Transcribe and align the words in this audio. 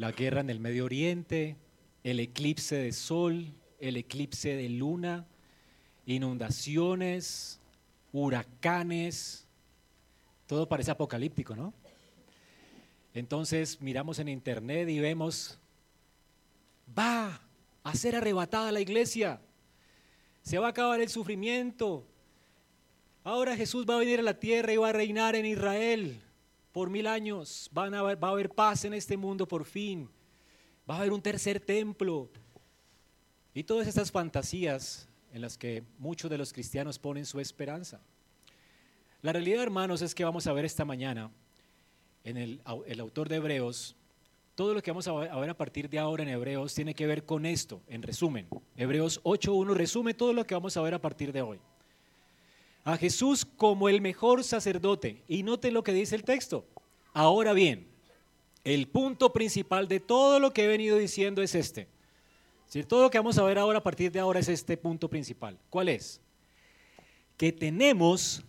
la 0.00 0.12
guerra 0.12 0.40
en 0.40 0.48
el 0.48 0.60
Medio 0.60 0.86
Oriente, 0.86 1.58
el 2.04 2.20
eclipse 2.20 2.74
de 2.74 2.90
sol, 2.90 3.52
el 3.78 3.98
eclipse 3.98 4.56
de 4.56 4.70
luna, 4.70 5.26
inundaciones, 6.06 7.60
huracanes, 8.10 9.46
todo 10.46 10.66
parece 10.66 10.90
apocalíptico, 10.90 11.54
¿no? 11.54 11.74
Entonces 13.12 13.82
miramos 13.82 14.18
en 14.20 14.28
internet 14.28 14.88
y 14.88 15.00
vemos, 15.00 15.58
va 16.98 17.38
a 17.82 17.94
ser 17.94 18.16
arrebatada 18.16 18.72
la 18.72 18.80
iglesia, 18.80 19.38
se 20.40 20.58
va 20.58 20.68
a 20.68 20.70
acabar 20.70 21.02
el 21.02 21.10
sufrimiento, 21.10 22.06
ahora 23.22 23.54
Jesús 23.54 23.84
va 23.86 23.96
a 23.96 23.98
venir 23.98 24.20
a 24.20 24.22
la 24.22 24.40
tierra 24.40 24.72
y 24.72 24.78
va 24.78 24.88
a 24.88 24.92
reinar 24.94 25.36
en 25.36 25.44
Israel 25.44 26.22
por 26.72 26.90
mil 26.90 27.06
años, 27.06 27.70
va 27.76 27.86
a 27.86 28.30
haber 28.30 28.50
paz 28.50 28.84
en 28.84 28.94
este 28.94 29.16
mundo 29.16 29.46
por 29.46 29.64
fin, 29.64 30.08
va 30.88 30.94
a 30.94 30.98
haber 30.98 31.12
un 31.12 31.22
tercer 31.22 31.60
templo. 31.60 32.30
Y 33.52 33.64
todas 33.64 33.88
estas 33.88 34.10
fantasías 34.12 35.08
en 35.32 35.40
las 35.40 35.58
que 35.58 35.82
muchos 35.98 36.30
de 36.30 36.38
los 36.38 36.52
cristianos 36.52 36.98
ponen 36.98 37.26
su 37.26 37.40
esperanza. 37.40 38.00
La 39.22 39.32
realidad, 39.32 39.62
hermanos, 39.62 40.02
es 40.02 40.14
que 40.14 40.24
vamos 40.24 40.46
a 40.46 40.52
ver 40.52 40.64
esta 40.64 40.84
mañana 40.84 41.30
en 42.24 42.36
el, 42.36 42.62
el 42.86 43.00
autor 43.00 43.28
de 43.28 43.36
Hebreos, 43.36 43.96
todo 44.54 44.74
lo 44.74 44.82
que 44.82 44.90
vamos 44.90 45.08
a 45.08 45.12
ver 45.12 45.50
a 45.50 45.56
partir 45.56 45.88
de 45.88 45.98
ahora 45.98 46.22
en 46.22 46.28
Hebreos 46.28 46.74
tiene 46.74 46.94
que 46.94 47.06
ver 47.06 47.24
con 47.24 47.46
esto, 47.46 47.82
en 47.88 48.02
resumen. 48.02 48.46
Hebreos 48.76 49.22
8.1 49.22 49.74
resume 49.74 50.14
todo 50.14 50.32
lo 50.32 50.46
que 50.46 50.54
vamos 50.54 50.76
a 50.76 50.82
ver 50.82 50.94
a 50.94 51.00
partir 51.00 51.32
de 51.32 51.42
hoy. 51.42 51.60
A 52.84 52.96
Jesús 52.96 53.44
como 53.44 53.88
el 53.88 54.00
mejor 54.00 54.44
sacerdote. 54.44 55.22
Y 55.28 55.42
note 55.42 55.70
lo 55.70 55.82
que 55.82 55.92
dice 55.92 56.16
el 56.16 56.24
texto. 56.24 56.66
Ahora 57.12 57.52
bien, 57.52 57.86
el 58.64 58.88
punto 58.88 59.32
principal 59.32 59.88
de 59.88 60.00
todo 60.00 60.38
lo 60.38 60.52
que 60.52 60.64
he 60.64 60.68
venido 60.68 60.96
diciendo 60.96 61.42
es 61.42 61.54
este. 61.54 61.88
Todo 62.86 63.02
lo 63.02 63.10
que 63.10 63.18
vamos 63.18 63.36
a 63.38 63.42
ver 63.42 63.58
ahora 63.58 63.78
a 63.78 63.82
partir 63.82 64.12
de 64.12 64.20
ahora 64.20 64.38
es 64.38 64.48
este 64.48 64.76
punto 64.76 65.08
principal. 65.08 65.58
¿Cuál 65.70 65.88
es? 65.88 66.20
Que 67.36 67.52
tenemos 67.52 68.44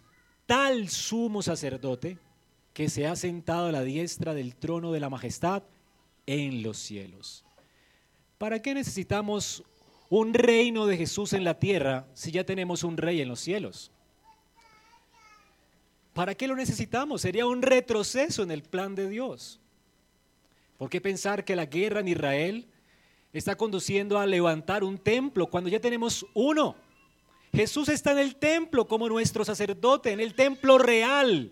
tal 0.45 0.89
sumo 0.89 1.41
sacerdote 1.41 2.19
que 2.73 2.89
se 2.89 3.07
ha 3.07 3.15
sentado 3.15 3.67
a 3.67 3.71
la 3.71 3.83
diestra 3.83 4.33
del 4.33 4.55
trono 4.55 4.91
de 4.91 4.99
la 4.99 5.09
majestad 5.09 5.63
en 6.25 6.61
los 6.61 6.77
cielos. 6.77 7.43
¿Para 8.37 8.61
qué 8.61 8.73
necesitamos 8.73 9.63
un 10.09 10.33
reino 10.33 10.85
de 10.85 10.97
Jesús 10.97 11.33
en 11.33 11.43
la 11.43 11.57
tierra 11.59 12.07
si 12.13 12.31
ya 12.31 12.43
tenemos 12.43 12.83
un 12.83 12.97
rey 12.97 13.21
en 13.21 13.27
los 13.27 13.39
cielos? 13.39 13.91
¿Para 16.13 16.35
qué 16.35 16.47
lo 16.47 16.55
necesitamos? 16.55 17.21
Sería 17.21 17.45
un 17.45 17.61
retroceso 17.61 18.43
en 18.43 18.51
el 18.51 18.63
plan 18.63 18.95
de 18.95 19.09
Dios. 19.09 19.59
¿Por 20.77 20.89
qué 20.89 20.99
pensar 20.99 21.45
que 21.45 21.55
la 21.55 21.67
guerra 21.67 22.01
en 22.01 22.09
Israel 22.09 22.67
está 23.33 23.55
conduciendo 23.55 24.19
a 24.19 24.25
levantar 24.25 24.83
un 24.83 24.97
templo 24.97 25.47
cuando 25.47 25.69
ya 25.69 25.79
tenemos 25.79 26.25
uno? 26.33 26.75
Jesús 27.53 27.89
está 27.89 28.11
en 28.11 28.19
el 28.19 28.35
templo 28.35 28.87
como 28.87 29.07
nuestro 29.07 29.45
sacerdote, 29.45 30.11
en 30.11 30.19
el 30.19 30.33
templo 30.33 30.77
real. 30.77 31.51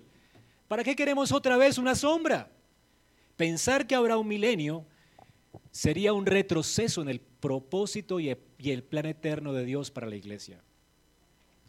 ¿Para 0.68 0.84
qué 0.84 0.96
queremos 0.96 1.32
otra 1.32 1.58
vez 1.58 1.78
una 1.78 1.96
sombra? 1.96 2.50
Pensar 3.38 3.88
que 3.88 3.96
habrá 3.96 4.18
un 4.18 4.28
milenio 4.28 4.86
sería 5.72 6.14
un 6.14 6.26
retroceso 6.26 7.02
en 7.02 7.10
el 7.10 7.20
propósito 7.20 8.20
y 8.20 8.36
el 8.60 8.84
plan 8.84 9.06
eterno 9.06 9.54
de 9.54 9.64
Dios 9.64 9.92
para 9.92 10.08
la 10.08 10.16
iglesia. 10.16 10.62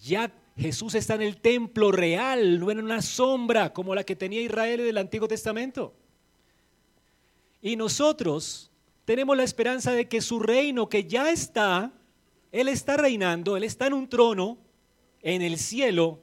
Ya 0.02 0.32
Jesús 0.61 0.94
está 0.94 1.14
en 1.14 1.22
el 1.22 1.41
templo 1.41 1.91
real, 1.91 2.61
no 2.61 2.70
en 2.70 2.80
una 2.80 3.00
sombra 3.00 3.72
como 3.72 3.94
la 3.94 4.05
que 4.05 4.14
tenía 4.14 4.42
Israel 4.42 4.80
en 4.80 4.89
el 4.89 4.98
Antiguo 4.98 5.27
Testamento. 5.27 5.94
Y 7.62 7.77
nosotros 7.77 8.70
tenemos 9.06 9.36
la 9.36 9.42
esperanza 9.42 9.92
de 9.92 10.06
que 10.06 10.20
su 10.20 10.38
reino, 10.38 10.88
que 10.88 11.05
ya 11.05 11.31
está, 11.31 11.92
Él 12.53 12.69
está 12.69 12.98
reinando, 12.98 13.56
Él 13.56 13.64
está 13.64 13.86
en 13.86 13.94
un 13.94 14.08
trono 14.08 14.58
en 15.22 15.41
el 15.41 15.58
cielo, 15.58 16.21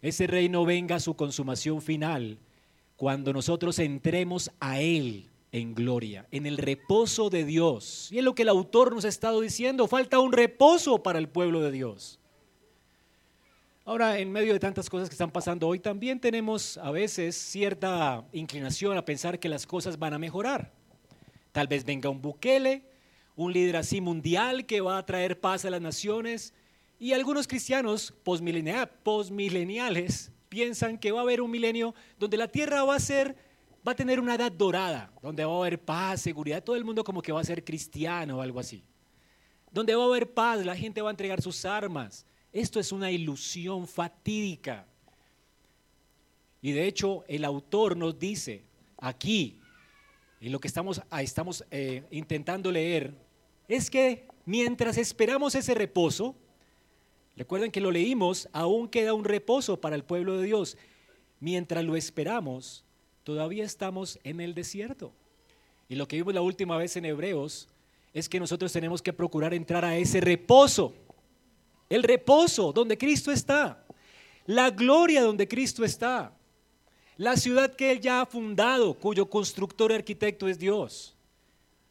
ese 0.00 0.26
reino 0.26 0.64
venga 0.64 0.96
a 0.96 1.00
su 1.00 1.14
consumación 1.14 1.80
final 1.80 2.38
cuando 2.96 3.32
nosotros 3.32 3.78
entremos 3.78 4.50
a 4.58 4.80
Él 4.80 5.30
en 5.52 5.74
gloria, 5.74 6.26
en 6.32 6.46
el 6.46 6.58
reposo 6.58 7.30
de 7.30 7.44
Dios. 7.44 8.08
Y 8.10 8.18
es 8.18 8.24
lo 8.24 8.34
que 8.34 8.42
el 8.42 8.48
autor 8.48 8.92
nos 8.92 9.04
ha 9.04 9.08
estado 9.08 9.40
diciendo, 9.40 9.86
falta 9.86 10.18
un 10.18 10.32
reposo 10.32 11.04
para 11.04 11.20
el 11.20 11.28
pueblo 11.28 11.60
de 11.60 11.70
Dios. 11.70 12.18
Ahora, 13.92 14.18
en 14.18 14.32
medio 14.32 14.54
de 14.54 14.58
tantas 14.58 14.88
cosas 14.88 15.10
que 15.10 15.12
están 15.12 15.30
pasando 15.30 15.68
hoy, 15.68 15.78
también 15.78 16.18
tenemos 16.18 16.78
a 16.78 16.90
veces 16.90 17.36
cierta 17.36 18.24
inclinación 18.32 18.96
a 18.96 19.04
pensar 19.04 19.38
que 19.38 19.50
las 19.50 19.66
cosas 19.66 19.98
van 19.98 20.14
a 20.14 20.18
mejorar. 20.18 20.72
Tal 21.52 21.68
vez 21.68 21.84
venga 21.84 22.08
un 22.08 22.22
Bukele, 22.22 22.86
un 23.36 23.52
líder 23.52 23.76
así 23.76 24.00
mundial 24.00 24.64
que 24.64 24.80
va 24.80 24.96
a 24.96 25.04
traer 25.04 25.38
paz 25.38 25.66
a 25.66 25.70
las 25.70 25.82
naciones, 25.82 26.54
y 26.98 27.12
algunos 27.12 27.46
cristianos 27.46 28.14
posmileniales 28.24 30.32
piensan 30.48 30.96
que 30.96 31.12
va 31.12 31.18
a 31.18 31.24
haber 31.24 31.42
un 31.42 31.50
milenio 31.50 31.94
donde 32.18 32.38
la 32.38 32.48
tierra 32.48 32.84
va 32.84 32.94
a 32.94 32.98
ser, 32.98 33.36
va 33.86 33.92
a 33.92 33.94
tener 33.94 34.20
una 34.20 34.36
edad 34.36 34.50
dorada, 34.50 35.12
donde 35.20 35.44
va 35.44 35.52
a 35.52 35.58
haber 35.58 35.78
paz, 35.78 36.22
seguridad, 36.22 36.64
todo 36.64 36.76
el 36.76 36.84
mundo 36.86 37.04
como 37.04 37.20
que 37.20 37.30
va 37.30 37.42
a 37.42 37.44
ser 37.44 37.62
cristiano 37.62 38.38
o 38.38 38.40
algo 38.40 38.58
así. 38.58 38.82
Donde 39.70 39.94
va 39.94 40.04
a 40.04 40.06
haber 40.06 40.32
paz, 40.32 40.64
la 40.64 40.76
gente 40.76 41.02
va 41.02 41.10
a 41.10 41.12
entregar 41.12 41.42
sus 41.42 41.66
armas. 41.66 42.24
Esto 42.52 42.78
es 42.80 42.92
una 42.92 43.10
ilusión 43.10 43.86
fatídica. 43.86 44.86
Y 46.60 46.72
de 46.72 46.86
hecho 46.86 47.24
el 47.28 47.44
autor 47.44 47.96
nos 47.96 48.18
dice 48.18 48.62
aquí, 48.98 49.58
y 50.40 50.48
lo 50.48 50.60
que 50.60 50.68
estamos, 50.68 51.00
ah, 51.10 51.22
estamos 51.22 51.64
eh, 51.70 52.04
intentando 52.10 52.70
leer, 52.70 53.14
es 53.68 53.90
que 53.90 54.26
mientras 54.44 54.98
esperamos 54.98 55.54
ese 55.54 55.74
reposo, 55.74 56.36
Recuerden 57.36 57.70
que 57.70 57.80
lo 57.80 57.90
leímos, 57.90 58.48
aún 58.52 58.88
queda 58.88 59.14
un 59.14 59.24
reposo 59.24 59.80
para 59.80 59.96
el 59.96 60.04
pueblo 60.04 60.38
de 60.38 60.46
Dios. 60.46 60.76
Mientras 61.40 61.84
lo 61.84 61.96
esperamos, 61.96 62.84
todavía 63.24 63.64
estamos 63.64 64.18
en 64.22 64.40
el 64.40 64.54
desierto. 64.54 65.12
Y 65.88 65.94
lo 65.94 66.06
que 66.06 66.16
vimos 66.16 66.34
la 66.34 66.42
última 66.42 66.76
vez 66.76 66.96
en 66.96 67.04
Hebreos 67.04 67.68
es 68.12 68.28
que 68.28 68.38
nosotros 68.38 68.72
tenemos 68.72 69.00
que 69.00 69.12
procurar 69.12 69.54
entrar 69.54 69.84
a 69.84 69.96
ese 69.96 70.20
reposo. 70.20 70.94
El 71.92 72.04
reposo 72.04 72.72
donde 72.72 72.96
Cristo 72.96 73.30
está. 73.30 73.84
La 74.46 74.70
gloria 74.70 75.20
donde 75.20 75.46
Cristo 75.46 75.84
está. 75.84 76.34
La 77.18 77.36
ciudad 77.36 77.76
que 77.76 77.90
Él 77.90 78.00
ya 78.00 78.22
ha 78.22 78.26
fundado, 78.26 78.94
cuyo 78.94 79.28
constructor 79.28 79.90
y 79.90 79.96
arquitecto 79.96 80.48
es 80.48 80.58
Dios. 80.58 81.14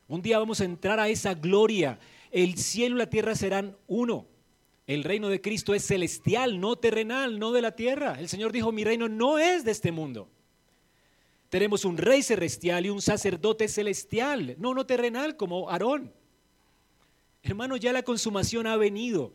Un 0.07 0.23
día 0.23 0.39
vamos 0.39 0.59
a 0.59 0.65
entrar 0.65 0.99
a 0.99 1.07
esa 1.07 1.35
gloria. 1.35 1.99
El 2.31 2.57
cielo 2.57 2.95
y 2.95 2.97
la 2.97 3.11
tierra 3.11 3.35
serán 3.35 3.77
uno. 3.85 4.25
El 4.87 5.03
reino 5.03 5.29
de 5.29 5.39
Cristo 5.39 5.75
es 5.75 5.85
celestial, 5.85 6.59
no 6.59 6.77
terrenal, 6.77 7.37
no 7.37 7.51
de 7.51 7.61
la 7.61 7.75
tierra. 7.75 8.19
El 8.19 8.27
Señor 8.27 8.51
dijo, 8.51 8.71
mi 8.71 8.83
reino 8.83 9.07
no 9.07 9.37
es 9.37 9.63
de 9.63 9.69
este 9.69 9.91
mundo. 9.91 10.27
Tenemos 11.49 11.85
un 11.85 11.97
rey 11.97 12.23
celestial 12.23 12.87
y 12.87 12.89
un 12.89 13.03
sacerdote 13.03 13.67
celestial, 13.67 14.55
no, 14.57 14.73
no 14.73 14.83
terrenal 14.83 15.37
como 15.37 15.69
Aarón. 15.69 16.11
Hermano, 17.43 17.77
ya 17.77 17.93
la 17.93 18.01
consumación 18.01 18.65
ha 18.65 18.77
venido. 18.77 19.31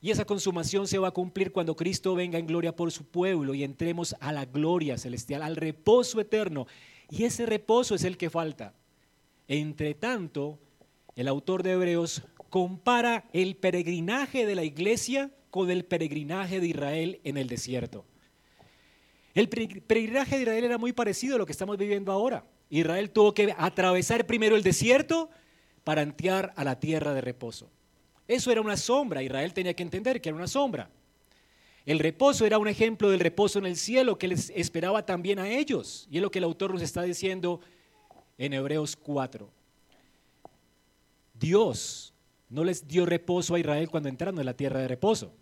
Y 0.00 0.10
esa 0.10 0.24
consumación 0.24 0.86
se 0.86 0.98
va 0.98 1.08
a 1.08 1.12
cumplir 1.12 1.52
cuando 1.52 1.74
Cristo 1.74 2.14
venga 2.14 2.38
en 2.38 2.46
gloria 2.46 2.76
por 2.76 2.92
su 2.92 3.04
pueblo 3.04 3.54
y 3.54 3.64
entremos 3.64 4.14
a 4.20 4.32
la 4.32 4.44
gloria 4.44 4.98
celestial, 4.98 5.42
al 5.42 5.56
reposo 5.56 6.20
eterno. 6.20 6.66
Y 7.10 7.24
ese 7.24 7.46
reposo 7.46 7.94
es 7.94 8.04
el 8.04 8.16
que 8.16 8.30
falta. 8.30 8.74
Entre 9.48 9.94
tanto, 9.94 10.58
el 11.14 11.28
autor 11.28 11.62
de 11.62 11.72
Hebreos 11.72 12.22
compara 12.50 13.24
el 13.32 13.56
peregrinaje 13.56 14.46
de 14.46 14.54
la 14.54 14.64
iglesia 14.64 15.30
con 15.50 15.70
el 15.70 15.84
peregrinaje 15.84 16.60
de 16.60 16.66
Israel 16.66 17.20
en 17.24 17.36
el 17.38 17.48
desierto. 17.48 18.04
El 19.34 19.48
peregrinaje 19.48 20.36
de 20.36 20.42
Israel 20.42 20.64
era 20.64 20.78
muy 20.78 20.92
parecido 20.92 21.36
a 21.36 21.38
lo 21.38 21.46
que 21.46 21.52
estamos 21.52 21.76
viviendo 21.76 22.12
ahora. 22.12 22.44
Israel 22.70 23.10
tuvo 23.10 23.34
que 23.34 23.54
atravesar 23.56 24.26
primero 24.26 24.56
el 24.56 24.62
desierto 24.62 25.30
para 25.84 26.02
entrar 26.02 26.52
a 26.56 26.64
la 26.64 26.80
tierra 26.80 27.14
de 27.14 27.20
reposo. 27.20 27.70
Eso 28.28 28.50
era 28.50 28.60
una 28.60 28.76
sombra, 28.76 29.22
Israel 29.22 29.52
tenía 29.52 29.74
que 29.74 29.82
entender 29.82 30.20
que 30.20 30.28
era 30.28 30.36
una 30.36 30.48
sombra. 30.48 30.90
El 31.86 32.00
reposo 32.00 32.44
era 32.44 32.58
un 32.58 32.66
ejemplo 32.66 33.10
del 33.10 33.20
reposo 33.20 33.60
en 33.60 33.66
el 33.66 33.76
cielo 33.76 34.18
que 34.18 34.26
les 34.26 34.50
esperaba 34.50 35.06
también 35.06 35.38
a 35.38 35.48
ellos. 35.48 36.08
Y 36.10 36.16
es 36.16 36.22
lo 36.22 36.32
que 36.32 36.38
el 36.38 36.44
autor 36.44 36.72
nos 36.72 36.82
está 36.82 37.02
diciendo 37.02 37.60
en 38.38 38.52
Hebreos 38.52 38.96
4. 38.96 39.48
Dios 41.38 42.12
no 42.48 42.64
les 42.64 42.88
dio 42.88 43.06
reposo 43.06 43.54
a 43.54 43.60
Israel 43.60 43.88
cuando 43.88 44.08
entraron 44.08 44.38
en 44.40 44.46
la 44.46 44.56
tierra 44.56 44.80
de 44.80 44.88
reposo. 44.88 45.32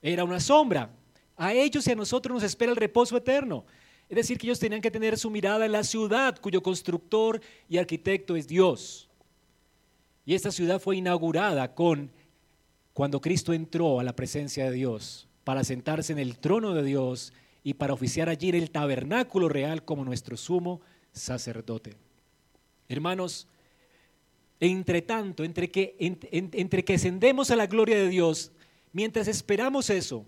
Era 0.00 0.24
una 0.24 0.40
sombra. 0.40 0.90
A 1.36 1.52
ellos 1.52 1.86
y 1.86 1.92
a 1.92 1.94
nosotros 1.94 2.34
nos 2.34 2.42
espera 2.42 2.72
el 2.72 2.76
reposo 2.76 3.14
eterno. 3.16 3.66
Es 4.08 4.16
decir, 4.16 4.38
que 4.38 4.46
ellos 4.46 4.58
tenían 4.58 4.80
que 4.80 4.90
tener 4.90 5.18
su 5.18 5.30
mirada 5.30 5.66
en 5.66 5.72
la 5.72 5.84
ciudad 5.84 6.38
cuyo 6.40 6.62
constructor 6.62 7.40
y 7.68 7.76
arquitecto 7.76 8.34
es 8.34 8.48
Dios. 8.48 9.08
Y 10.24 10.34
esta 10.34 10.50
ciudad 10.50 10.80
fue 10.80 10.96
inaugurada 10.96 11.74
con 11.74 12.10
cuando 12.92 13.20
Cristo 13.20 13.52
entró 13.52 14.00
a 14.00 14.04
la 14.04 14.14
presencia 14.14 14.64
de 14.64 14.72
Dios 14.72 15.28
para 15.44 15.64
sentarse 15.64 16.12
en 16.12 16.18
el 16.18 16.38
trono 16.38 16.74
de 16.74 16.82
Dios 16.82 17.32
y 17.64 17.74
para 17.74 17.94
oficiar 17.94 18.28
allí 18.28 18.50
en 18.50 18.56
el 18.56 18.70
tabernáculo 18.70 19.48
real 19.48 19.84
como 19.84 20.04
nuestro 20.04 20.36
sumo 20.36 20.80
sacerdote. 21.12 21.96
Hermanos, 22.88 23.46
entre 24.60 25.02
tanto, 25.02 25.44
entre 25.44 25.70
que, 25.70 25.96
entre 25.98 26.84
que 26.84 26.94
ascendemos 26.94 27.50
a 27.50 27.56
la 27.56 27.66
gloria 27.66 27.96
de 27.96 28.08
Dios, 28.08 28.52
mientras 28.92 29.26
esperamos 29.26 29.90
eso, 29.90 30.24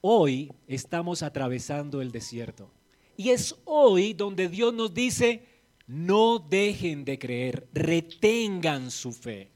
hoy 0.00 0.52
estamos 0.66 1.22
atravesando 1.22 2.02
el 2.02 2.12
desierto. 2.12 2.70
Y 3.16 3.30
es 3.30 3.56
hoy 3.64 4.14
donde 4.14 4.48
Dios 4.48 4.72
nos 4.74 4.94
dice, 4.94 5.44
no 5.86 6.38
dejen 6.38 7.04
de 7.04 7.18
creer, 7.18 7.66
retengan 7.72 8.90
su 8.90 9.12
fe. 9.12 9.50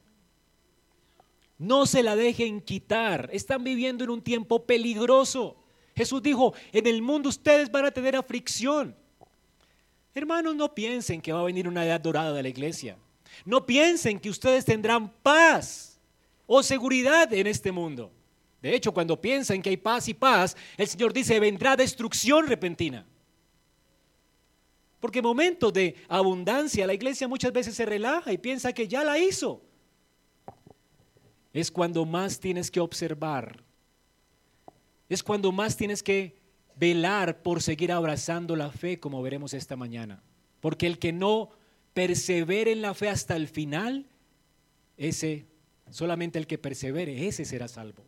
No 1.57 1.85
se 1.85 2.03
la 2.03 2.15
dejen 2.15 2.61
quitar. 2.61 3.29
Están 3.33 3.63
viviendo 3.63 4.03
en 4.03 4.09
un 4.09 4.21
tiempo 4.21 4.65
peligroso. 4.65 5.57
Jesús 5.95 6.21
dijo, 6.21 6.53
en 6.71 6.85
el 6.85 7.01
mundo 7.01 7.29
ustedes 7.29 7.71
van 7.71 7.85
a 7.85 7.91
tener 7.91 8.15
aflicción. 8.15 8.95
Hermanos, 10.13 10.55
no 10.55 10.73
piensen 10.73 11.21
que 11.21 11.33
va 11.33 11.41
a 11.41 11.45
venir 11.45 11.67
una 11.67 11.85
edad 11.85 11.99
dorada 11.99 12.33
de 12.33 12.43
la 12.43 12.49
iglesia. 12.49 12.97
No 13.45 13.65
piensen 13.65 14.19
que 14.19 14.29
ustedes 14.29 14.65
tendrán 14.65 15.11
paz 15.21 15.99
o 16.45 16.61
seguridad 16.63 17.31
en 17.33 17.47
este 17.47 17.71
mundo. 17.71 18.11
De 18.61 18.75
hecho, 18.75 18.91
cuando 18.91 19.19
piensan 19.19 19.61
que 19.61 19.69
hay 19.69 19.77
paz 19.77 20.07
y 20.07 20.13
paz, 20.13 20.55
el 20.77 20.87
Señor 20.87 21.13
dice, 21.13 21.39
vendrá 21.39 21.75
destrucción 21.75 22.47
repentina. 22.47 23.05
Porque 24.99 25.19
en 25.19 25.25
momentos 25.25 25.71
de 25.73 25.95
abundancia 26.07 26.87
la 26.87 26.93
iglesia 26.93 27.27
muchas 27.27 27.53
veces 27.53 27.75
se 27.75 27.85
relaja 27.85 28.31
y 28.31 28.37
piensa 28.37 28.73
que 28.73 28.87
ya 28.87 29.03
la 29.03 29.19
hizo. 29.19 29.61
Es 31.57 31.71
cuando 31.71 32.05
más 32.05 32.39
tienes 32.39 32.69
que 32.69 32.79
observar. 32.79 33.63
Es 35.09 35.23
cuando 35.23 35.51
más 35.51 35.75
tienes 35.75 36.03
que 36.03 36.37
velar 36.75 37.41
por 37.41 37.63
seguir 37.63 37.91
abrazando 37.91 38.55
la 38.55 38.69
fe, 38.69 38.99
como 38.99 39.23
veremos 39.23 39.55
esta 39.55 39.75
mañana. 39.75 40.21
Porque 40.59 40.85
el 40.85 40.99
que 40.99 41.11
no 41.11 41.49
persevere 41.95 42.73
en 42.73 42.83
la 42.83 42.93
fe 42.93 43.09
hasta 43.09 43.35
el 43.35 43.47
final, 43.47 44.05
ese, 44.97 45.47
solamente 45.89 46.37
el 46.37 46.45
que 46.45 46.59
persevere, 46.59 47.27
ese 47.27 47.43
será 47.43 47.67
salvo. 47.67 48.03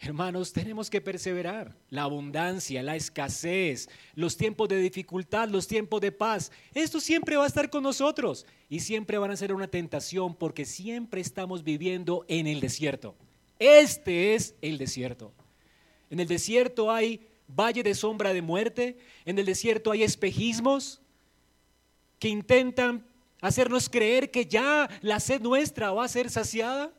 Hermanos, 0.00 0.52
tenemos 0.52 0.88
que 0.88 1.00
perseverar. 1.00 1.74
La 1.90 2.02
abundancia, 2.02 2.82
la 2.82 2.94
escasez, 2.94 3.88
los 4.14 4.36
tiempos 4.36 4.68
de 4.68 4.80
dificultad, 4.80 5.48
los 5.48 5.66
tiempos 5.66 6.00
de 6.00 6.12
paz, 6.12 6.52
esto 6.72 7.00
siempre 7.00 7.36
va 7.36 7.44
a 7.44 7.48
estar 7.48 7.68
con 7.68 7.82
nosotros 7.82 8.46
y 8.68 8.80
siempre 8.80 9.18
van 9.18 9.32
a 9.32 9.36
ser 9.36 9.52
una 9.52 9.66
tentación 9.66 10.36
porque 10.36 10.64
siempre 10.64 11.20
estamos 11.20 11.64
viviendo 11.64 12.24
en 12.28 12.46
el 12.46 12.60
desierto. 12.60 13.16
Este 13.58 14.34
es 14.34 14.54
el 14.62 14.78
desierto. 14.78 15.32
En 16.10 16.20
el 16.20 16.28
desierto 16.28 16.92
hay 16.92 17.26
valle 17.48 17.82
de 17.82 17.94
sombra 17.94 18.32
de 18.32 18.42
muerte, 18.42 18.98
en 19.24 19.38
el 19.38 19.46
desierto 19.46 19.90
hay 19.90 20.04
espejismos 20.04 21.00
que 22.20 22.28
intentan 22.28 23.04
hacernos 23.40 23.88
creer 23.88 24.30
que 24.30 24.46
ya 24.46 24.88
la 25.00 25.18
sed 25.18 25.40
nuestra 25.40 25.90
va 25.90 26.04
a 26.04 26.08
ser 26.08 26.30
saciada. 26.30 26.92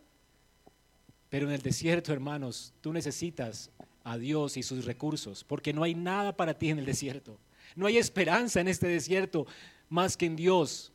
Pero 1.29 1.47
en 1.47 1.53
el 1.53 1.61
desierto, 1.61 2.11
hermanos, 2.11 2.73
tú 2.81 2.91
necesitas 2.91 3.69
a 4.03 4.17
Dios 4.17 4.57
y 4.57 4.63
sus 4.63 4.85
recursos, 4.85 5.43
porque 5.43 5.73
no 5.73 5.83
hay 5.83 5.93
nada 5.93 6.35
para 6.35 6.57
ti 6.57 6.69
en 6.69 6.79
el 6.79 6.85
desierto. 6.85 7.37
No 7.75 7.85
hay 7.85 7.97
esperanza 7.97 8.59
en 8.59 8.67
este 8.67 8.87
desierto 8.87 9.45
más 9.89 10.17
que 10.17 10.25
en 10.25 10.35
Dios. 10.35 10.91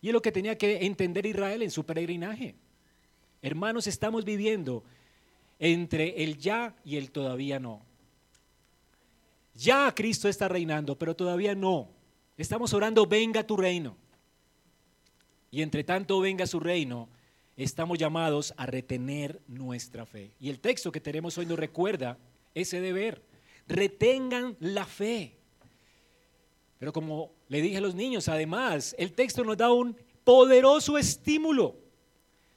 Y 0.00 0.08
es 0.08 0.12
lo 0.12 0.22
que 0.22 0.32
tenía 0.32 0.56
que 0.56 0.86
entender 0.86 1.26
Israel 1.26 1.62
en 1.62 1.70
su 1.70 1.84
peregrinaje. 1.84 2.54
Hermanos, 3.40 3.86
estamos 3.86 4.24
viviendo 4.24 4.84
entre 5.58 6.22
el 6.22 6.38
ya 6.38 6.74
y 6.84 6.96
el 6.96 7.10
todavía 7.10 7.58
no. 7.58 7.82
Ya 9.54 9.92
Cristo 9.94 10.28
está 10.28 10.48
reinando, 10.48 10.96
pero 10.96 11.14
todavía 11.14 11.54
no. 11.54 11.88
Estamos 12.36 12.72
orando, 12.72 13.06
venga 13.06 13.46
tu 13.46 13.56
reino. 13.56 13.96
Y 15.50 15.62
entre 15.62 15.84
tanto 15.84 16.20
venga 16.20 16.46
su 16.46 16.60
reino, 16.60 17.08
estamos 17.56 17.98
llamados 17.98 18.54
a 18.56 18.66
retener 18.66 19.40
nuestra 19.46 20.06
fe. 20.06 20.32
Y 20.40 20.50
el 20.50 20.60
texto 20.60 20.92
que 20.92 21.00
tenemos 21.00 21.36
hoy 21.38 21.46
nos 21.46 21.58
recuerda 21.58 22.18
ese 22.54 22.80
deber. 22.80 23.22
Retengan 23.68 24.56
la 24.60 24.84
fe. 24.84 25.36
Pero 26.78 26.92
como 26.92 27.32
le 27.48 27.62
dije 27.62 27.76
a 27.76 27.80
los 27.80 27.94
niños, 27.94 28.28
además, 28.28 28.94
el 28.98 29.12
texto 29.12 29.44
nos 29.44 29.56
da 29.56 29.72
un 29.72 29.96
poderoso 30.24 30.98
estímulo. 30.98 31.76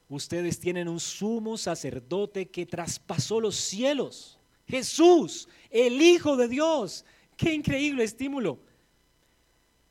Ustedes 0.08 0.58
tienen 0.58 0.88
un 0.88 1.00
sumo 1.00 1.56
sacerdote 1.56 2.46
que 2.48 2.66
traspasó 2.66 3.40
los 3.40 3.56
cielos. 3.56 4.38
Jesús, 4.66 5.48
el 5.70 6.00
Hijo 6.00 6.36
de 6.36 6.48
Dios. 6.48 7.04
Qué 7.36 7.52
increíble 7.52 8.04
estímulo. 8.04 8.58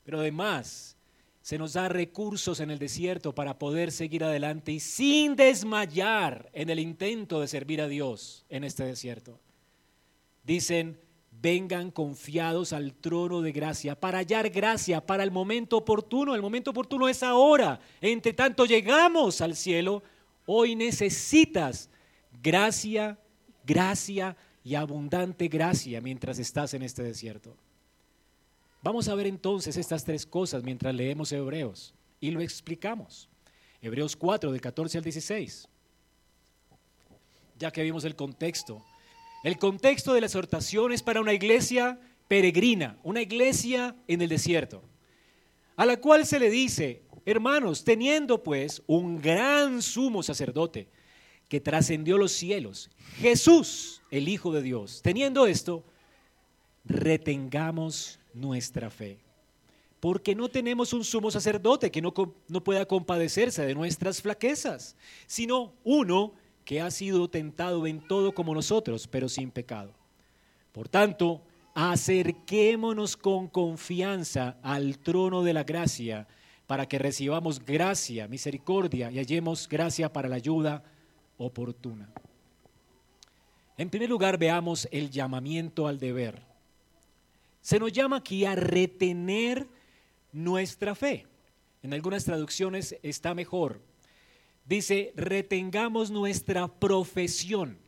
Pero 0.04 0.20
además, 0.20 0.95
se 1.46 1.60
nos 1.60 1.74
da 1.74 1.88
recursos 1.90 2.60
en 2.60 2.72
el 2.72 2.80
desierto 2.80 3.36
para 3.36 3.60
poder 3.60 3.92
seguir 3.92 4.24
adelante 4.24 4.72
y 4.72 4.80
sin 4.80 5.36
desmayar 5.36 6.50
en 6.54 6.72
el 6.72 6.80
intento 6.80 7.40
de 7.40 7.48
servir 7.48 7.82
a 7.82 7.88
Dios 7.88 8.48
en 8.50 8.64
este 8.64 8.84
desierto. 8.84 9.40
Dicen, 10.44 11.00
vengan 11.30 11.92
confiados 11.92 12.74
al 12.74 12.96
trono 12.96 13.44
de 13.44 13.52
gracia 13.52 13.94
para 13.94 14.18
hallar 14.18 14.50
gracia 14.50 15.06
para 15.06 15.22
el 15.22 15.30
momento 15.30 15.78
oportuno. 15.78 16.34
El 16.34 16.42
momento 16.42 16.72
oportuno 16.72 17.08
es 17.08 17.22
ahora. 17.22 17.80
Entre 18.02 18.34
tanto 18.34 18.66
llegamos 18.66 19.40
al 19.40 19.56
cielo, 19.56 20.02
hoy 20.48 20.76
necesitas 20.76 21.92
gracia, 22.42 23.20
gracia 23.64 24.36
y 24.64 24.74
abundante 24.74 25.48
gracia 25.48 26.02
mientras 26.02 26.40
estás 26.40 26.74
en 26.74 26.82
este 26.82 27.04
desierto. 27.04 27.56
Vamos 28.86 29.08
a 29.08 29.16
ver 29.16 29.26
entonces 29.26 29.78
estas 29.78 30.04
tres 30.04 30.28
cosas 30.28 30.62
mientras 30.62 30.94
leemos 30.94 31.32
Hebreos 31.32 31.96
y 32.20 32.30
lo 32.30 32.40
explicamos. 32.40 33.28
Hebreos 33.82 34.16
4, 34.16 34.52
del 34.52 34.62
14 34.62 35.00
al 35.00 35.04
16. 35.04 35.68
Ya 37.58 37.72
que 37.72 37.82
vimos 37.82 38.04
el 38.06 38.16
contexto. 38.16 38.86
El 39.44 39.58
contexto 39.58 40.14
de 40.14 40.22
la 40.22 40.28
exhortación 40.28 40.92
es 40.92 41.02
para 41.02 41.20
una 41.20 41.34
iglesia 41.34 42.00
peregrina, 42.28 43.00
una 43.02 43.24
iglesia 43.24 43.96
en 44.08 44.22
el 44.22 44.30
desierto, 44.30 44.84
a 45.78 45.88
la 45.88 45.98
cual 45.98 46.24
se 46.28 46.40
le 46.40 46.52
dice, 46.52 47.02
hermanos, 47.26 47.84
teniendo 47.86 48.44
pues 48.44 48.84
un 48.86 49.20
gran 49.20 49.82
sumo 49.82 50.22
sacerdote 50.22 50.90
que 51.50 51.60
trascendió 51.60 52.20
los 52.20 52.34
cielos, 52.34 52.92
Jesús, 53.18 54.04
el 54.12 54.30
Hijo 54.30 54.54
de 54.54 54.62
Dios, 54.62 55.02
teniendo 55.02 55.48
esto, 55.48 55.84
retengamos 56.84 58.20
nuestra 58.36 58.90
fe. 58.90 59.18
Porque 60.00 60.36
no 60.36 60.50
tenemos 60.50 60.94
un 60.94 61.04
sumo 61.04 61.32
sacerdote 61.32 61.90
que 61.90 62.02
no, 62.02 62.14
no 62.48 62.64
pueda 62.64 62.86
compadecerse 62.86 63.66
de 63.66 63.74
nuestras 63.74 64.22
flaquezas, 64.22 64.96
sino 65.26 65.74
uno 65.84 66.34
que 66.64 66.82
ha 66.82 66.92
sido 66.92 67.30
tentado 67.30 67.88
en 67.88 68.06
todo 68.08 68.34
como 68.34 68.54
nosotros, 68.54 69.08
pero 69.08 69.30
sin 69.30 69.52
pecado. 69.52 69.94
Por 70.72 70.90
tanto, 70.90 71.42
acerquémonos 71.74 73.18
con 73.18 73.48
confianza 73.48 74.58
al 74.62 74.98
trono 75.00 75.44
de 75.44 75.54
la 75.54 75.64
gracia 75.64 76.28
para 76.68 76.88
que 76.88 77.00
recibamos 77.00 77.64
gracia, 77.64 78.28
misericordia 78.28 79.12
y 79.12 79.20
hallemos 79.20 79.68
gracia 79.70 80.12
para 80.12 80.30
la 80.30 80.38
ayuda 80.38 80.84
oportuna. 81.38 82.10
En 83.78 83.90
primer 83.90 84.10
lugar, 84.10 84.38
veamos 84.38 84.88
el 84.92 85.10
llamamiento 85.10 85.88
al 85.88 86.00
deber. 86.00 86.42
Se 87.66 87.80
nos 87.80 87.92
llama 87.92 88.18
aquí 88.18 88.46
a 88.46 88.54
retener 88.54 89.68
nuestra 90.32 90.94
fe. 90.94 91.26
En 91.82 91.96
algunas 91.96 92.24
traducciones 92.24 92.96
está 93.02 93.34
mejor. 93.34 93.82
Dice, 94.66 95.14
retengamos 95.16 96.12
nuestra 96.12 96.68
profesión. 96.68 97.80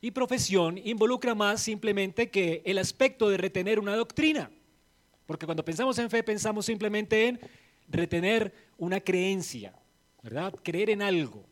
Y 0.00 0.12
profesión 0.12 0.78
involucra 0.78 1.34
más 1.34 1.60
simplemente 1.60 2.30
que 2.30 2.62
el 2.64 2.78
aspecto 2.78 3.28
de 3.28 3.38
retener 3.38 3.80
una 3.80 3.96
doctrina. 3.96 4.52
Porque 5.26 5.46
cuando 5.46 5.64
pensamos 5.64 5.98
en 5.98 6.08
fe 6.08 6.22
pensamos 6.22 6.66
simplemente 6.66 7.26
en 7.26 7.40
retener 7.88 8.54
una 8.78 9.00
creencia, 9.00 9.74
¿verdad? 10.22 10.54
Creer 10.62 10.90
en 10.90 11.02
algo. 11.02 11.44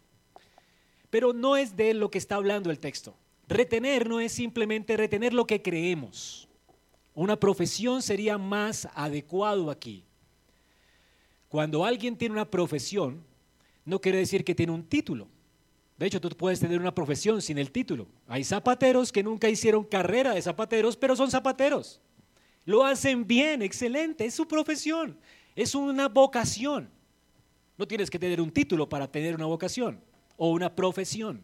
Pero 1.11 1.33
no 1.33 1.57
es 1.57 1.75
de 1.75 1.95
lo 1.95 2.13
que 2.13 2.19
está 2.19 2.37
hablando 2.37 2.71
el 2.71 2.79
texto. 2.79 3.17
Retener 3.49 4.09
no 4.09 4.21
es 4.21 4.31
simplemente 4.31 4.97
retener 4.97 5.35
lo 5.35 5.49
que 5.49 5.61
creemos. 5.61 6.47
Una 7.15 7.39
profesión 7.39 8.03
sería 8.03 8.39
más 8.39 8.89
adecuado 8.95 9.71
aquí. 9.71 10.05
Cuando 11.49 11.85
alguien 11.85 12.17
tiene 12.17 12.35
una 12.35 12.49
profesión, 12.49 13.25
no 13.85 14.01
quiere 14.01 14.19
decir 14.19 14.45
que 14.45 14.55
tiene 14.55 14.73
un 14.73 14.85
título. 14.85 15.27
De 15.99 16.07
hecho, 16.07 16.21
tú 16.21 16.31
puedes 16.31 16.61
tener 16.61 16.81
una 16.81 16.95
profesión 16.95 17.43
sin 17.43 17.59
el 17.59 17.73
título. 17.73 18.07
Hay 18.27 18.45
zapateros 18.45 19.13
que 19.13 19.23
nunca 19.23 19.49
hicieron 19.49 19.85
carrera 19.85 20.33
de 20.33 20.41
zapateros, 20.41 20.97
pero 20.97 21.15
son 21.17 21.31
zapateros. 21.31 22.01
Lo 22.65 22.85
hacen 22.85 23.27
bien, 23.27 23.63
excelente, 23.63 24.25
es 24.25 24.35
su 24.35 24.47
profesión, 24.47 25.19
es 25.57 25.75
una 25.75 26.09
vocación. 26.09 26.89
No 27.77 27.87
tienes 27.89 28.11
que 28.11 28.19
tener 28.19 28.41
un 28.41 28.51
título 28.51 28.89
para 28.89 29.11
tener 29.11 29.35
una 29.35 29.47
vocación 29.47 30.01
o 30.37 30.51
una 30.51 30.75
profesión. 30.75 31.43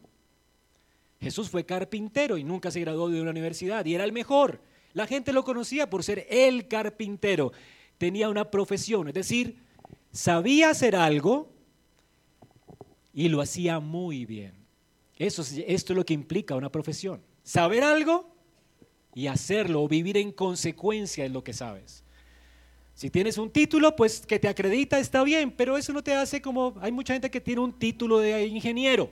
Jesús 1.21 1.51
fue 1.51 1.65
carpintero 1.65 2.39
y 2.39 2.45
nunca 2.45 2.71
se 2.71 2.81
graduó 2.81 3.09
de 3.09 3.21
una 3.21 3.31
universidad 3.31 3.85
y 3.85 3.95
era 3.95 4.05
el 4.05 4.13
mejor. 4.13 4.61
La 4.97 5.07
gente 5.07 5.35
lo 5.35 5.45
conocía 5.45 5.91
por 5.91 6.03
ser 6.03 6.27
el 6.31 6.69
carpintero. 6.69 7.53
Tenía 7.99 8.31
una 8.31 8.51
profesión, 8.51 9.09
es 9.09 9.13
decir, 9.13 9.59
sabía 10.11 10.71
hacer 10.71 10.97
algo 10.97 11.53
y 13.13 13.29
lo 13.29 13.43
hacía 13.43 13.79
muy 13.79 14.25
bien. 14.25 14.55
Eso, 15.19 15.43
esto 15.43 15.93
es 15.93 15.97
lo 15.99 16.07
que 16.07 16.15
implica 16.15 16.55
una 16.55 16.73
profesión. 16.73 17.21
Saber 17.43 17.85
algo 17.85 18.35
y 19.15 19.27
hacerlo 19.27 19.83
o 19.83 19.89
vivir 19.89 20.17
en 20.17 20.33
consecuencia 20.33 21.25
de 21.25 21.29
lo 21.29 21.45
que 21.45 21.53
sabes. 21.53 22.03
Si 22.95 23.11
tienes 23.11 23.37
un 23.37 23.51
título, 23.51 23.95
pues 23.97 24.25
que 24.25 24.39
te 24.39 24.49
acredita 24.49 24.99
está 24.99 25.23
bien, 25.25 25.51
pero 25.51 25.77
eso 25.77 25.93
no 25.93 26.03
te 26.03 26.15
hace 26.15 26.41
como, 26.41 26.75
hay 26.81 26.91
mucha 26.91 27.13
gente 27.13 27.31
que 27.31 27.43
tiene 27.43 27.61
un 27.61 27.79
título 27.79 28.19
de 28.19 28.47
ingeniero, 28.47 29.11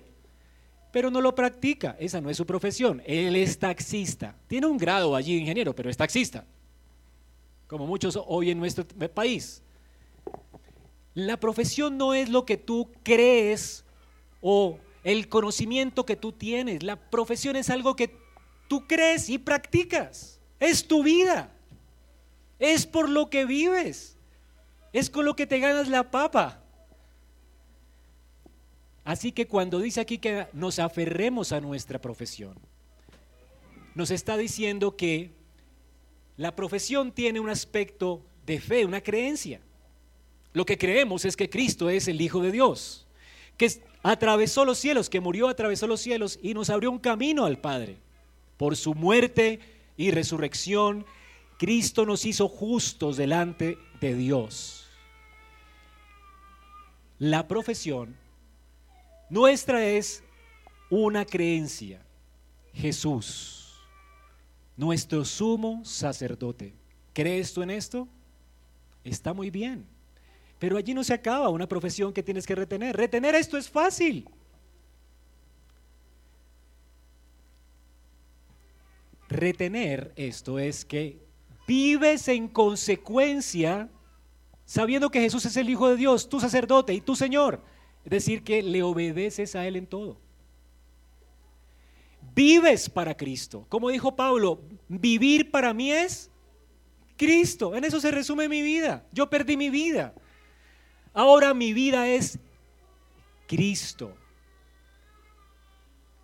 pero 0.95 1.11
no 1.11 1.21
lo 1.21 1.35
practica, 1.35 1.97
esa 1.99 2.21
no 2.21 2.31
es 2.31 2.37
su 2.37 2.47
profesión, 2.47 3.03
él 3.05 3.35
es 3.35 3.59
taxista, 3.59 4.37
tiene 4.47 4.69
un 4.69 4.79
grado 4.79 5.17
allí 5.17 5.35
de 5.35 5.41
ingeniero, 5.41 5.75
pero 5.75 5.91
es 5.91 5.97
taxista, 5.97 6.45
como 7.67 7.85
muchos 7.85 8.17
hoy 8.29 8.53
en 8.53 8.61
nuestro 8.61 8.87
país. 9.13 9.61
La 11.13 11.37
profesión 11.41 11.99
no 11.99 12.15
es 12.15 12.29
lo 12.29 12.47
que 12.47 12.57
tú 12.57 12.93
crees 13.03 13.85
o 14.41 14.79
el 15.03 15.29
conocimiento 15.29 16.07
que 16.07 16.15
tú 16.15 16.31
tienes, 16.31 16.85
la 16.85 16.95
profesión 16.95 17.57
es 17.57 17.71
algo 17.71 17.97
que 17.97 18.17
tú 18.69 18.87
crees 18.87 19.29
y 19.29 19.39
practicas, 19.39 20.39
es 20.61 20.87
tu 20.87 21.03
vida. 21.03 21.51
Es 22.61 22.87
por 22.87 23.09
lo 23.09 23.31
que 23.31 23.47
vives. 23.47 24.17
Es 24.93 25.11
con 25.11 25.25
lo 25.25 25.35
que 25.35 25.49
te 25.49 25.59
ganas 25.59 25.89
la 25.89 26.13
papa. 26.13 26.64
Así 29.05 29.33
que 29.33 29.47
cuando 29.47 29.81
dice 29.81 30.01
aquí 30.01 30.19
que 30.19 30.47
nos 30.53 30.79
aferremos 30.79 31.53
a 31.53 31.61
nuestra 31.61 32.01
profesión, 32.01 32.55
nos 33.95 34.11
está 34.11 34.37
diciendo 34.37 34.97
que 34.97 35.31
la 36.37 36.57
profesión 36.57 37.13
tiene 37.13 37.39
un 37.39 37.49
aspecto 37.49 38.23
de 38.47 38.61
fe, 38.61 38.85
una 38.85 39.03
creencia. 39.03 39.61
Lo 40.53 40.65
que 40.65 40.79
creemos 40.79 41.25
es 41.25 41.37
que 41.37 41.51
Cristo 41.51 41.91
es 41.91 42.09
el 42.09 42.21
Hijo 42.21 42.41
de 42.41 42.51
Dios, 42.51 43.07
que 43.57 43.71
atravesó 44.03 44.65
los 44.65 44.79
cielos, 44.79 45.11
que 45.11 45.21
murió, 45.21 45.49
atravesó 45.49 45.87
los 45.87 46.01
cielos 46.01 46.39
y 46.43 46.55
nos 46.55 46.71
abrió 46.71 46.91
un 46.91 46.99
camino 46.99 47.45
al 47.45 47.59
Padre. 47.59 47.99
Por 48.57 48.77
su 48.77 48.95
muerte 48.95 49.61
y 49.97 50.11
resurrección 50.11 51.05
Cristo 51.59 52.05
nos 52.05 52.25
hizo 52.25 52.49
justos 52.49 53.17
delante 53.17 53.79
de 54.01 54.15
Dios. 54.15 54.89
La 57.19 57.47
profesión 57.47 58.17
nuestra 59.35 59.85
es 59.85 60.23
una 60.89 61.25
creencia. 61.25 62.01
Jesús, 62.73 63.85
nuestro 64.77 65.25
sumo 65.25 65.85
sacerdote. 65.85 66.73
¿Crees 67.13 67.53
tú 67.53 67.63
en 67.63 67.71
esto? 67.71 68.07
Está 69.03 69.35
muy 69.35 69.51
bien. 69.51 69.87
Pero 70.61 70.77
allí 70.77 70.95
no 70.95 71.03
se 71.03 71.15
acaba 71.15 71.49
una 71.49 71.67
profesión 71.67 72.13
que 72.13 72.23
tienes 72.23 72.47
que 72.47 72.55
retener. 72.55 72.97
Retener 72.97 73.35
esto 73.35 73.59
es 73.59 73.69
fácil. 73.69 74.29
Retener 79.29 80.13
esto 80.15 80.61
es 80.61 80.85
que 80.85 81.19
vives 81.67 82.29
en 82.29 82.47
consecuencia 82.47 83.89
sabiendo 84.65 85.11
que 85.11 85.21
Jesús 85.21 85.45
es 85.45 85.57
el 85.57 85.69
Hijo 85.69 85.89
de 85.89 85.97
Dios, 85.97 86.29
tu 86.29 86.39
sacerdote 86.39 86.95
y 86.95 87.01
tu 87.01 87.17
Señor. 87.17 87.74
Es 88.05 88.11
decir, 88.11 88.43
que 88.43 88.63
le 88.63 88.83
obedeces 88.83 89.57
a 89.57 89.67
Él 89.67 89.77
en 89.77 89.87
todo. 89.87 90.19
Vives 92.35 92.91
para 92.91 93.17
Cristo. 93.17 93.65
Como 93.69 93.91
dijo 93.91 94.15
Pablo, 94.15 94.61
vivir 94.89 95.51
para 95.51 95.73
mí 95.73 95.91
es 95.91 96.31
Cristo. 97.17 97.75
En 97.75 97.85
eso 97.85 98.01
se 98.01 98.11
resume 98.11 98.49
mi 98.49 98.61
vida. 98.61 99.07
Yo 99.13 99.31
perdí 99.31 99.57
mi 99.57 99.71
vida. 99.71 100.15
Ahora 101.13 101.55
mi 101.55 101.73
vida 101.73 102.09
es 102.09 102.39
Cristo. 103.47 104.15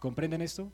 ¿Comprenden 0.00 0.42
esto? 0.42 0.70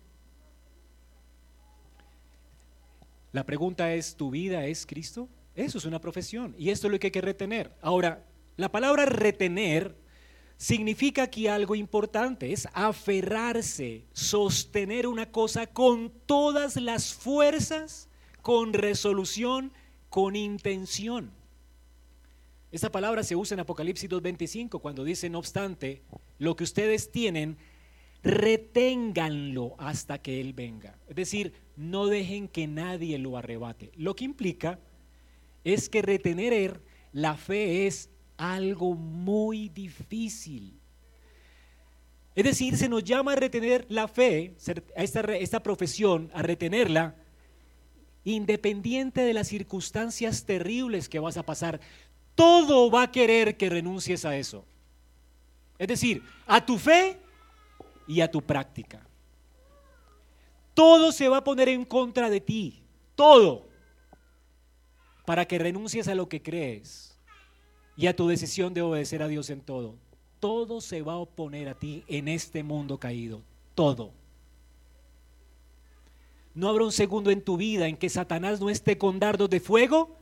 La 3.33 3.45
pregunta 3.45 3.93
es, 3.93 4.17
¿tu 4.17 4.31
vida 4.31 4.65
es 4.65 4.87
Cristo? 4.87 5.29
Eso 5.55 5.79
es 5.79 5.85
una 5.85 6.01
profesión 6.01 6.55
y 6.57 6.71
esto 6.71 6.87
es 6.87 6.93
lo 6.93 6.99
que 6.99 7.09
hay 7.09 7.11
que 7.11 7.21
retener. 7.21 7.73
Ahora, 7.83 8.25
la 8.57 8.71
palabra 8.71 9.05
retener 9.05 9.95
significa 10.57 11.25
aquí 11.25 11.47
algo 11.47 11.75
importante, 11.75 12.53
es 12.53 12.69
aferrarse, 12.73 14.07
sostener 14.13 15.07
una 15.07 15.31
cosa 15.31 15.67
con 15.67 16.13
todas 16.27 16.77
las 16.77 17.15
fuerzas, 17.15 18.09
con 18.43 18.73
resolución, 18.73 19.73
con 20.09 20.37
intención. 20.37 21.31
Esta 22.73 22.91
palabra 22.91 23.23
se 23.23 23.37
usa 23.37 23.55
en 23.55 23.61
Apocalipsis 23.61 24.11
2.25 24.11 24.81
cuando 24.81 25.05
dice, 25.05 25.31
no 25.31 25.39
obstante, 25.39 26.03
lo 26.39 26.57
que 26.57 26.65
ustedes 26.65 27.11
tienen, 27.11 27.57
reténganlo 28.23 29.77
hasta 29.79 30.21
que 30.21 30.41
Él 30.41 30.53
venga. 30.53 30.99
Es 31.09 31.17
decir, 31.17 31.53
no 31.77 32.07
dejen 32.07 32.49
que 32.49 32.67
nadie 32.67 33.19
lo 33.19 33.37
arrebate. 33.37 33.93
Lo 33.95 34.17
que 34.17 34.25
implica 34.25 34.79
es 35.65 35.89
que 35.89 36.03
retener 36.03 36.83
la 37.13 37.37
fe 37.37 37.87
es 37.87 38.11
algo 38.37 38.95
muy 38.95 39.69
difícil. 39.69 40.79
Es 42.35 42.45
decir, 42.45 42.77
se 42.77 42.89
nos 42.89 43.03
llama 43.03 43.33
a 43.33 43.37
retener 43.37 43.87
la 43.89 44.09
fe, 44.09 44.57
a 44.95 45.03
esta, 45.03 45.21
esta 45.37 45.63
profesión, 45.63 46.31
a 46.35 46.43
retenerla, 46.43 47.15
independiente 48.25 49.23
de 49.23 49.33
las 49.33 49.49
circunstancias 49.49 50.45
terribles 50.45 51.09
que 51.09 51.19
vas 51.19 51.37
a 51.37 51.45
pasar. 51.45 51.81
Todo 52.35 52.91
va 52.91 53.05
a 53.05 53.13
querer 53.13 53.57
que 53.57 53.71
renuncies 53.71 54.25
a 54.25 54.37
eso. 54.37 54.67
Es 55.79 55.89
decir, 55.89 56.23
a 56.47 56.65
tu 56.65 56.77
fe 56.77 57.19
y 58.07 58.21
a 58.21 58.31
tu 58.31 58.43
práctica. 58.43 59.07
Todo 60.75 61.13
se 61.13 61.29
va 61.29 61.39
a 61.39 61.45
poner 61.45 61.71
en 61.71 61.87
contra 61.87 62.29
de 62.29 62.41
ti, 62.41 62.83
todo, 63.15 63.67
para 65.25 65.47
que 65.47 65.59
renuncies 65.59 66.07
a 66.07 66.15
lo 66.15 66.29
que 66.29 66.43
crees 66.43 67.16
y 67.97 68.07
a 68.07 68.17
tu 68.17 68.29
decisión 68.29 68.75
de 68.75 68.83
obedecer 68.83 69.23
a 69.23 69.29
Dios 69.29 69.51
en 69.51 69.61
todo. 69.61 69.95
Todo 70.41 70.81
se 70.81 71.03
va 71.03 71.15
a 71.15 71.19
oponer 71.19 71.69
a 71.69 71.75
ti 71.75 72.05
en 72.09 72.29
este 72.29 72.63
mundo 72.63 72.99
caído, 72.99 73.41
todo. 73.75 74.13
No 76.55 76.69
habrá 76.69 76.85
un 76.85 76.93
segundo 76.93 77.31
en 77.31 77.43
tu 77.43 77.57
vida 77.57 77.87
en 77.87 77.97
que 77.97 78.09
Satanás 78.09 78.61
no 78.61 78.71
esté 78.71 78.97
con 78.99 79.19
dardos 79.19 79.51
de 79.51 79.61
fuego 79.61 80.17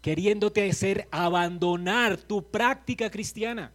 queriéndote 0.00 0.68
hacer 0.68 1.08
abandonar 1.10 2.16
tu 2.16 2.42
práctica 2.42 3.10
cristiana. 3.10 3.72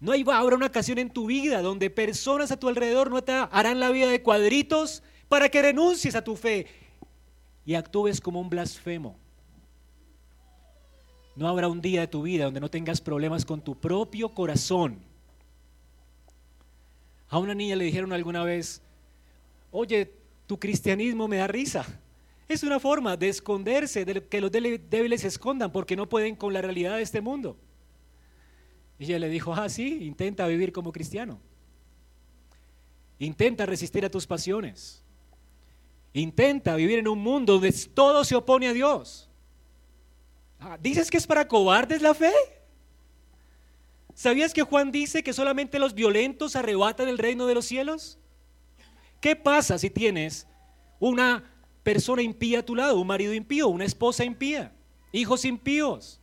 No 0.00 0.12
habrá 0.12 0.56
una 0.56 0.66
ocasión 0.66 0.98
en 0.98 1.10
tu 1.10 1.26
vida 1.26 1.60
donde 1.60 1.90
personas 1.90 2.50
a 2.50 2.58
tu 2.58 2.68
alrededor 2.68 3.10
no 3.10 3.22
te 3.22 3.32
harán 3.32 3.80
la 3.80 3.90
vida 3.90 4.10
de 4.10 4.22
cuadritos 4.22 5.02
para 5.28 5.50
que 5.50 5.60
renuncies 5.60 6.14
a 6.14 6.24
tu 6.24 6.36
fe 6.36 6.66
y 7.66 7.74
actúes 7.74 8.20
como 8.20 8.40
un 8.40 8.48
blasfemo. 8.48 9.19
No 11.40 11.48
habrá 11.48 11.68
un 11.68 11.80
día 11.80 12.02
de 12.02 12.06
tu 12.06 12.20
vida 12.20 12.44
donde 12.44 12.60
no 12.60 12.68
tengas 12.68 13.00
problemas 13.00 13.46
con 13.46 13.62
tu 13.62 13.74
propio 13.74 14.28
corazón. 14.28 14.98
A 17.30 17.38
una 17.38 17.54
niña 17.54 17.76
le 17.76 17.86
dijeron 17.86 18.12
alguna 18.12 18.44
vez, 18.44 18.82
oye, 19.70 20.12
tu 20.46 20.60
cristianismo 20.60 21.28
me 21.28 21.38
da 21.38 21.46
risa. 21.46 21.86
Es 22.46 22.62
una 22.62 22.78
forma 22.78 23.16
de 23.16 23.30
esconderse, 23.30 24.04
de 24.04 24.22
que 24.28 24.38
los 24.38 24.52
débiles 24.52 25.22
se 25.22 25.28
escondan 25.28 25.72
porque 25.72 25.96
no 25.96 26.06
pueden 26.06 26.36
con 26.36 26.52
la 26.52 26.60
realidad 26.60 26.96
de 26.96 27.02
este 27.02 27.22
mundo. 27.22 27.56
Y 28.98 29.04
ella 29.04 29.18
le 29.18 29.30
dijo, 29.30 29.54
ah, 29.54 29.70
sí, 29.70 30.00
intenta 30.02 30.46
vivir 30.46 30.72
como 30.72 30.92
cristiano. 30.92 31.40
Intenta 33.18 33.64
resistir 33.64 34.04
a 34.04 34.10
tus 34.10 34.26
pasiones. 34.26 35.02
Intenta 36.12 36.76
vivir 36.76 36.98
en 36.98 37.08
un 37.08 37.18
mundo 37.18 37.54
donde 37.54 37.72
todo 37.94 38.24
se 38.24 38.36
opone 38.36 38.68
a 38.68 38.74
Dios. 38.74 39.29
Ah, 40.60 40.78
¿Dices 40.80 41.10
que 41.10 41.16
es 41.16 41.26
para 41.26 41.48
cobardes 41.48 42.02
la 42.02 42.12
fe? 42.12 42.32
¿Sabías 44.14 44.52
que 44.52 44.62
Juan 44.62 44.92
dice 44.92 45.22
que 45.22 45.32
solamente 45.32 45.78
los 45.78 45.94
violentos 45.94 46.54
arrebatan 46.54 47.08
el 47.08 47.16
reino 47.16 47.46
de 47.46 47.54
los 47.54 47.64
cielos? 47.64 48.18
¿Qué 49.20 49.34
pasa 49.34 49.78
si 49.78 49.88
tienes 49.88 50.46
una 50.98 51.50
persona 51.82 52.20
impía 52.20 52.58
a 52.58 52.62
tu 52.62 52.74
lado, 52.74 53.00
un 53.00 53.06
marido 53.06 53.32
impío, 53.32 53.68
una 53.68 53.86
esposa 53.86 54.24
impía, 54.24 54.72
hijos 55.12 55.46
impíos? 55.46 56.20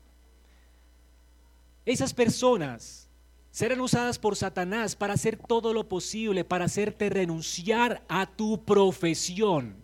Esas 1.85 2.13
personas 2.13 3.09
serán 3.49 3.81
usadas 3.81 4.19
por 4.19 4.35
Satanás 4.35 4.95
para 4.95 5.15
hacer 5.15 5.35
todo 5.35 5.73
lo 5.73 5.89
posible, 5.89 6.43
para 6.43 6.65
hacerte 6.65 7.09
renunciar 7.09 8.03
a 8.07 8.27
tu 8.27 8.63
profesión. 8.63 9.75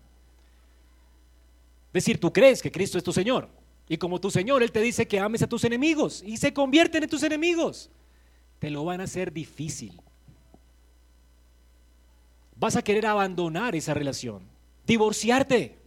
Es 1.88 2.06
decir, 2.06 2.20
tú 2.20 2.32
crees 2.32 2.62
que 2.62 2.72
Cristo 2.72 3.00
es 3.00 3.04
tu 3.04 3.12
Señor. 3.12 3.63
Y 3.94 3.98
como 3.98 4.20
tu 4.20 4.32
Señor, 4.32 4.64
Él 4.64 4.72
te 4.72 4.82
dice 4.82 5.08
que 5.08 5.20
ames 5.20 5.44
a 5.44 5.48
tus 5.48 5.64
enemigos 5.66 6.24
y 6.26 6.38
se 6.38 6.52
convierten 6.52 7.04
en 7.04 7.10
tus 7.12 7.22
enemigos. 7.22 7.92
Te 8.58 8.72
lo 8.72 8.84
van 8.84 9.02
a 9.02 9.04
hacer 9.04 9.32
difícil. 9.32 10.02
Vas 12.56 12.76
a 12.76 12.82
querer 12.82 13.06
abandonar 13.06 13.76
esa 13.76 13.94
relación, 13.94 14.42
divorciarte. 14.88 15.78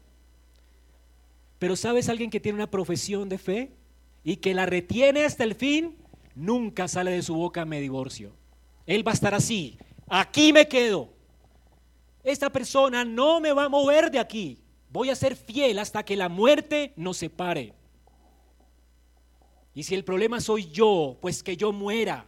Pero 1.58 1.74
¿sabes 1.74 2.08
alguien 2.08 2.30
que 2.30 2.38
tiene 2.38 2.54
una 2.54 2.70
profesión 2.70 3.28
de 3.28 3.38
fe 3.38 3.72
y 4.22 4.36
que 4.36 4.54
la 4.54 4.66
retiene 4.66 5.24
hasta 5.24 5.42
el 5.42 5.56
fin? 5.56 5.96
nunca 6.36 6.86
sale 6.86 7.10
de 7.10 7.22
su 7.22 7.34
boca 7.34 7.64
me 7.64 7.80
divorcio. 7.80 8.36
Él 8.86 9.04
va 9.04 9.10
a 9.10 9.14
estar 9.14 9.34
así, 9.34 9.78
aquí 10.06 10.52
me 10.52 10.68
quedo. 10.68 11.08
Esta 12.22 12.50
persona 12.50 13.04
no 13.04 13.40
me 13.40 13.52
va 13.52 13.64
a 13.64 13.68
mover 13.68 14.12
de 14.12 14.20
aquí. 14.20 14.58
Voy 14.92 15.10
a 15.10 15.16
ser 15.16 15.34
fiel 15.34 15.80
hasta 15.80 16.04
que 16.04 16.14
la 16.14 16.28
muerte 16.28 16.92
nos 16.94 17.16
separe. 17.16 17.74
Y 19.76 19.82
si 19.82 19.94
el 19.94 20.04
problema 20.04 20.40
soy 20.40 20.70
yo, 20.70 21.18
pues 21.20 21.42
que 21.42 21.54
yo 21.54 21.70
muera. 21.70 22.24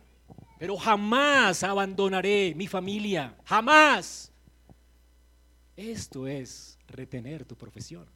Pero 0.58 0.76
jamás 0.76 1.62
abandonaré 1.62 2.52
mi 2.54 2.66
familia. 2.66 3.34
Jamás. 3.46 4.30
Esto 5.74 6.26
es 6.26 6.78
retener 6.88 7.46
tu 7.46 7.56
profesión. 7.56 8.06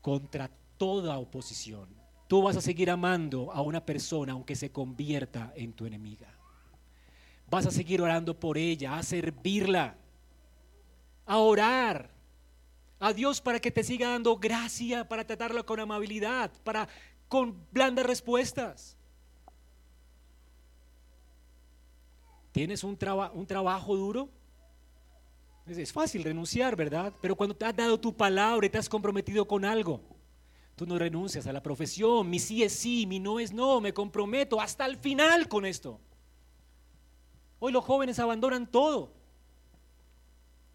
Contra 0.00 0.50
toda 0.78 1.18
oposición. 1.18 1.90
Tú 2.26 2.40
vas 2.40 2.56
a 2.56 2.62
seguir 2.62 2.88
amando 2.88 3.52
a 3.52 3.60
una 3.60 3.84
persona 3.84 4.32
aunque 4.32 4.56
se 4.56 4.72
convierta 4.72 5.52
en 5.56 5.74
tu 5.74 5.84
enemiga. 5.84 6.32
Vas 7.50 7.66
a 7.66 7.70
seguir 7.70 8.00
orando 8.00 8.40
por 8.40 8.56
ella, 8.56 8.96
a 8.96 9.02
servirla, 9.02 9.94
a 11.26 11.36
orar 11.36 12.16
a 12.98 13.12
Dios 13.12 13.42
para 13.42 13.60
que 13.60 13.70
te 13.70 13.84
siga 13.84 14.08
dando 14.08 14.38
gracia, 14.38 15.06
para 15.06 15.26
tratarla 15.26 15.62
con 15.64 15.78
amabilidad, 15.78 16.50
para 16.64 16.88
con 17.28 17.66
blandas 17.72 18.06
respuestas. 18.06 18.96
¿Tienes 22.52 22.84
un, 22.84 22.98
un 23.34 23.46
trabajo 23.46 23.96
duro? 23.96 24.30
Es 25.66 25.92
fácil 25.92 26.22
renunciar, 26.22 26.76
¿verdad? 26.76 27.12
Pero 27.20 27.34
cuando 27.34 27.54
te 27.54 27.64
has 27.64 27.76
dado 27.76 27.98
tu 27.98 28.16
palabra 28.16 28.66
y 28.66 28.70
te 28.70 28.78
has 28.78 28.88
comprometido 28.88 29.46
con 29.46 29.64
algo, 29.64 30.00
tú 30.76 30.86
no 30.86 30.98
renuncias 30.98 31.46
a 31.46 31.52
la 31.52 31.62
profesión. 31.62 32.30
Mi 32.30 32.38
sí 32.38 32.62
es 32.62 32.72
sí, 32.72 33.06
mi 33.06 33.18
no 33.18 33.40
es 33.40 33.52
no, 33.52 33.80
me 33.80 33.92
comprometo 33.92 34.60
hasta 34.60 34.86
el 34.86 34.96
final 34.96 35.48
con 35.48 35.66
esto. 35.66 36.00
Hoy 37.58 37.72
los 37.72 37.84
jóvenes 37.84 38.18
abandonan 38.18 38.70
todo. 38.70 39.12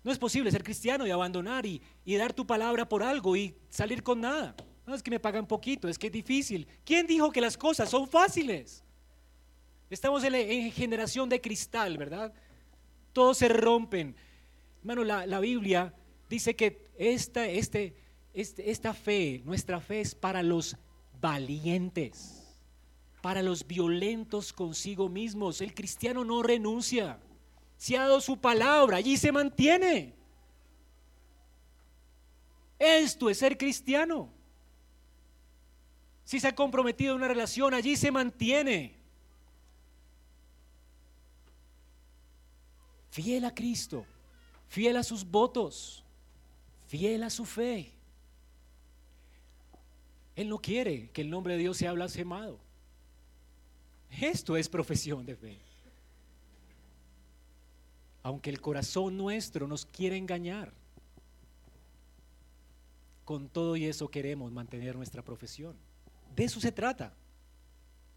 No 0.04 0.12
es 0.12 0.20
posible 0.20 0.52
ser 0.52 0.64
cristiano 0.64 1.08
y 1.08 1.12
abandonar 1.12 1.66
y 1.66 1.82
dar 2.18 2.34
tu 2.34 2.46
palabra 2.46 2.90
por 2.90 3.02
algo 3.02 3.36
y 3.36 3.56
salir 3.70 4.04
con 4.04 4.22
nada. 4.22 4.56
No 4.86 4.96
es 4.96 5.04
que 5.04 5.12
me 5.12 5.20
pagan 5.20 5.46
poquito, 5.46 5.88
es 5.88 5.98
que 5.98 6.08
es 6.08 6.14
difícil. 6.14 6.68
¿Quién 6.84 7.06
dijo 7.06 7.32
que 7.32 7.42
las 7.42 7.58
cosas 7.58 7.90
son 7.90 8.08
fáciles? 8.08 8.84
Estamos 9.90 10.24
en, 10.24 10.72
generación 10.72 11.30
de 11.30 11.42
cristal, 11.42 11.98
¿verdad? 11.98 12.34
Todos 13.14 13.38
se 13.38 13.50
rompen. 13.50 14.16
Hermano, 14.80 15.04
la, 15.04 15.40
Biblia 15.40 15.94
dice 16.30 16.56
que 16.56 16.90
esta, 16.98 17.46
este, 17.46 17.96
este, 18.34 18.72
esta 18.72 18.94
fe, 18.94 19.42
nuestra 19.46 19.80
fe 19.80 20.02
es 20.02 20.16
para 20.16 20.42
los 20.42 20.78
valientes, 21.20 22.58
para 23.22 23.44
los 23.44 23.68
violentos 23.68 24.54
consigo 24.54 25.10
mismos. 25.10 25.62
El 25.62 25.74
cristiano 25.74 26.24
no 26.24 26.42
renuncia. 26.42 27.20
Se 27.78 27.98
ha 27.98 28.04
dado 28.04 28.22
su 28.22 28.38
palabra, 28.38 28.98
allí 28.98 29.18
se 29.18 29.32
mantiene. 29.32 30.16
Esto 32.80 33.30
es 33.30 33.38
ser 33.38 33.58
cristiano. 33.58 34.41
Si 36.32 36.40
se 36.40 36.48
ha 36.48 36.56
comprometido 36.56 37.12
en 37.12 37.18
una 37.18 37.28
relación, 37.28 37.74
allí 37.74 37.98
se 37.98 38.10
mantiene. 38.10 38.96
Fiel 43.10 43.44
a 43.44 43.54
Cristo, 43.54 44.06
fiel 44.70 44.96
a 44.96 45.04
sus 45.04 45.26
votos, 45.26 46.06
fiel 46.88 47.24
a 47.24 47.30
su 47.30 47.44
fe. 47.44 47.92
Él 50.38 50.48
no 50.48 50.60
quiere 50.60 51.10
que 51.10 51.20
el 51.20 51.30
nombre 51.30 51.56
de 51.56 51.60
Dios 51.60 51.76
sea 51.76 51.92
blasfemado. 51.92 52.58
Esto 54.10 54.56
es 54.56 54.70
profesión 54.70 55.26
de 55.26 55.36
fe. 55.36 55.60
Aunque 58.24 58.52
el 58.52 58.62
corazón 58.62 59.18
nuestro 59.18 59.68
nos 59.68 59.86
quiere 59.86 60.16
engañar, 60.16 60.72
con 63.26 63.50
todo 63.50 63.76
y 63.76 63.84
eso 63.84 64.08
queremos 64.08 64.50
mantener 64.50 64.96
nuestra 64.96 65.22
profesión. 65.22 65.91
De 66.36 66.44
eso 66.44 66.60
se 66.60 66.72
trata. 66.72 67.14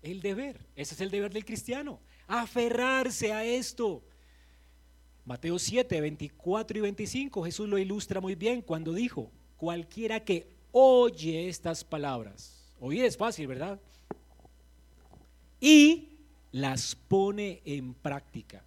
El 0.03 0.21
deber. 0.21 0.61
Ese 0.77 0.95
es 0.95 1.01
el 1.01 1.11
deber 1.11 1.33
del 1.33 1.45
cristiano. 1.45 2.01
Aferrarse 2.27 3.33
a 3.33 3.45
esto. 3.45 4.03
Mateo 5.25 5.59
7, 5.59 6.01
24 6.01 6.79
y 6.79 6.81
25, 6.83 7.45
Jesús 7.45 7.69
lo 7.69 7.79
ilustra 7.79 8.21
muy 8.21 8.35
bien 8.35 8.61
cuando 8.61 8.93
dijo, 8.93 9.31
cualquiera 9.57 10.21
que 10.21 10.47
oye 10.71 11.49
estas 11.49 11.83
palabras, 11.83 12.75
oír 12.79 13.07
es 13.07 13.17
fácil, 13.17 13.47
¿verdad? 13.47 13.81
Y 15.61 16.11
las 16.53 16.95
pone 16.95 17.63
en 17.65 17.95
práctica. 17.95 18.63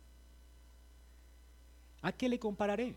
¿A 2.02 2.12
qué 2.12 2.28
le 2.28 2.40
compararé? 2.40 2.96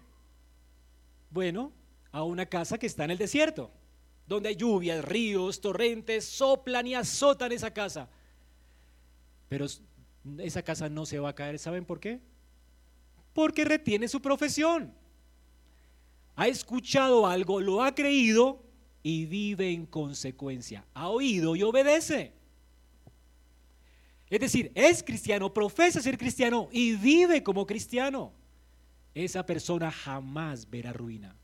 Bueno, 1.31 1.71
a 2.13 2.23
una 2.23 2.47
casa 2.47 2.79
que 2.79 2.87
está 2.87 3.05
en 3.05 3.11
el 3.11 3.19
desierto 3.19 3.71
donde 4.31 4.51
hay 4.51 4.55
lluvias, 4.55 5.05
ríos, 5.05 5.61
torrentes, 5.61 6.25
soplan 6.25 6.87
y 6.87 6.95
azotan 6.95 7.51
esa 7.51 7.73
casa. 7.73 8.09
Pero 9.49 9.67
esa 10.39 10.63
casa 10.63 10.89
no 10.89 11.05
se 11.05 11.19
va 11.19 11.31
a 11.31 11.35
caer, 11.35 11.59
¿saben 11.59 11.85
por 11.85 11.99
qué? 11.99 12.21
Porque 13.35 13.65
retiene 13.65 14.07
su 14.07 14.23
profesión. 14.23 14.95
Ha 16.37 16.47
escuchado 16.47 17.27
algo, 17.27 17.61
lo 17.61 17.83
ha 17.83 17.93
creído 17.93 18.63
y 19.03 19.27
vive 19.27 19.73
en 19.73 19.85
consecuencia. 19.85 20.85
Ha 20.95 21.09
oído 21.09 21.57
y 21.57 21.65
obedece. 21.65 22.33
Es 24.29 24.39
decir, 24.39 24.71
es 24.77 25.03
cristiano, 25.03 25.53
profesa 25.53 26.01
ser 26.01 26.17
cristiano 26.17 26.69
y 26.71 26.95
vive 26.95 27.43
como 27.43 27.67
cristiano. 27.67 28.33
Esa 29.13 29.45
persona 29.45 29.91
jamás 29.91 30.71
verá 30.71 30.93
ruina 30.93 31.35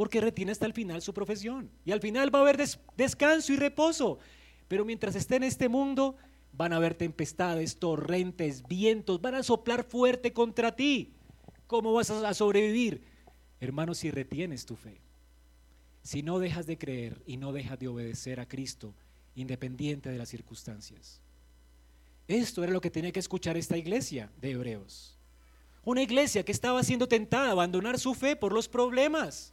porque 0.00 0.22
retiene 0.22 0.50
hasta 0.50 0.64
el 0.64 0.72
final 0.72 1.02
su 1.02 1.12
profesión. 1.12 1.70
Y 1.84 1.92
al 1.92 2.00
final 2.00 2.34
va 2.34 2.38
a 2.38 2.40
haber 2.40 2.56
descanso 2.96 3.52
y 3.52 3.56
reposo. 3.56 4.18
Pero 4.66 4.86
mientras 4.86 5.14
esté 5.14 5.36
en 5.36 5.42
este 5.42 5.68
mundo, 5.68 6.16
van 6.54 6.72
a 6.72 6.76
haber 6.76 6.94
tempestades, 6.94 7.76
torrentes, 7.76 8.66
vientos, 8.66 9.20
van 9.20 9.34
a 9.34 9.42
soplar 9.42 9.84
fuerte 9.84 10.32
contra 10.32 10.74
ti. 10.74 11.12
¿Cómo 11.66 11.92
vas 11.92 12.08
a 12.08 12.32
sobrevivir? 12.32 13.02
Hermano, 13.60 13.92
si 13.92 14.10
retienes 14.10 14.64
tu 14.64 14.74
fe, 14.74 15.02
si 16.02 16.22
no 16.22 16.38
dejas 16.38 16.66
de 16.66 16.78
creer 16.78 17.20
y 17.26 17.36
no 17.36 17.52
dejas 17.52 17.78
de 17.78 17.88
obedecer 17.88 18.40
a 18.40 18.48
Cristo, 18.48 18.94
independiente 19.34 20.08
de 20.08 20.16
las 20.16 20.30
circunstancias. 20.30 21.20
Esto 22.26 22.64
era 22.64 22.72
lo 22.72 22.80
que 22.80 22.90
tenía 22.90 23.12
que 23.12 23.20
escuchar 23.20 23.58
esta 23.58 23.76
iglesia 23.76 24.32
de 24.40 24.52
Hebreos. 24.52 25.18
Una 25.84 26.00
iglesia 26.00 26.42
que 26.42 26.52
estaba 26.52 26.82
siendo 26.84 27.06
tentada 27.06 27.48
a 27.48 27.52
abandonar 27.52 27.98
su 27.98 28.14
fe 28.14 28.34
por 28.34 28.54
los 28.54 28.66
problemas 28.66 29.52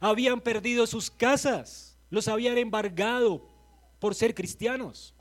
habían 0.00 0.40
perdido 0.40 0.86
sus 0.86 1.10
casas, 1.10 1.96
los 2.10 2.28
habían 2.28 2.58
embargado 2.58 3.48
por 3.98 4.14
ser 4.14 4.34
cristianos, 4.34 5.14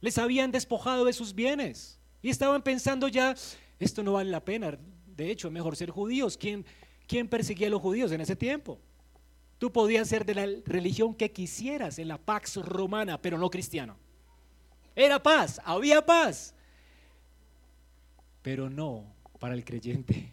les 0.00 0.18
habían 0.18 0.50
despojado 0.50 1.04
de 1.04 1.12
sus 1.12 1.34
bienes 1.34 1.98
y 2.22 2.30
estaban 2.30 2.62
pensando 2.62 3.08
ya, 3.08 3.34
esto 3.78 4.02
no 4.02 4.14
vale 4.14 4.30
la 4.30 4.44
pena, 4.44 4.78
de 5.06 5.30
hecho 5.30 5.48
es 5.48 5.52
mejor 5.52 5.76
ser 5.76 5.90
judíos. 5.90 6.36
¿Quién, 6.36 6.64
quién 7.06 7.28
perseguía 7.28 7.66
a 7.66 7.70
los 7.70 7.82
judíos 7.82 8.12
en 8.12 8.20
ese 8.20 8.36
tiempo? 8.36 8.78
Tú 9.58 9.72
podías 9.72 10.08
ser 10.08 10.24
de 10.24 10.34
la 10.34 10.46
religión 10.66 11.14
que 11.14 11.32
quisieras, 11.32 11.98
en 11.98 12.08
la 12.08 12.18
Pax 12.18 12.56
Romana, 12.56 13.20
pero 13.20 13.38
no 13.38 13.50
cristiano. 13.50 13.96
Era 14.94 15.22
paz, 15.22 15.60
había 15.64 16.04
paz, 16.04 16.54
pero 18.42 18.70
no 18.70 19.04
para 19.38 19.54
el 19.54 19.64
creyente. 19.64 20.32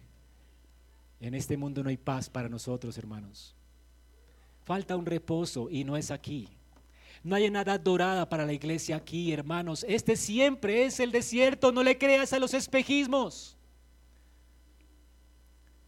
En 1.20 1.34
este 1.34 1.58
mundo 1.58 1.84
no 1.84 1.90
hay 1.90 1.98
paz 1.98 2.30
para 2.30 2.50
nosotros, 2.50 2.98
hermanos. 2.98 3.56
Falta 4.64 4.96
un 4.96 5.06
reposo 5.06 5.70
y 5.70 5.84
no 5.84 5.96
es 5.96 6.12
aquí. 6.12 6.50
No 7.24 7.36
hay 7.36 7.50
nada 7.50 7.78
dorada 7.78 8.28
para 8.28 8.46
la 8.46 8.54
iglesia 8.54 8.98
aquí, 8.98 9.32
hermanos. 9.32 9.86
Este 9.88 10.16
siempre 10.16 10.86
es 10.86 11.00
el 11.00 11.12
desierto. 11.12 11.72
No 11.72 11.82
le 11.82 11.98
creas 11.98 12.34
a 12.34 12.40
los 12.40 12.54
espejismos. 12.54 13.58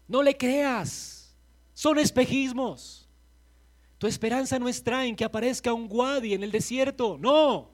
No 0.07 0.23
le 0.23 0.35
creas. 0.35 1.35
Son 1.73 1.99
espejismos. 1.99 3.07
Tu 3.97 4.07
esperanza 4.07 4.57
no 4.57 4.69
está 4.69 5.05
en 5.05 5.15
que 5.15 5.25
aparezca 5.25 5.73
un 5.73 5.87
guadi 5.87 6.33
en 6.33 6.43
el 6.43 6.51
desierto. 6.51 7.17
No. 7.19 7.69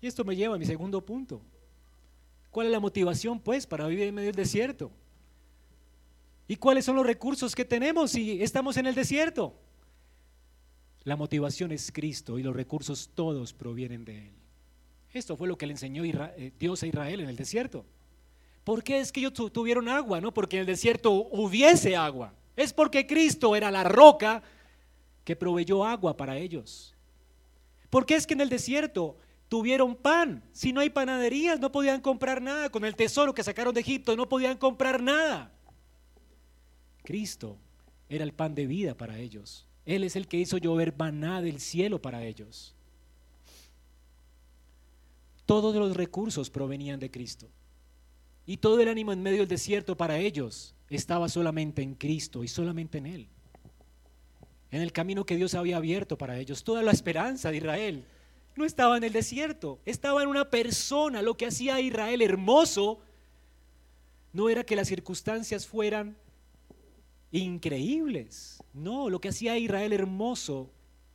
Y 0.00 0.06
esto 0.06 0.24
me 0.24 0.36
lleva 0.36 0.56
a 0.56 0.58
mi 0.58 0.66
segundo 0.66 1.04
punto. 1.04 1.40
¿Cuál 2.50 2.66
es 2.66 2.72
la 2.72 2.80
motivación, 2.80 3.40
pues, 3.40 3.66
para 3.66 3.86
vivir 3.86 4.08
en 4.08 4.14
medio 4.14 4.28
del 4.28 4.36
desierto? 4.36 4.90
¿Y 6.46 6.56
cuáles 6.56 6.84
son 6.84 6.96
los 6.96 7.06
recursos 7.06 7.54
que 7.54 7.64
tenemos 7.64 8.10
si 8.12 8.42
estamos 8.42 8.76
en 8.76 8.86
el 8.86 8.94
desierto? 8.94 9.54
La 11.04 11.16
motivación 11.16 11.72
es 11.72 11.90
Cristo 11.92 12.38
y 12.38 12.42
los 12.42 12.54
recursos 12.54 13.10
todos 13.14 13.52
provienen 13.52 14.04
de 14.04 14.28
Él. 14.28 14.34
Esto 15.12 15.36
fue 15.36 15.48
lo 15.48 15.56
que 15.56 15.66
le 15.66 15.72
enseñó 15.72 16.02
eh, 16.04 16.52
Dios 16.58 16.82
a 16.82 16.86
Israel 16.86 17.20
en 17.20 17.28
el 17.28 17.36
desierto. 17.36 17.84
¿Por 18.64 18.82
qué 18.82 18.98
es 18.98 19.12
que 19.12 19.20
ellos 19.20 19.34
tuvieron 19.52 19.88
agua? 19.88 20.20
No 20.20 20.32
porque 20.32 20.56
en 20.56 20.60
el 20.60 20.66
desierto 20.66 21.12
hubiese 21.12 21.96
agua. 21.96 22.34
Es 22.56 22.72
porque 22.72 23.06
Cristo 23.06 23.54
era 23.54 23.70
la 23.70 23.84
roca 23.84 24.42
que 25.22 25.36
proveyó 25.36 25.84
agua 25.84 26.16
para 26.16 26.36
ellos. 26.36 26.94
¿Por 27.90 28.06
qué 28.06 28.16
es 28.16 28.26
que 28.26 28.34
en 28.34 28.40
el 28.40 28.48
desierto 28.48 29.16
tuvieron 29.48 29.94
pan? 29.94 30.42
Si 30.52 30.72
no 30.72 30.80
hay 30.80 30.90
panaderías, 30.90 31.60
no 31.60 31.70
podían 31.70 32.00
comprar 32.00 32.42
nada. 32.42 32.70
Con 32.70 32.84
el 32.84 32.96
tesoro 32.96 33.34
que 33.34 33.44
sacaron 33.44 33.74
de 33.74 33.80
Egipto, 33.80 34.16
no 34.16 34.28
podían 34.28 34.56
comprar 34.56 35.02
nada. 35.02 35.53
Cristo 37.04 37.58
era 38.08 38.24
el 38.24 38.32
pan 38.32 38.54
de 38.54 38.66
vida 38.66 38.96
para 38.96 39.18
ellos. 39.18 39.66
Él 39.84 40.02
es 40.02 40.16
el 40.16 40.26
que 40.26 40.38
hizo 40.38 40.56
llover 40.58 40.96
maná 40.96 41.42
del 41.42 41.60
cielo 41.60 42.00
para 42.00 42.24
ellos. 42.24 42.74
Todos 45.46 45.76
los 45.76 45.94
recursos 45.96 46.48
provenían 46.48 46.98
de 46.98 47.10
Cristo. 47.10 47.48
Y 48.46 48.56
todo 48.56 48.80
el 48.80 48.88
ánimo 48.88 49.12
en 49.12 49.22
medio 49.22 49.40
del 49.40 49.48
desierto 49.48 49.96
para 49.96 50.18
ellos 50.18 50.74
estaba 50.88 51.28
solamente 51.28 51.82
en 51.82 51.94
Cristo 51.94 52.42
y 52.42 52.48
solamente 52.48 52.98
en 52.98 53.06
Él. 53.06 53.28
En 54.70 54.80
el 54.80 54.92
camino 54.92 55.26
que 55.26 55.36
Dios 55.36 55.54
había 55.54 55.76
abierto 55.76 56.16
para 56.16 56.38
ellos. 56.38 56.64
Toda 56.64 56.82
la 56.82 56.92
esperanza 56.92 57.50
de 57.50 57.58
Israel 57.58 58.06
no 58.56 58.64
estaba 58.64 58.96
en 58.96 59.04
el 59.04 59.12
desierto, 59.12 59.78
estaba 59.84 60.22
en 60.22 60.28
una 60.28 60.48
persona. 60.48 61.20
Lo 61.20 61.36
que 61.36 61.46
hacía 61.46 61.74
a 61.74 61.80
Israel 61.80 62.22
hermoso 62.22 63.00
no 64.32 64.48
era 64.48 64.64
que 64.64 64.76
las 64.76 64.88
circunstancias 64.88 65.66
fueran 65.66 66.16
increíbles. 67.38 68.62
No, 68.72 69.10
lo 69.10 69.20
que 69.20 69.28
hacía 69.28 69.52
a 69.52 69.58
Israel 69.58 69.92
hermoso 69.92 70.70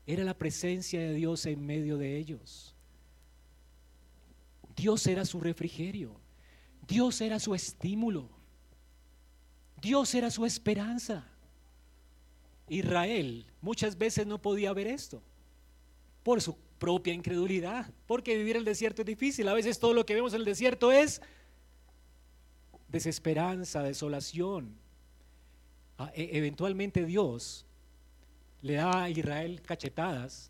era 0.05 0.23
la 0.23 0.37
presencia 0.37 0.99
de 0.99 1.13
Dios 1.13 1.45
en 1.45 1.65
medio 1.65 1.97
de 1.97 2.17
ellos. 2.17 2.75
Dios 4.75 5.05
era 5.07 5.25
su 5.25 5.39
refrigerio. 5.39 6.19
Dios 6.87 7.21
era 7.21 7.39
su 7.39 7.53
estímulo. 7.55 8.29
Dios 9.81 10.13
era 10.15 10.29
su 10.29 10.45
esperanza. 10.45 11.25
Israel 12.67 13.45
muchas 13.61 13.97
veces 13.97 14.27
no 14.27 14.41
podía 14.41 14.73
ver 14.73 14.87
esto 14.87 15.23
por 16.23 16.41
su 16.41 16.55
propia 16.77 17.13
incredulidad, 17.13 17.91
porque 18.05 18.37
vivir 18.37 18.57
el 18.57 18.65
desierto 18.65 19.01
es 19.01 19.05
difícil. 19.05 19.47
A 19.47 19.53
veces 19.53 19.79
todo 19.79 19.93
lo 19.93 20.05
que 20.05 20.15
vemos 20.15 20.33
en 20.33 20.39
el 20.39 20.45
desierto 20.45 20.91
es 20.91 21.21
desesperanza, 22.89 23.83
desolación. 23.83 24.88
Ah, 25.99 26.11
e, 26.15 26.37
eventualmente 26.37 27.05
Dios 27.05 27.65
le 28.61 28.75
da 28.75 29.03
a 29.03 29.09
Israel 29.09 29.61
cachetadas 29.61 30.49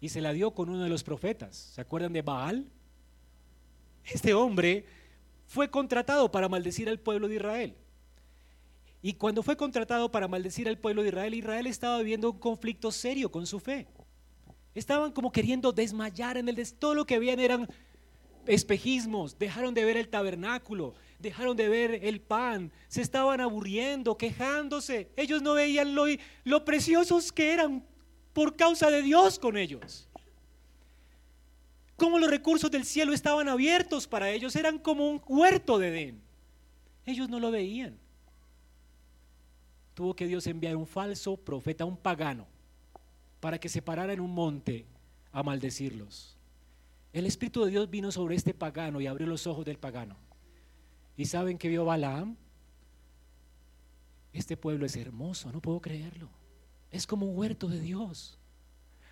y 0.00 0.08
se 0.08 0.20
la 0.20 0.32
dio 0.32 0.50
con 0.50 0.68
uno 0.68 0.82
de 0.82 0.88
los 0.88 1.04
profetas. 1.04 1.56
¿Se 1.56 1.80
acuerdan 1.80 2.12
de 2.12 2.22
Baal? 2.22 2.66
Este 4.04 4.34
hombre 4.34 4.84
fue 5.46 5.70
contratado 5.70 6.30
para 6.32 6.48
maldecir 6.48 6.88
al 6.88 6.98
pueblo 6.98 7.28
de 7.28 7.36
Israel. 7.36 7.76
Y 9.00 9.12
cuando 9.12 9.44
fue 9.44 9.56
contratado 9.56 10.10
para 10.10 10.26
maldecir 10.26 10.68
al 10.68 10.78
pueblo 10.78 11.02
de 11.02 11.08
Israel, 11.08 11.34
Israel 11.34 11.66
estaba 11.68 11.98
viviendo 11.98 12.32
un 12.32 12.38
conflicto 12.40 12.90
serio 12.90 13.30
con 13.30 13.46
su 13.46 13.60
fe. 13.60 13.86
Estaban 14.74 15.12
como 15.12 15.30
queriendo 15.30 15.70
desmayar 15.70 16.36
en 16.36 16.48
el 16.48 16.56
des 16.56 16.74
todo 16.74 16.96
lo 16.96 17.06
que 17.06 17.20
veían 17.20 17.38
eran 17.38 17.68
espejismos, 18.44 19.38
dejaron 19.38 19.72
de 19.72 19.84
ver 19.84 19.96
el 19.96 20.08
tabernáculo, 20.08 20.94
dejaron 21.24 21.56
de 21.56 21.68
ver 21.68 22.00
el 22.04 22.20
pan, 22.20 22.70
se 22.88 23.02
estaban 23.02 23.40
aburriendo, 23.40 24.16
quejándose. 24.16 25.10
Ellos 25.16 25.42
no 25.42 25.54
veían 25.54 25.94
lo, 25.94 26.04
lo 26.44 26.64
preciosos 26.64 27.32
que 27.32 27.52
eran 27.52 27.84
por 28.32 28.56
causa 28.56 28.90
de 28.90 29.02
Dios 29.02 29.38
con 29.38 29.56
ellos 29.56 30.08
cómo 31.96 32.18
los 32.18 32.30
recursos 32.30 32.70
del 32.70 32.84
cielo 32.84 33.12
estaban 33.12 33.48
abiertos 33.48 34.06
para 34.06 34.30
ellos, 34.30 34.56
eran 34.56 34.78
como 34.78 35.08
un 35.08 35.22
huerto 35.26 35.78
de 35.78 35.88
Edén. 35.88 36.20
Ellos 37.06 37.28
no 37.28 37.38
lo 37.38 37.50
veían. 37.50 37.96
Tuvo 39.94 40.14
que 40.14 40.26
Dios 40.26 40.46
enviar 40.46 40.76
un 40.76 40.86
falso 40.86 41.36
profeta, 41.36 41.84
un 41.84 41.96
pagano, 41.96 42.46
para 43.40 43.58
que 43.58 43.68
se 43.68 43.82
parara 43.82 44.12
en 44.12 44.20
un 44.20 44.34
monte 44.34 44.86
a 45.32 45.42
maldecirlos. 45.42 46.36
El 47.12 47.26
Espíritu 47.26 47.64
de 47.64 47.70
Dios 47.70 47.88
vino 47.88 48.10
sobre 48.10 48.34
este 48.34 48.54
pagano 48.54 49.00
y 49.00 49.06
abrió 49.06 49.26
los 49.26 49.46
ojos 49.46 49.64
del 49.64 49.78
pagano. 49.78 50.16
¿Y 51.16 51.24
saben 51.26 51.58
que 51.58 51.68
vio 51.68 51.84
Balaam? 51.84 52.36
Este 54.32 54.56
pueblo 54.56 54.84
es 54.86 54.96
hermoso, 54.96 55.52
no 55.52 55.60
puedo 55.60 55.80
creerlo. 55.80 56.28
Es 56.90 57.06
como 57.06 57.26
un 57.26 57.36
huerto 57.36 57.68
de 57.68 57.80
Dios 57.80 58.38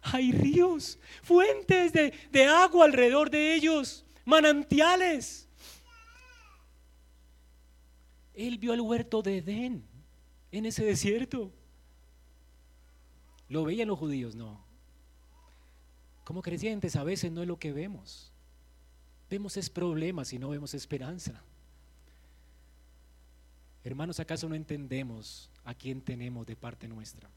hay 0.03 0.33
ríos, 0.33 0.99
fuentes 1.23 1.93
de, 1.93 2.45
agua 2.45 2.87
alrededor 2.87 3.31
de 3.31 3.55
ellos, 3.55 4.05
manantiales. 4.25 5.49
Él 8.35 8.59
vio 8.59 8.75
el 8.75 8.81
huerto 8.81 9.23
de 9.23 9.39
Edén 9.39 9.85
en 10.51 10.67
ese 10.67 10.85
desierto. 10.85 11.53
¿Lo 13.49 13.65
veían 13.65 13.89
los 13.89 13.99
judíos? 13.99 14.35
No. 14.35 14.65
Como 16.25 16.43
creyentes 16.43 16.97
a 16.97 17.05
veces 17.05 17.31
no 17.31 17.43
es 17.43 17.49
lo 17.49 17.59
que 17.59 17.73
vemos. 17.73 18.33
Vemos 19.31 19.57
es 19.57 19.71
problemas 19.71 20.33
y 20.33 20.39
no 20.39 20.49
vemos 20.49 20.75
esperanza. 20.75 21.43
Hermanos, 23.85 24.21
¿acaso 24.21 24.49
no 24.49 24.55
entendemos 24.55 25.51
a 25.65 25.75
quién 25.75 26.01
tenemos 26.01 26.47
de 26.47 26.57
parte 26.57 26.87
nuestra? 26.89 27.29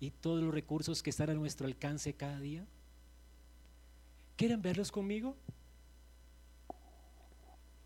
y 0.00 0.10
todos 0.10 0.42
los 0.42 0.54
recursos 0.54 1.02
que 1.02 1.10
están 1.10 1.30
a 1.30 1.34
nuestro 1.34 1.66
alcance 1.66 2.12
cada 2.14 2.38
día? 2.38 2.64
¿Quieren 4.36 4.62
verlos 4.62 4.92
conmigo? 4.92 5.36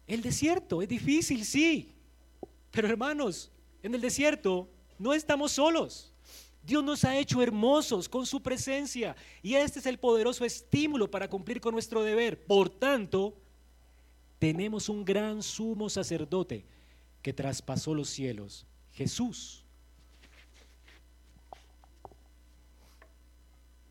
El 0.07 0.21
desierto 0.21 0.83
es 0.83 0.88
difícil, 0.88 1.45
sí, 1.45 1.93
pero 2.71 2.88
hermanos, 2.88 3.51
en 3.83 3.95
el 3.95 4.01
desierto 4.01 4.69
no 4.99 5.15
estamos 5.15 5.53
solos. 5.53 6.12
Dios 6.65 6.85
nos 6.85 7.05
ha 7.05 7.17
hecho 7.17 7.43
hermosos 7.43 8.09
con 8.09 8.27
su 8.27 8.41
presencia 8.41 9.17
y 9.43 9.55
este 9.55 9.81
es 9.81 9.87
el 9.87 9.99
poderoso 9.99 10.45
estímulo 10.45 11.11
para 11.11 11.29
cumplir 11.29 11.61
con 11.61 11.73
nuestro 11.73 12.03
deber. 12.03 12.45
Por 12.45 12.69
tanto, 12.69 13.37
tenemos 14.38 14.88
un 14.88 15.05
gran 15.05 15.43
sumo 15.43 15.88
sacerdote 15.88 16.65
que 17.22 17.32
traspasó 17.32 17.94
los 17.94 18.08
cielos, 18.08 18.66
Jesús 18.92 19.62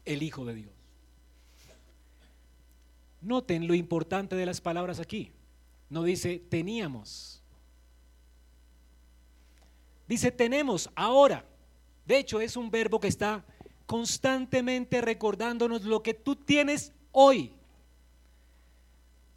el 0.06 0.24
Hijo 0.24 0.46
de 0.46 0.56
Dios. 0.56 0.74
Noten 3.22 3.68
lo 3.68 3.76
importante 3.76 4.36
de 4.36 4.46
las 4.46 4.62
palabras 4.62 5.00
aquí. 5.00 5.32
No 5.90 6.04
dice 6.04 6.42
teníamos. 6.50 7.42
Dice 10.08 10.32
tenemos 10.32 10.90
ahora. 10.96 11.46
De 12.06 12.18
hecho, 12.18 12.42
es 12.42 12.58
un 12.58 12.72
verbo 12.72 13.00
que 13.00 13.08
está 13.08 13.46
constantemente 13.86 15.02
recordándonos 15.02 15.84
lo 15.84 16.02
que 16.02 16.14
tú 16.14 16.36
tienes 16.36 16.94
hoy. 17.12 17.54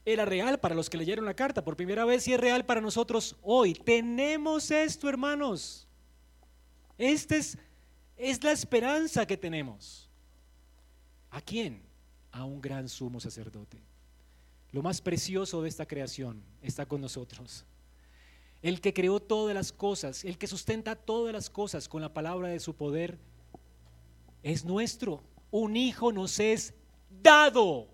Era 0.05 0.25
real 0.25 0.61
para 0.61 0.75
los 0.75 0.91
que 0.91 0.99
leyeron 0.99 1.25
la 1.25 1.35
carta 1.35 1.65
por 1.65 1.77
primera 1.77 2.05
vez 2.05 2.29
y 2.29 2.35
es 2.35 2.41
real 2.41 2.67
para 2.67 2.81
nosotros 2.81 3.37
hoy. 3.43 3.75
Tenemos 3.75 4.71
esto, 4.71 5.09
hermanos. 5.09 5.89
Esta 6.99 7.37
es, 7.37 7.57
es 8.17 8.43
la 8.45 8.53
esperanza 8.53 9.27
que 9.27 9.37
tenemos. 9.37 10.11
¿A 11.31 11.41
quién? 11.41 11.83
A 12.33 12.45
un 12.45 12.61
gran 12.61 12.89
sumo 12.89 13.19
sacerdote. 13.19 13.83
Lo 14.73 14.83
más 14.83 15.01
precioso 15.01 15.63
de 15.63 15.69
esta 15.69 15.87
creación 15.87 16.43
está 16.61 16.85
con 16.85 17.01
nosotros. 17.01 17.65
El 18.61 18.81
que 18.81 18.93
creó 18.93 19.21
todas 19.21 19.55
las 19.55 19.73
cosas, 19.73 20.25
el 20.25 20.37
que 20.37 20.47
sustenta 20.47 20.97
todas 20.97 21.33
las 21.33 21.49
cosas 21.49 21.89
con 21.89 22.03
la 22.03 22.13
palabra 22.13 22.49
de 22.49 22.61
su 22.61 22.75
poder, 22.75 23.19
es 24.43 24.65
nuestro. 24.65 25.23
Un 25.51 25.77
hijo 25.77 26.13
nos 26.13 26.41
es 26.41 26.75
dado. 27.23 27.94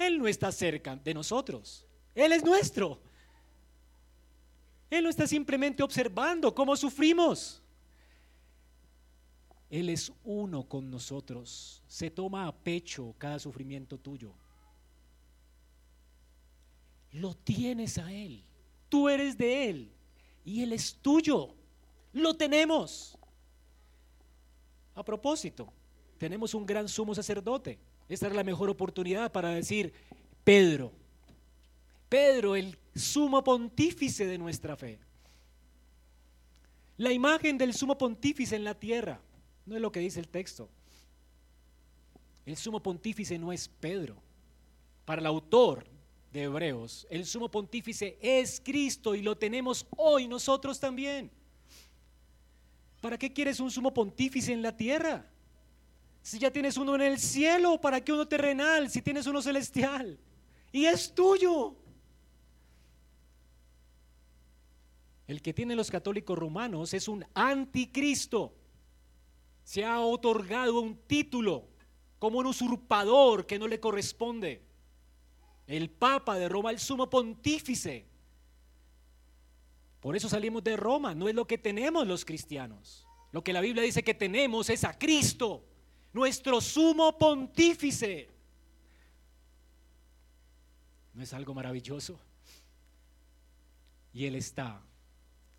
Él 0.00 0.18
no 0.18 0.26
está 0.26 0.50
cerca 0.50 0.96
de 0.96 1.12
nosotros. 1.12 1.86
Él 2.14 2.32
es 2.32 2.42
nuestro. 2.42 2.98
Él 4.88 5.04
no 5.04 5.10
está 5.10 5.26
simplemente 5.26 5.82
observando 5.82 6.54
cómo 6.54 6.74
sufrimos. 6.74 7.62
Él 9.68 9.90
es 9.90 10.10
uno 10.24 10.66
con 10.66 10.90
nosotros. 10.90 11.82
Se 11.86 12.10
toma 12.10 12.46
a 12.46 12.52
pecho 12.52 13.14
cada 13.18 13.38
sufrimiento 13.38 13.98
tuyo. 13.98 14.32
Lo 17.12 17.34
tienes 17.34 17.98
a 17.98 18.10
Él. 18.10 18.42
Tú 18.88 19.06
eres 19.06 19.36
de 19.36 19.68
Él. 19.68 19.92
Y 20.46 20.62
Él 20.62 20.72
es 20.72 20.94
tuyo. 20.94 21.54
Lo 22.14 22.34
tenemos. 22.34 23.18
A 24.94 25.04
propósito, 25.04 25.70
tenemos 26.16 26.54
un 26.54 26.64
gran 26.64 26.88
sumo 26.88 27.14
sacerdote. 27.14 27.78
Esta 28.10 28.26
es 28.26 28.34
la 28.34 28.42
mejor 28.42 28.68
oportunidad 28.68 29.30
para 29.30 29.50
decir, 29.50 29.92
Pedro, 30.42 30.90
Pedro, 32.08 32.56
el 32.56 32.76
sumo 32.92 33.44
pontífice 33.44 34.26
de 34.26 34.36
nuestra 34.36 34.76
fe. 34.76 34.98
La 36.96 37.12
imagen 37.12 37.56
del 37.56 37.72
sumo 37.72 37.96
pontífice 37.96 38.56
en 38.56 38.64
la 38.64 38.74
tierra 38.74 39.20
no 39.64 39.76
es 39.76 39.80
lo 39.80 39.92
que 39.92 40.00
dice 40.00 40.18
el 40.18 40.26
texto. 40.26 40.68
El 42.44 42.56
sumo 42.56 42.82
pontífice 42.82 43.38
no 43.38 43.52
es 43.52 43.68
Pedro. 43.68 44.16
Para 45.04 45.20
el 45.20 45.26
autor 45.26 45.86
de 46.32 46.42
Hebreos, 46.42 47.06
el 47.10 47.24
sumo 47.24 47.48
pontífice 47.48 48.18
es 48.20 48.60
Cristo 48.60 49.14
y 49.14 49.22
lo 49.22 49.38
tenemos 49.38 49.86
hoy 49.96 50.26
nosotros 50.26 50.80
también. 50.80 51.30
¿Para 53.00 53.16
qué 53.16 53.32
quieres 53.32 53.60
un 53.60 53.70
sumo 53.70 53.94
pontífice 53.94 54.52
en 54.52 54.62
la 54.62 54.76
tierra? 54.76 55.29
Si 56.22 56.38
ya 56.38 56.50
tienes 56.50 56.76
uno 56.76 56.94
en 56.94 57.02
el 57.02 57.18
cielo, 57.18 57.80
¿para 57.80 58.02
qué 58.02 58.12
uno 58.12 58.28
terrenal 58.28 58.90
si 58.90 59.00
tienes 59.02 59.26
uno 59.26 59.40
celestial? 59.40 60.18
Y 60.72 60.84
es 60.84 61.14
tuyo. 61.14 61.76
El 65.26 65.40
que 65.42 65.54
tienen 65.54 65.76
los 65.76 65.90
católicos 65.90 66.38
romanos 66.38 66.92
es 66.92 67.08
un 67.08 67.24
anticristo. 67.34 68.54
Se 69.62 69.84
ha 69.84 70.00
otorgado 70.00 70.80
un 70.80 70.96
título 71.06 71.68
como 72.18 72.38
un 72.38 72.46
usurpador 72.46 73.46
que 73.46 73.58
no 73.58 73.66
le 73.66 73.80
corresponde. 73.80 74.62
El 75.66 75.88
Papa 75.88 76.36
de 76.36 76.48
Roma, 76.48 76.70
el 76.70 76.80
sumo 76.80 77.08
pontífice. 77.08 78.06
Por 80.00 80.16
eso 80.16 80.28
salimos 80.28 80.64
de 80.64 80.76
Roma, 80.76 81.14
no 81.14 81.28
es 81.28 81.34
lo 81.34 81.46
que 81.46 81.58
tenemos 81.58 82.06
los 82.06 82.24
cristianos. 82.24 83.06
Lo 83.32 83.44
que 83.44 83.52
la 83.52 83.60
Biblia 83.60 83.82
dice 83.82 84.02
que 84.02 84.14
tenemos 84.14 84.68
es 84.68 84.82
a 84.82 84.98
Cristo, 84.98 85.64
nuestro 86.12 86.60
sumo 86.60 87.16
pontífice. 87.16 88.28
¿No 91.14 91.22
es 91.22 91.32
algo 91.32 91.54
maravilloso? 91.54 92.18
Y 94.12 94.26
Él 94.26 94.34
está 94.34 94.80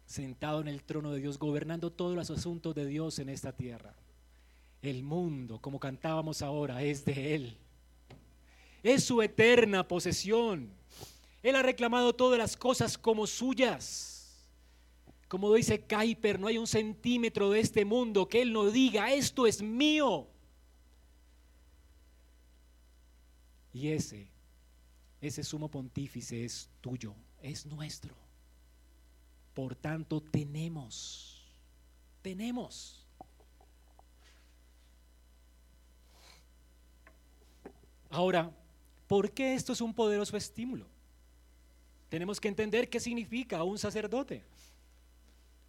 sentado 0.05 0.61
en 0.61 0.67
el 0.67 0.83
trono 0.83 1.11
de 1.11 1.21
Dios, 1.21 1.39
gobernando 1.39 1.91
todos 1.91 2.15
los 2.15 2.29
asuntos 2.29 2.75
de 2.75 2.85
Dios 2.85 3.19
en 3.19 3.29
esta 3.29 3.53
tierra. 3.53 3.93
El 4.81 5.03
mundo, 5.03 5.59
como 5.59 5.79
cantábamos 5.79 6.41
ahora, 6.41 6.83
es 6.83 7.05
de 7.05 7.35
Él. 7.35 7.57
Es 8.83 9.03
su 9.03 9.21
eterna 9.21 9.87
posesión. 9.87 10.69
Él 11.43 11.55
ha 11.55 11.61
reclamado 11.61 12.13
todas 12.13 12.37
las 12.37 12.57
cosas 12.57 12.97
como 12.97 13.25
suyas. 13.25 14.47
Como 15.27 15.53
dice 15.53 15.81
Kuiper, 15.81 16.39
no 16.39 16.47
hay 16.47 16.57
un 16.57 16.67
centímetro 16.67 17.51
de 17.51 17.61
este 17.61 17.85
mundo 17.85 18.27
que 18.27 18.41
Él 18.41 18.51
no 18.51 18.69
diga, 18.69 19.13
esto 19.13 19.47
es 19.47 19.61
mío. 19.61 20.27
Y 23.73 23.89
ese, 23.89 24.27
ese 25.21 25.43
sumo 25.43 25.69
pontífice 25.69 26.43
es 26.43 26.69
tuyo, 26.81 27.13
es 27.41 27.65
nuestro. 27.65 28.15
Por 29.53 29.75
tanto, 29.75 30.21
tenemos, 30.21 31.45
tenemos. 32.21 33.05
Ahora, 38.09 38.51
¿por 39.07 39.31
qué 39.31 39.53
esto 39.53 39.73
es 39.73 39.81
un 39.81 39.93
poderoso 39.93 40.35
estímulo? 40.35 40.85
Tenemos 42.09 42.41
que 42.41 42.49
entender 42.49 42.89
qué 42.89 42.99
significa 42.99 43.63
un 43.63 43.77
sacerdote. 43.77 44.43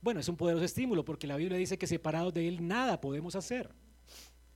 Bueno, 0.01 0.19
es 0.19 0.29
un 0.29 0.37
poderoso 0.37 0.65
estímulo 0.65 1.05
porque 1.05 1.29
la 1.29 1.37
Biblia 1.37 1.57
dice 1.57 1.79
que 1.79 1.87
separados 1.87 2.35
de 2.35 2.49
Él 2.49 2.67
nada 2.67 3.01
podemos 3.01 3.37
hacer. 3.37 3.71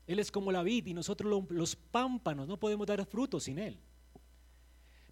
Él 0.06 0.18
es 0.18 0.30
como 0.30 0.52
la 0.52 0.62
vid 0.62 0.86
y 0.86 0.94
nosotros 0.94 1.44
los 1.50 1.76
pámpanos 1.76 2.46
no 2.46 2.58
podemos 2.58 2.86
dar 2.86 3.04
frutos 3.06 3.44
sin 3.44 3.58
Él. 3.58 3.78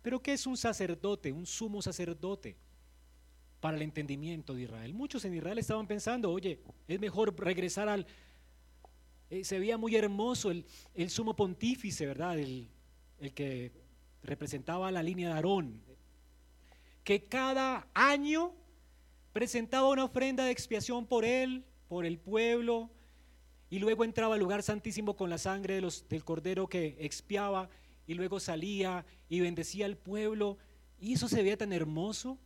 Pero 0.02 0.22
¿qué 0.22 0.34
es 0.34 0.46
un 0.46 0.56
sacerdote, 0.56 1.32
un 1.32 1.46
sumo 1.46 1.82
sacerdote? 1.82 2.56
para 3.64 3.78
el 3.78 3.82
entendimiento 3.82 4.52
de 4.52 4.64
Israel. 4.64 4.92
Muchos 4.92 5.24
en 5.24 5.32
Israel 5.32 5.58
estaban 5.58 5.86
pensando, 5.86 6.30
oye, 6.30 6.60
es 6.86 7.00
mejor 7.00 7.34
regresar 7.40 7.88
al... 7.88 8.06
Eh, 9.30 9.42
se 9.42 9.58
veía 9.58 9.78
muy 9.78 9.96
hermoso 9.96 10.50
el, 10.50 10.66
sumo 11.08 11.34
pontífice, 11.34 12.04
¿verdad? 12.04 12.38
El, 12.38 12.68
el 13.20 13.32
que 13.32 13.72
representaba 14.22 14.92
la 14.92 15.02
línea 15.02 15.30
de 15.30 15.34
Aarón, 15.36 15.80
que 17.04 17.24
cada 17.24 17.88
año 17.94 18.52
presentaba 19.32 19.88
una 19.88 20.04
ofrenda 20.04 20.44
de 20.44 20.50
expiación 20.50 21.06
por 21.06 21.24
él, 21.24 21.64
por 21.88 22.04
el 22.04 22.18
pueblo, 22.18 22.90
y 23.70 23.78
luego 23.78 24.04
entraba 24.04 24.34
al 24.34 24.40
lugar 24.40 24.62
santísimo 24.62 25.16
con 25.16 25.30
la 25.30 25.38
sangre 25.38 25.80
del 25.80 26.24
cordero 26.24 26.68
que 26.68 26.96
expiaba, 27.00 27.68
y 28.06 28.14
luego 28.14 28.38
salía 28.38 29.04
y 29.28 29.40
bendecía 29.40 29.86
al 29.86 29.96
pueblo, 29.96 30.58
y 31.00 31.14
eso 31.14 31.28
se 31.28 31.42
veía 31.42 31.56
tan 31.56 31.72
hermoso. 31.72 32.38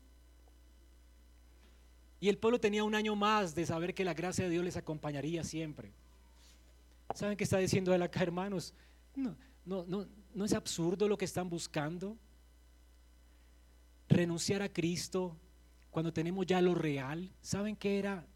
Y 2.21 2.29
el 2.29 2.39
pueblo 2.39 2.59
tenía 2.59 2.85
un 2.85 2.95
año 2.95 3.15
más 3.15 3.55
de 3.55 3.67
saber 3.67 3.95
que 3.95 4.05
la 4.05 4.15
gracia 4.15 4.45
de 4.45 4.51
Dios 4.51 4.65
les 4.65 4.77
acompañaría 4.77 5.45
siempre. 5.45 5.93
¿Saben 7.15 7.37
qué 7.37 7.45
está 7.45 7.59
diciendo 7.59 7.95
él 7.95 8.03
acá, 8.03 8.23
hermanos? 8.23 8.75
No, 9.15 9.37
no, 9.65 9.85
no, 9.87 10.07
no 10.35 10.45
es 10.45 10.53
absurdo 10.53 11.09
lo 11.09 11.17
que 11.17 11.25
están 11.25 11.49
buscando. 11.49 12.17
Renunciar 14.09 14.63
a 14.63 14.73
Cristo 14.73 15.37
cuando 15.91 16.13
tenemos 16.13 16.47
ya 16.47 16.61
lo 16.61 16.75
real. 16.75 17.31
¿Saben 17.41 17.77
qué 17.77 17.99
era 17.99 18.27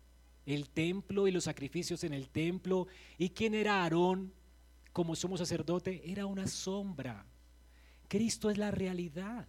el 0.47 0.69
templo 0.69 1.29
y 1.29 1.33
los 1.33 1.45
sacrificios 1.45 2.05
en 2.05 2.15
el 2.15 2.29
templo? 2.29 2.87
¿Y 3.19 3.31
quién 3.31 3.55
era 3.55 3.83
Aarón 3.83 4.33
como 4.93 5.15
sumo 5.15 5.37
sacerdote? 5.37 6.03
Era 6.11 6.27
una 6.27 6.47
sombra. 6.47 7.27
Cristo 8.09 8.51
es 8.51 8.59
la 8.59 8.71
realidad. 8.71 9.47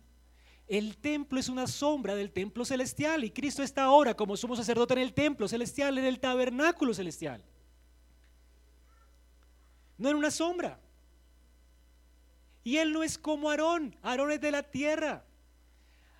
El 0.68 0.98
templo 0.98 1.40
es 1.40 1.50
una 1.50 1.68
sombra 1.68 2.16
del 2.16 2.32
templo 2.32 2.64
celestial 2.64 3.24
y 3.24 3.32
Cristo 3.32 3.62
está 3.64 3.84
ahora 3.84 4.14
como 4.14 4.38
sumo 4.38 4.56
sacerdote 4.56 4.94
en 4.94 5.02
el 5.02 5.14
templo 5.14 5.48
celestial, 5.48 5.98
en 5.98 6.06
el 6.06 6.20
tabernáculo 6.20 6.94
celestial. 6.94 7.44
No 9.98 10.10
en 10.10 10.16
una 10.16 10.32
sombra. 10.32 10.80
Y 12.64 12.78
él 12.78 12.94
no 12.94 13.04
es 13.04 13.18
como 13.18 13.50
Aarón, 13.50 13.98
Aarón 14.02 14.32
es 14.32 14.40
de 14.40 14.52
la 14.52 14.64
tierra. 14.64 15.26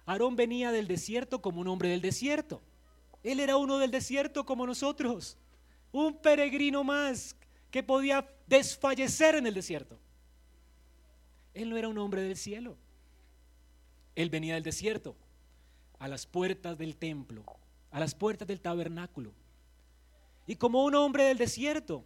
Aarón 0.06 0.36
venía 0.36 0.72
del 0.72 0.88
desierto 0.88 1.42
como 1.42 1.62
un 1.62 1.70
hombre 1.70 1.90
del 1.90 2.02
desierto. 2.02 2.62
Él 3.24 3.40
era 3.40 3.58
uno 3.58 3.78
del 3.80 3.90
desierto 3.90 4.46
como 4.46 4.68
nosotros, 4.68 5.38
un 5.92 6.22
peregrino 6.22 6.84
más 6.84 7.36
que 7.72 7.82
podía 7.82 8.30
desfallecer 8.48 9.36
en 9.36 9.48
el 9.48 9.54
desierto. 9.54 9.98
Él 11.54 11.70
no 11.70 11.78
era 11.78 11.88
un 11.88 11.98
hombre 11.98 12.22
del 12.22 12.36
cielo. 12.36 12.78
Él 14.16 14.30
venía 14.30 14.56
del 14.56 14.64
desierto, 14.64 15.16
a 16.00 16.08
las 16.08 16.26
puertas 16.26 16.78
del 16.78 16.98
templo, 16.98 17.44
a 17.92 18.00
las 18.00 18.14
puertas 18.14 18.48
del 18.48 18.60
tabernáculo. 18.60 19.32
Y 20.46 20.56
como 20.56 20.84
un 20.84 20.96
hombre 20.96 21.24
del 21.24 21.38
desierto, 21.38 22.04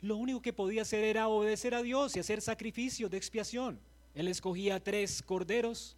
lo 0.00 0.16
único 0.16 0.42
que 0.42 0.52
podía 0.52 0.82
hacer 0.82 1.04
era 1.04 1.28
obedecer 1.28 1.74
a 1.74 1.82
Dios 1.82 2.16
y 2.16 2.20
hacer 2.20 2.40
sacrificios 2.40 3.10
de 3.10 3.16
expiación. 3.16 3.80
Él 4.14 4.28
escogía 4.28 4.82
tres 4.82 5.22
corderos, 5.22 5.96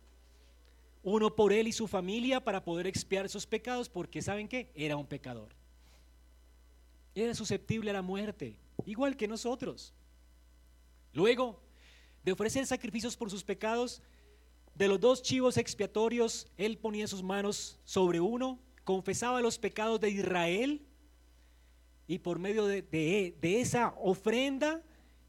uno 1.02 1.34
por 1.34 1.52
él 1.52 1.68
y 1.68 1.72
su 1.72 1.88
familia 1.88 2.42
para 2.42 2.64
poder 2.64 2.86
expiar 2.86 3.28
sus 3.28 3.46
pecados, 3.46 3.88
porque 3.88 4.22
¿saben 4.22 4.48
qué? 4.48 4.70
Era 4.74 4.96
un 4.96 5.06
pecador. 5.06 5.48
Era 7.14 7.34
susceptible 7.34 7.90
a 7.90 7.94
la 7.94 8.02
muerte, 8.02 8.56
igual 8.86 9.16
que 9.16 9.28
nosotros. 9.28 9.94
Luego 11.12 11.60
de 12.22 12.32
ofrecer 12.32 12.66
sacrificios 12.66 13.16
por 13.16 13.30
sus 13.30 13.42
pecados, 13.42 14.02
de 14.74 14.88
los 14.88 15.00
dos 15.00 15.22
chivos 15.22 15.56
expiatorios, 15.56 16.46
él 16.56 16.78
ponía 16.78 17.06
sus 17.06 17.22
manos 17.22 17.78
sobre 17.84 18.20
uno, 18.20 18.58
confesaba 18.84 19.40
los 19.40 19.58
pecados 19.58 20.00
de 20.00 20.10
Israel 20.10 20.82
y 22.06 22.18
por 22.18 22.38
medio 22.38 22.66
de, 22.66 23.36
esa 23.40 23.94
ofrenda 24.00 24.82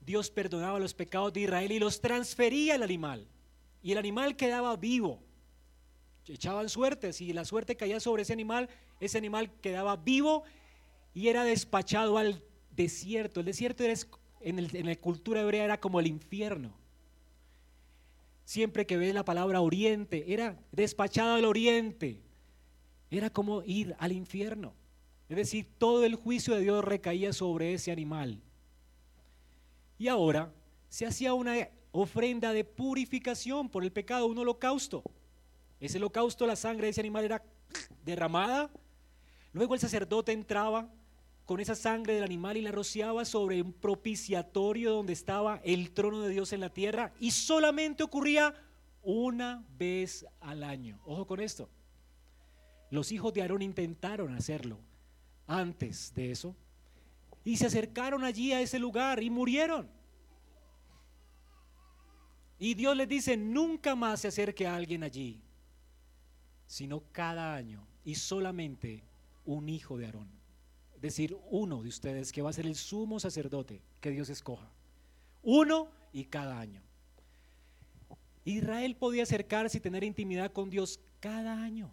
Dios 0.03 0.31
perdonaba 0.31 0.79
los 0.79 0.93
pecados 0.93 1.31
de 1.33 1.41
Israel 1.41 1.71
y 1.71 1.79
los 1.79 2.01
transfería 2.01 2.75
al 2.75 2.83
animal. 2.83 3.27
Y 3.83 3.91
el 3.91 3.97
animal 3.97 4.35
quedaba 4.35 4.75
vivo. 4.75 5.21
Echaban 6.27 6.69
suerte, 6.69 7.13
si 7.13 7.33
la 7.33 7.45
suerte 7.45 7.75
caía 7.75 7.99
sobre 7.99 8.23
ese 8.23 8.33
animal, 8.33 8.69
ese 8.99 9.17
animal 9.17 9.51
quedaba 9.61 9.97
vivo 9.97 10.43
y 11.13 11.27
era 11.27 11.43
despachado 11.43 12.17
al 12.17 12.43
desierto. 12.75 13.41
El 13.41 13.47
desierto 13.47 13.83
era, 13.83 13.93
en, 14.39 14.59
en 14.59 14.85
la 14.85 14.95
cultura 14.95 15.41
hebrea 15.41 15.65
era 15.65 15.79
como 15.79 15.99
el 15.99 16.07
infierno 16.07 16.73
siempre 18.51 18.85
que 18.85 18.97
ve 18.97 19.13
la 19.13 19.23
palabra 19.23 19.61
oriente, 19.61 20.33
era 20.33 20.59
despachado 20.73 21.35
al 21.35 21.45
oriente, 21.45 22.19
era 23.09 23.29
como 23.29 23.63
ir 23.63 23.95
al 23.97 24.11
infierno. 24.11 24.73
Es 25.29 25.37
decir, 25.37 25.67
todo 25.77 26.03
el 26.03 26.15
juicio 26.15 26.55
de 26.55 26.61
Dios 26.61 26.83
recaía 26.83 27.31
sobre 27.31 27.73
ese 27.73 27.93
animal. 27.93 28.41
Y 29.97 30.09
ahora 30.09 30.51
se 30.89 31.05
hacía 31.05 31.33
una 31.33 31.69
ofrenda 31.93 32.51
de 32.51 32.65
purificación 32.65 33.69
por 33.69 33.85
el 33.85 33.91
pecado, 33.93 34.25
un 34.25 34.37
holocausto. 34.37 35.01
Ese 35.81 35.97
holocausto, 35.97 36.47
la 36.47 36.55
sangre 36.55 36.85
de 36.85 36.91
ese 36.91 37.01
animal 37.01 37.25
era 37.25 37.43
derramada. 38.05 38.69
Luego 39.51 39.73
el 39.73 39.79
sacerdote 39.81 40.31
entraba 40.31 40.89
con 41.45 41.59
esa 41.59 41.75
sangre 41.75 42.13
del 42.13 42.23
animal 42.23 42.55
y 42.55 42.61
la 42.61 42.71
rociaba 42.71 43.25
sobre 43.25 43.61
un 43.61 43.73
propiciatorio 43.73 44.93
donde 44.93 45.11
estaba 45.11 45.59
el 45.65 45.91
trono 45.91 46.21
de 46.21 46.29
Dios 46.29 46.53
en 46.53 46.61
la 46.61 46.69
tierra 46.69 47.13
y 47.19 47.31
solamente 47.31 48.03
ocurría 48.03 48.53
una 49.01 49.65
vez 49.77 50.25
al 50.39 50.63
año. 50.63 51.01
Ojo 51.03 51.25
con 51.25 51.41
esto. 51.41 51.67
Los 52.91 53.11
hijos 53.11 53.33
de 53.33 53.41
Aarón 53.41 53.61
intentaron 53.61 54.33
hacerlo 54.35 54.77
antes 55.47 56.13
de 56.13 56.31
eso 56.31 56.55
y 57.43 57.57
se 57.57 57.65
acercaron 57.65 58.23
allí 58.23 58.53
a 58.53 58.61
ese 58.61 58.79
lugar 58.79 59.23
y 59.23 59.29
murieron. 59.29 59.89
Y 62.59 62.75
Dios 62.75 62.95
les 62.95 63.09
dice, 63.09 63.35
nunca 63.35 63.95
más 63.95 64.21
se 64.21 64.27
acerque 64.27 64.67
a 64.67 64.75
alguien 64.75 65.03
allí, 65.03 65.41
sino 66.71 67.03
cada 67.11 67.53
año 67.53 67.85
y 68.05 68.15
solamente 68.15 69.03
un 69.43 69.67
hijo 69.67 69.97
de 69.97 70.05
Aarón 70.05 70.29
decir 71.01 71.37
uno 71.49 71.83
de 71.83 71.89
ustedes 71.89 72.31
que 72.31 72.41
va 72.41 72.49
a 72.49 72.53
ser 72.53 72.65
el 72.65 72.75
sumo 72.75 73.19
sacerdote 73.19 73.81
que 73.99 74.09
Dios 74.09 74.29
escoja. 74.29 74.71
Uno 75.41 75.89
y 76.13 76.23
cada 76.25 76.61
año. 76.61 76.81
Israel 78.45 78.95
podía 78.95 79.23
acercarse 79.23 79.79
y 79.79 79.81
tener 79.81 80.05
intimidad 80.05 80.53
con 80.53 80.69
Dios 80.69 81.01
cada 81.19 81.61
año. 81.61 81.91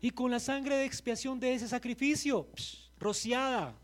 Y 0.00 0.10
con 0.10 0.30
la 0.30 0.38
sangre 0.38 0.76
de 0.76 0.84
expiación 0.84 1.40
de 1.40 1.54
ese 1.54 1.66
sacrificio, 1.66 2.46
rociada, 3.00 3.74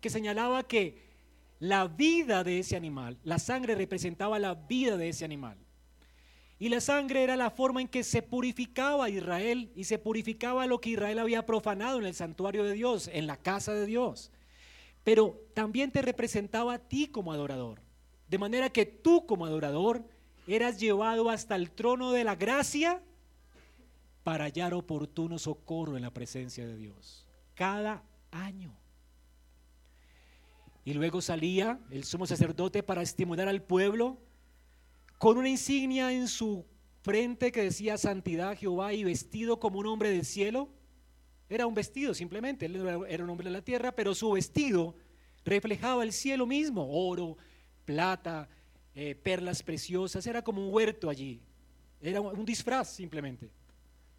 que 0.00 0.08
señalaba 0.08 0.66
que 0.66 1.10
la 1.58 1.88
vida 1.88 2.42
de 2.42 2.60
ese 2.60 2.74
animal, 2.74 3.18
la 3.22 3.38
sangre 3.38 3.74
representaba 3.74 4.38
la 4.38 4.54
vida 4.54 4.96
de 4.96 5.10
ese 5.10 5.26
animal. 5.26 5.58
Y 6.60 6.68
la 6.68 6.82
sangre 6.82 7.22
era 7.22 7.36
la 7.36 7.50
forma 7.50 7.80
en 7.80 7.88
que 7.88 8.04
se 8.04 8.20
purificaba 8.20 9.08
Israel 9.08 9.72
y 9.74 9.84
se 9.84 9.98
purificaba 9.98 10.66
lo 10.66 10.78
que 10.78 10.90
Israel 10.90 11.18
había 11.18 11.46
profanado 11.46 11.98
en 11.98 12.04
el 12.04 12.14
santuario 12.14 12.64
de 12.64 12.74
Dios, 12.74 13.08
en 13.10 13.26
la 13.26 13.38
casa 13.38 13.72
de 13.72 13.86
Dios. 13.86 14.30
Pero 15.02 15.40
también 15.54 15.90
te 15.90 16.02
representaba 16.02 16.74
a 16.74 16.78
ti 16.78 17.08
como 17.08 17.32
adorador. 17.32 17.80
De 18.28 18.36
manera 18.36 18.68
que 18.68 18.84
tú 18.84 19.24
como 19.24 19.46
adorador 19.46 20.04
eras 20.46 20.78
llevado 20.78 21.30
hasta 21.30 21.56
el 21.56 21.70
trono 21.70 22.12
de 22.12 22.24
la 22.24 22.36
gracia 22.36 23.02
para 24.22 24.44
hallar 24.44 24.74
oportuno 24.74 25.38
socorro 25.38 25.96
en 25.96 26.02
la 26.02 26.12
presencia 26.12 26.66
de 26.66 26.76
Dios. 26.76 27.26
Cada 27.54 28.02
año. 28.32 28.76
Y 30.84 30.92
luego 30.92 31.22
salía 31.22 31.80
el 31.90 32.04
sumo 32.04 32.26
sacerdote 32.26 32.82
para 32.82 33.00
estimular 33.00 33.48
al 33.48 33.62
pueblo 33.62 34.18
con 35.20 35.36
una 35.36 35.50
insignia 35.50 36.10
en 36.10 36.26
su 36.28 36.64
frente 37.02 37.52
que 37.52 37.64
decía 37.64 37.98
santidad 37.98 38.56
Jehová 38.56 38.94
y 38.94 39.04
vestido 39.04 39.60
como 39.60 39.78
un 39.78 39.86
hombre 39.86 40.08
del 40.08 40.24
cielo. 40.24 40.70
Era 41.46 41.66
un 41.66 41.74
vestido 41.74 42.14
simplemente, 42.14 42.64
él 42.64 42.76
era 43.06 43.22
un 43.22 43.28
hombre 43.28 43.50
de 43.50 43.52
la 43.52 43.60
tierra, 43.60 43.94
pero 43.94 44.14
su 44.14 44.30
vestido 44.30 44.96
reflejaba 45.44 46.04
el 46.04 46.14
cielo 46.14 46.46
mismo, 46.46 46.88
oro, 46.90 47.36
plata, 47.84 48.48
eh, 48.94 49.14
perlas 49.14 49.62
preciosas, 49.62 50.26
era 50.26 50.40
como 50.40 50.66
un 50.66 50.72
huerto 50.72 51.10
allí, 51.10 51.42
era 52.00 52.22
un 52.22 52.46
disfraz 52.46 52.88
simplemente. 52.88 53.50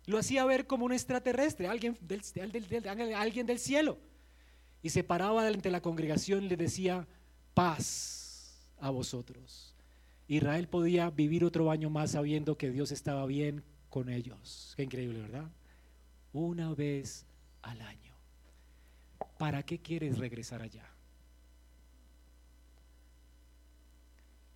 Lo 0.06 0.20
hacía 0.20 0.46
ver 0.46 0.68
como 0.68 0.86
un 0.86 0.94
extraterrestre, 0.94 1.68
alguien 1.68 1.98
del, 2.00 2.22
alguien 3.16 3.48
del 3.48 3.58
cielo. 3.58 3.98
Y 4.84 4.92
se 4.92 5.04
paraba 5.04 5.46
de 5.46 5.72
la 5.72 5.82
congregación 5.82 6.44
y 6.44 6.50
le 6.50 6.58
decía, 6.58 7.08
paz 7.56 8.70
a 8.78 8.92
vosotros. 8.92 9.71
Israel 10.32 10.70
podía 10.70 11.10
vivir 11.10 11.44
otro 11.44 11.72
año 11.72 11.90
más 11.90 12.12
sabiendo 12.12 12.58
que 12.58 12.72
Dios 12.72 12.94
estaba 12.94 13.26
bien 13.26 13.66
con 13.90 14.08
ellos. 14.08 14.72
Qué 14.78 14.84
increíble, 14.84 15.20
¿verdad? 15.20 15.52
Una 16.32 16.74
vez 16.74 17.26
al 17.62 17.82
año. 17.82 18.16
¿Para 19.38 19.64
qué 19.64 19.82
quieres 19.82 20.18
regresar 20.18 20.62
allá? 20.62 20.90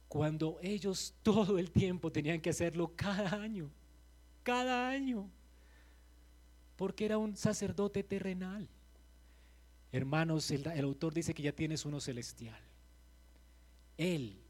Cuando 0.07 0.59
ellos 0.61 1.13
todo 1.23 1.59
el 1.59 1.69
tiempo 1.71 2.09
tenían 2.09 2.39
que 2.39 2.51
hacerlo 2.51 2.93
cada 2.95 3.41
año, 3.41 3.69
cada 4.43 4.87
año, 4.87 5.29
porque 6.77 7.03
era 7.03 7.17
un 7.17 7.35
sacerdote 7.35 8.01
terrenal. 8.01 8.69
Hermanos, 9.91 10.49
el, 10.51 10.65
el 10.67 10.85
autor 10.85 11.13
dice 11.13 11.33
que 11.33 11.43
ya 11.43 11.51
tienes 11.51 11.83
uno 11.83 11.99
celestial. 11.99 12.61
Él 13.97 14.44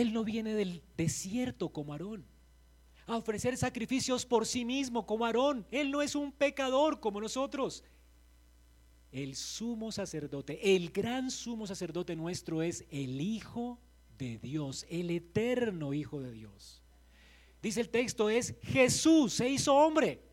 él 0.00 0.12
no 0.12 0.24
viene 0.24 0.54
del 0.54 0.82
desierto 0.96 1.68
como 1.68 1.92
Aarón, 1.92 2.26
a 3.06 3.16
ofrecer 3.16 3.56
sacrificios 3.56 4.26
por 4.26 4.44
sí 4.44 4.64
mismo 4.64 5.06
como 5.06 5.24
Aarón. 5.24 5.64
Él 5.70 5.92
no 5.92 6.02
es 6.02 6.16
un 6.16 6.32
pecador 6.32 6.98
como 6.98 7.20
nosotros. 7.20 7.84
El 9.12 9.36
sumo 9.36 9.92
sacerdote, 9.92 10.74
el 10.74 10.90
gran 10.90 11.30
sumo 11.30 11.68
sacerdote 11.68 12.16
nuestro 12.16 12.60
es 12.62 12.84
el 12.90 13.20
Hijo 13.20 13.78
de 14.18 14.38
Dios, 14.38 14.84
el 14.90 15.10
eterno 15.10 15.94
Hijo 15.94 16.20
de 16.20 16.32
Dios. 16.32 16.82
Dice 17.62 17.80
el 17.80 17.88
texto 17.88 18.28
es 18.28 18.56
Jesús 18.62 19.34
se 19.34 19.48
hizo 19.48 19.76
hombre. 19.76 20.24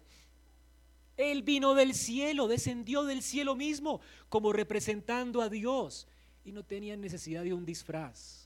Él 1.18 1.44
vino 1.44 1.76
del 1.76 1.94
cielo, 1.94 2.48
descendió 2.48 3.04
del 3.04 3.22
cielo 3.22 3.56
mismo 3.56 4.02
como 4.28 4.54
representando 4.54 5.40
a 5.40 5.50
Dios 5.50 6.08
y 6.44 6.52
no 6.52 6.64
tenía 6.64 6.98
necesidad 6.98 7.44
de 7.44 7.54
un 7.54 7.64
disfraz 7.64 8.41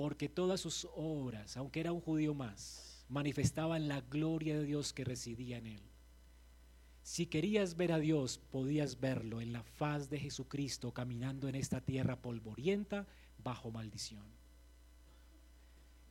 porque 0.00 0.30
todas 0.30 0.62
sus 0.62 0.88
obras, 0.96 1.58
aunque 1.58 1.78
era 1.78 1.92
un 1.92 2.00
judío 2.00 2.32
más, 2.32 3.04
manifestaban 3.10 3.86
la 3.86 4.00
gloria 4.00 4.56
de 4.56 4.64
Dios 4.64 4.94
que 4.94 5.04
residía 5.04 5.58
en 5.58 5.66
él. 5.66 5.82
Si 7.02 7.26
querías 7.26 7.76
ver 7.76 7.92
a 7.92 7.98
Dios, 7.98 8.38
podías 8.50 8.98
verlo 8.98 9.42
en 9.42 9.52
la 9.52 9.62
faz 9.62 10.08
de 10.08 10.18
Jesucristo 10.18 10.94
caminando 10.94 11.48
en 11.48 11.54
esta 11.54 11.82
tierra 11.82 12.16
polvorienta 12.16 13.06
bajo 13.44 13.70
maldición. 13.70 14.24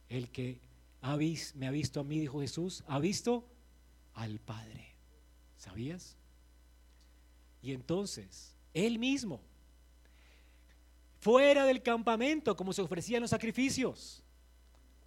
El 0.08 0.30
que 0.30 0.60
me 1.56 1.66
ha 1.66 1.72
visto 1.72 2.02
a 2.02 2.04
mí, 2.04 2.20
dijo 2.20 2.42
Jesús, 2.42 2.84
ha 2.86 3.00
visto 3.00 3.44
al 4.14 4.38
Padre. 4.38 4.94
¿Sabías? 5.58 6.16
Y 7.64 7.72
entonces, 7.72 8.56
Él 8.76 9.00
mismo 9.00 9.42
fuera 11.20 11.66
del 11.66 11.82
campamento, 11.82 12.56
como 12.56 12.74
se 12.74 12.82
ofrecían 12.82 13.22
los 13.22 13.30
sacrificios. 13.30 14.24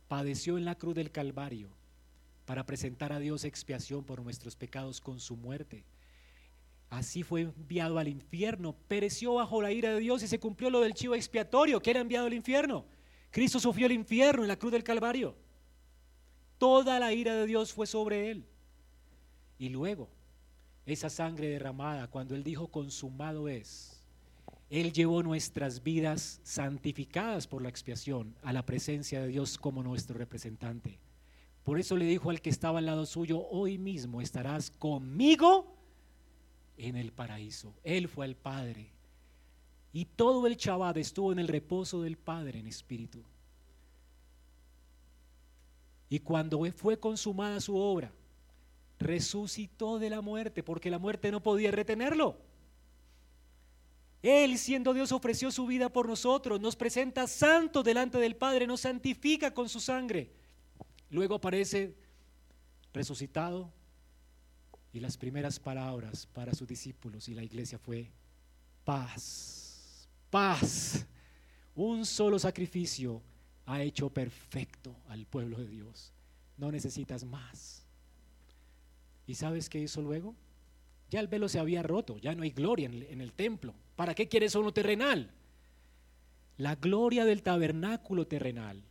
Padeció 0.09 0.59
en 0.59 0.64
la 0.64 0.75
cruz 0.75 0.94
del 0.94 1.11
Calvario 1.11 1.70
para 2.44 2.66
presentar 2.66 3.12
a 3.12 3.18
Dios 3.18 3.44
expiación 3.44 4.05
por 4.05 4.22
nuestros 4.22 4.57
pecados 4.57 5.01
con 5.01 5.20
su 5.20 5.37
muerte. 5.37 5.85
Así 6.90 7.22
fue 7.22 7.42
enviado 7.42 7.98
al 7.98 8.09
infierno, 8.09 8.77
pereció 8.87 9.35
bajo 9.35 9.62
la 9.62 9.72
ira 9.72 9.94
de 9.94 10.01
Dios 10.01 10.22
y 10.22 10.29
se 10.29 10.38
cumplió 10.38 10.68
lo 10.68 10.81
del 10.81 10.92
chivo 10.92 11.14
expiatorio, 11.14 11.81
que 11.81 11.90
era 11.90 12.01
enviado 12.01 12.27
al 12.27 12.35
infierno. 12.35 12.85
Cristo 13.31 13.59
sufrió 13.59 13.87
el 13.87 13.92
infierno 13.92 14.42
en 14.42 14.48
la 14.48 14.59
cruz 14.59 14.72
del 14.72 14.85
Calvario. 14.85 15.35
Toda 16.59 17.01
la 17.01 17.14
ira 17.14 17.35
de 17.35 17.46
Dios 17.46 17.72
fue 17.72 17.87
sobre 17.87 18.31
él. 18.31 18.46
Y 19.59 19.70
luego, 19.70 20.11
esa 20.85 21.09
sangre 21.09 21.48
derramada, 21.48 22.09
cuando 22.09 22.35
él 22.35 22.44
dijo, 22.44 22.68
consumado 22.68 23.48
es, 23.48 24.02
él 24.73 24.95
llevó 24.95 25.23
nuestras 25.23 25.83
vidas 25.83 26.41
santificadas 26.45 27.47
por 27.47 27.61
la 27.61 27.69
expiación 27.69 28.35
a 28.41 28.55
la 28.55 28.65
presencia 28.65 29.21
de 29.21 29.29
Dios 29.29 29.59
como 29.59 29.83
nuestro 29.83 30.17
representante. 30.17 30.99
Por 31.63 31.79
eso 31.79 31.95
le 31.95 32.07
dijo 32.07 32.31
al 32.31 32.41
que 32.41 32.49
estaba 32.49 32.79
al 32.79 32.87
lado 32.87 33.05
suyo, 33.05 33.47
hoy 33.51 33.77
mismo 33.77 34.23
estarás 34.23 34.71
conmigo 34.71 35.77
en 36.79 36.97
el 36.97 37.13
paraíso. 37.13 37.75
Él 37.85 38.09
fue 38.09 38.25
el 38.25 38.35
Padre. 38.35 38.89
Y 39.93 40.07
todo 40.07 40.47
el 40.47 40.57
Chabad 40.57 40.97
estuvo 40.97 41.33
en 41.33 41.39
el 41.39 41.49
reposo 41.49 42.01
del 42.01 42.17
Padre 42.17 42.59
en 42.59 42.67
espíritu. 42.67 43.23
Y 46.09 46.21
cuando 46.21 46.65
fue 46.73 46.99
consumada 46.99 47.61
su 47.61 47.77
obra, 47.77 48.11
resucitó 48.99 49.99
de 49.99 50.09
la 50.09 50.23
muerte, 50.23 50.63
porque 50.63 50.89
la 50.91 50.99
muerte 50.99 51.31
no 51.31 51.43
podía 51.43 51.73
retenerlo. 51.73 52.39
Él, 54.23 54.57
siendo 54.57 54.95
Dios, 54.95 55.11
ofreció 55.11 55.51
su 55.51 55.67
vida 55.67 55.89
por 55.89 56.09
nosotros, 56.09 56.61
nos 56.61 56.77
presenta 56.77 57.27
santo 57.27 57.83
delante 57.83 58.19
del 58.19 58.37
Padre, 58.37 58.67
nos 58.67 58.83
santifica 58.83 59.53
con 59.53 59.69
su 59.69 59.81
sangre. 59.81 60.31
Luego 61.11 61.35
aparece 61.35 61.97
resucitado 62.93 63.73
y 64.93 65.01
las 65.01 65.17
primeras 65.17 65.59
palabras 65.59 66.27
para 66.27 66.55
sus 66.55 66.69
discípulos 66.69 67.29
y 67.29 67.35
la 67.35 67.43
iglesia 67.43 67.79
fue 67.79 68.11
paz, 68.85 70.09
paz. 70.31 71.07
Un 71.75 72.05
solo 72.05 72.39
sacrificio 72.39 73.23
ha 73.67 73.83
hecho 73.83 74.11
perfecto 74.11 74.95
al 75.09 75.27
pueblo 75.27 75.59
de 75.59 75.69
Dios. 75.69 76.13
No 76.57 76.71
necesitas 76.71 77.25
más. 77.25 77.83
¿Y 79.27 79.35
sabes 79.35 79.69
qué 79.69 79.81
hizo 79.81 80.03
luego? 80.03 80.35
Ya 81.11 81.21
el 81.21 81.29
velo 81.29 81.49
se 81.49 81.59
había 81.59 81.83
roto, 81.83 82.19
ya 82.19 82.35
no 82.35 82.42
hay 82.42 82.51
gloria 82.51 82.87
en 82.87 83.21
el, 83.21 83.33
templo. 83.33 83.75
¿Para 84.03 84.17
qué 84.17 84.27
quieres 84.27 84.57
uno 84.57 84.73
terrenal? 84.73 85.31
La 86.57 86.75
gloria 86.75 87.25
del 87.25 87.44
tabernáculo 87.44 88.27
terrenal 88.27 88.83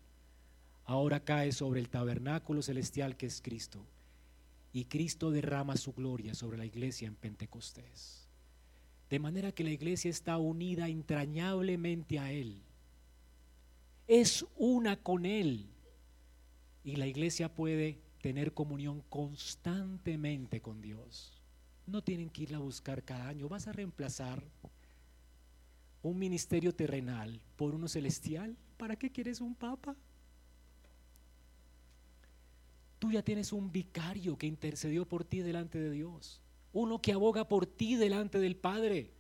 ahora 0.85 1.25
cae 1.25 1.51
sobre 1.51 1.81
el 1.81 1.89
tabernáculo 1.89 2.61
celestial 2.61 3.17
que 3.17 3.25
es 3.25 3.41
Cristo. 3.41 3.85
Y 4.71 4.85
Cristo 4.85 5.29
derrama 5.29 5.75
su 5.75 5.91
gloria 5.91 6.33
sobre 6.33 6.57
la 6.57 6.63
iglesia 6.63 7.09
en 7.09 7.15
Pentecostés. 7.15 8.29
De 9.09 9.19
manera 9.19 9.51
que 9.51 9.65
la 9.65 9.71
iglesia 9.71 10.09
está 10.09 10.37
unida 10.37 10.87
entrañablemente 10.87 12.17
a 12.17 12.31
Él. 12.31 12.61
Es 14.07 14.45
una 14.55 14.95
con 14.95 15.25
Él. 15.25 15.67
Y 16.85 16.95
la 16.95 17.07
iglesia 17.07 17.53
puede 17.53 17.99
tener 18.21 18.53
comunión 18.53 19.03
constantemente 19.09 20.61
con 20.61 20.81
Dios. 20.81 21.37
No 21.85 22.01
tienen 22.01 22.29
que 22.29 22.43
irla 22.43 22.59
a 22.59 22.61
buscar 22.61 23.03
cada 23.03 23.27
año. 23.27 23.49
Vas 23.49 23.67
a 23.67 23.73
reemplazar 23.73 24.41
un 26.01 26.17
ministerio 26.17 26.73
terrenal 26.73 27.39
por 27.55 27.75
uno 27.75 27.87
celestial. 27.87 28.55
¿Para 28.77 28.95
qué 28.95 29.11
quieres 29.11 29.41
un 29.41 29.55
papa? 29.55 29.95
Tú 32.99 33.11
ya 33.11 33.23
tienes 33.23 33.51
un 33.51 33.71
vicario 33.71 34.37
que 34.37 34.47
intercedió 34.47 35.07
por 35.07 35.23
ti 35.23 35.39
delante 35.39 35.79
de 35.79 35.91
Dios. 35.91 36.41
uno 36.73 37.01
que 37.01 37.11
aboga 37.11 37.47
por 37.47 37.65
ti 37.65 37.95
delante 37.95 38.39
del 38.39 38.55
Padre, 38.55 39.11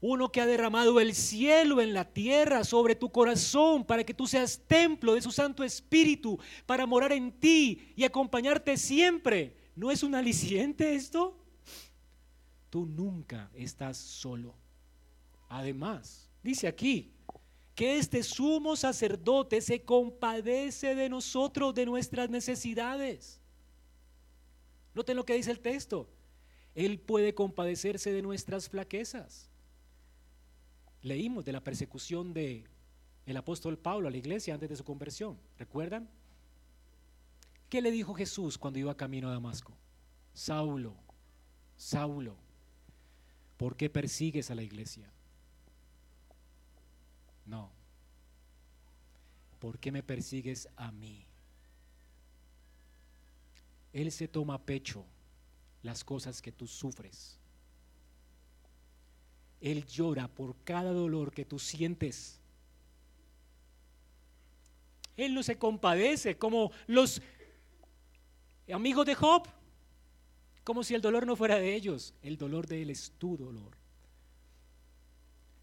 uno 0.00 0.32
que 0.32 0.40
ha 0.40 0.46
derramado 0.46 1.00
el 1.00 1.14
cielo 1.14 1.80
en 1.80 1.92
la 1.92 2.04
tierra 2.04 2.64
sobre 2.64 2.94
tu 2.94 3.10
corazón 3.10 3.84
para 3.84 4.04
que 4.04 4.14
tú 4.14 4.26
seas 4.26 4.62
templo 4.66 5.14
de 5.14 5.22
su 5.22 5.30
Santo 5.30 5.62
Espíritu, 5.62 6.38
para 6.66 6.86
morar 6.86 7.12
en 7.12 7.32
ti 7.32 7.92
y 7.96 8.04
acompañarte 8.04 8.76
siempre. 8.76 9.56
¿No 9.76 9.90
es 9.90 10.02
un 10.02 10.14
aliciente 10.14 10.94
esto? 10.94 11.38
Tú 12.70 12.86
nunca 12.86 13.50
estás 13.54 13.96
solo. 13.96 14.54
Además, 15.50 16.30
dice 16.42 16.68
aquí, 16.68 17.12
que 17.74 17.98
este 17.98 18.22
sumo 18.22 18.76
sacerdote 18.76 19.60
se 19.60 19.82
compadece 19.84 20.94
de 20.94 21.08
nosotros, 21.08 21.74
de 21.74 21.86
nuestras 21.86 22.30
necesidades. 22.30 23.40
Noten 24.94 25.16
lo 25.16 25.24
que 25.24 25.34
dice 25.34 25.50
el 25.50 25.60
texto. 25.60 26.08
Él 26.74 27.00
puede 27.00 27.34
compadecerse 27.34 28.12
de 28.12 28.22
nuestras 28.22 28.68
flaquezas. 28.68 29.50
Leímos 31.02 31.44
de 31.44 31.52
la 31.52 31.64
persecución 31.64 32.32
de 32.32 32.64
el 33.26 33.36
apóstol 33.36 33.76
Pablo 33.76 34.06
a 34.08 34.10
la 34.10 34.18
iglesia 34.18 34.54
antes 34.54 34.68
de 34.68 34.76
su 34.76 34.84
conversión. 34.84 35.36
¿Recuerdan? 35.58 36.08
¿Qué 37.68 37.80
le 37.80 37.90
dijo 37.90 38.14
Jesús 38.14 38.56
cuando 38.56 38.78
iba 38.78 38.96
camino 38.96 39.28
a 39.28 39.32
Damasco? 39.32 39.76
Saulo, 40.32 40.94
Saulo, 41.76 42.36
¿por 43.56 43.76
qué 43.76 43.90
persigues 43.90 44.50
a 44.50 44.54
la 44.54 44.62
iglesia? 44.62 45.12
No. 47.50 47.68
¿Por 49.58 49.80
qué 49.80 49.90
me 49.90 50.04
persigues 50.04 50.68
a 50.76 50.92
mí? 50.92 51.26
Él 53.92 54.12
se 54.12 54.28
toma 54.28 54.54
a 54.54 54.62
pecho 54.62 55.04
las 55.82 56.04
cosas 56.04 56.40
que 56.40 56.52
tú 56.52 56.68
sufres. 56.68 57.40
Él 59.60 59.84
llora 59.84 60.28
por 60.28 60.54
cada 60.62 60.92
dolor 60.92 61.32
que 61.32 61.44
tú 61.44 61.58
sientes. 61.58 62.38
Él 65.16 65.34
no 65.34 65.42
se 65.42 65.58
compadece 65.58 66.38
como 66.38 66.70
los 66.86 67.20
amigos 68.72 69.04
de 69.06 69.16
Job, 69.16 69.48
como 70.62 70.84
si 70.84 70.94
el 70.94 71.02
dolor 71.02 71.26
no 71.26 71.34
fuera 71.34 71.56
de 71.56 71.74
ellos. 71.74 72.14
El 72.22 72.38
dolor 72.38 72.68
de 72.68 72.80
Él 72.82 72.90
es 72.90 73.10
tu 73.18 73.36
dolor. 73.36 73.76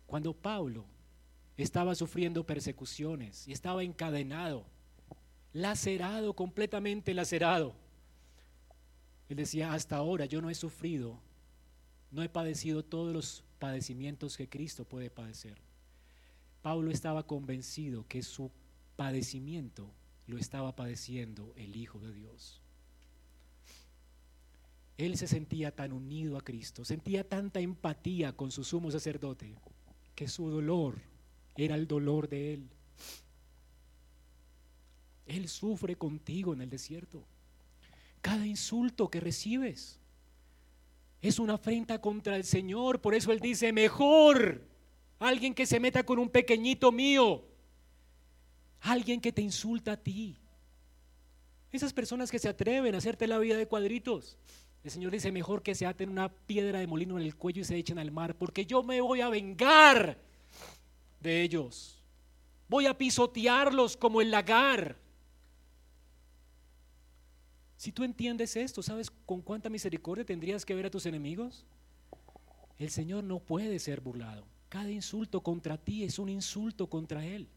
Cuando 0.05 0.33
Pablo 0.33 0.96
estaba 1.63 1.95
sufriendo 1.95 2.45
persecuciones 2.45 3.47
y 3.47 3.51
estaba 3.51 3.83
encadenado, 3.83 4.65
lacerado, 5.53 6.33
completamente 6.33 7.13
lacerado, 7.13 7.75
él 9.29 9.37
decía, 9.37 9.73
hasta 9.73 9.97
ahora 9.97 10.25
yo 10.25 10.41
no 10.41 10.49
he 10.49 10.55
sufrido, 10.55 11.19
no 12.11 12.23
he 12.23 12.29
padecido 12.29 12.83
todos 12.83 13.13
los 13.13 13.43
padecimientos 13.59 14.37
que 14.37 14.47
Cristo 14.47 14.85
puede 14.85 15.09
padecer. 15.09 15.57
Pablo 16.61 16.91
estaba 16.91 17.25
convencido 17.25 18.07
que 18.07 18.23
su 18.23 18.51
padecimiento 18.95 19.91
lo 20.27 20.37
estaba 20.37 20.75
padeciendo 20.75 21.53
el 21.55 21.75
Hijo 21.75 21.99
de 21.99 22.13
Dios. 22.13 22.61
Él 24.97 25.17
se 25.17 25.27
sentía 25.27 25.75
tan 25.75 25.91
unido 25.91 26.37
a 26.37 26.41
Cristo, 26.41 26.83
sentía 26.83 27.27
tanta 27.27 27.59
empatía 27.59 28.35
con 28.35 28.51
su 28.51 28.63
sumo 28.63 28.89
sacerdote, 28.91 29.55
que 30.15 30.27
su 30.27 30.49
dolor 30.49 30.99
era 31.57 31.75
el 31.75 31.87
dolor 31.87 32.29
de 32.29 32.53
Él. 32.53 32.69
Él 35.25 35.49
sufre 35.49 35.95
contigo 35.95 36.53
en 36.53 36.61
el 36.61 36.69
desierto. 36.69 37.23
Cada 38.21 38.45
insulto 38.45 39.09
que 39.09 39.19
recibes 39.19 39.99
es 41.21 41.39
una 41.39 41.55
afrenta 41.55 41.99
contra 41.99 42.35
el 42.35 42.43
Señor. 42.43 43.01
Por 43.01 43.13
eso 43.13 43.31
Él 43.31 43.39
dice, 43.39 43.73
mejor 43.73 44.61
alguien 45.19 45.53
que 45.53 45.65
se 45.65 45.79
meta 45.79 46.03
con 46.03 46.19
un 46.19 46.29
pequeñito 46.29 46.91
mío, 46.91 47.43
alguien 48.81 49.19
que 49.19 49.31
te 49.31 49.41
insulta 49.41 49.93
a 49.93 49.97
ti. 49.97 50.37
Esas 51.71 51.91
personas 51.93 52.31
que 52.31 52.39
se 52.39 52.47
atreven 52.47 52.95
a 52.95 52.99
hacerte 52.99 53.27
la 53.27 53.39
vida 53.39 53.57
de 53.57 53.67
cuadritos. 53.67 54.37
El 54.83 54.91
Señor 54.91 55.11
dice, 55.11 55.31
mejor 55.31 55.63
que 55.63 55.75
se 55.75 55.85
aten 55.85 56.09
una 56.09 56.29
piedra 56.29 56.79
de 56.79 56.87
molino 56.87 57.19
en 57.19 57.25
el 57.25 57.35
cuello 57.35 57.61
y 57.61 57.65
se 57.65 57.75
echen 57.75 57.99
al 57.99 58.11
mar, 58.11 58.35
porque 58.35 58.65
yo 58.65 58.83
me 58.83 59.01
voy 59.01 59.19
a 59.21 59.29
vengar 59.29 60.17
de 61.19 61.41
ellos. 61.41 62.01
Voy 62.67 62.85
a 62.85 62.97
pisotearlos 62.97 63.95
como 63.95 64.21
el 64.21 64.31
lagar. 64.31 64.97
Si 67.77 67.91
tú 67.91 68.03
entiendes 68.03 68.55
esto, 68.55 68.81
¿sabes 68.81 69.11
con 69.25 69.41
cuánta 69.41 69.69
misericordia 69.69 70.25
tendrías 70.25 70.65
que 70.65 70.75
ver 70.75 70.87
a 70.87 70.91
tus 70.91 71.05
enemigos? 71.05 71.65
El 72.79 72.89
Señor 72.89 73.23
no 73.23 73.39
puede 73.39 73.79
ser 73.79 74.01
burlado. 74.01 74.45
Cada 74.69 74.91
insulto 74.91 75.41
contra 75.41 75.77
ti 75.77 76.03
es 76.03 76.19
un 76.19 76.29
insulto 76.29 76.87
contra 76.87 77.25
Él. 77.25 77.47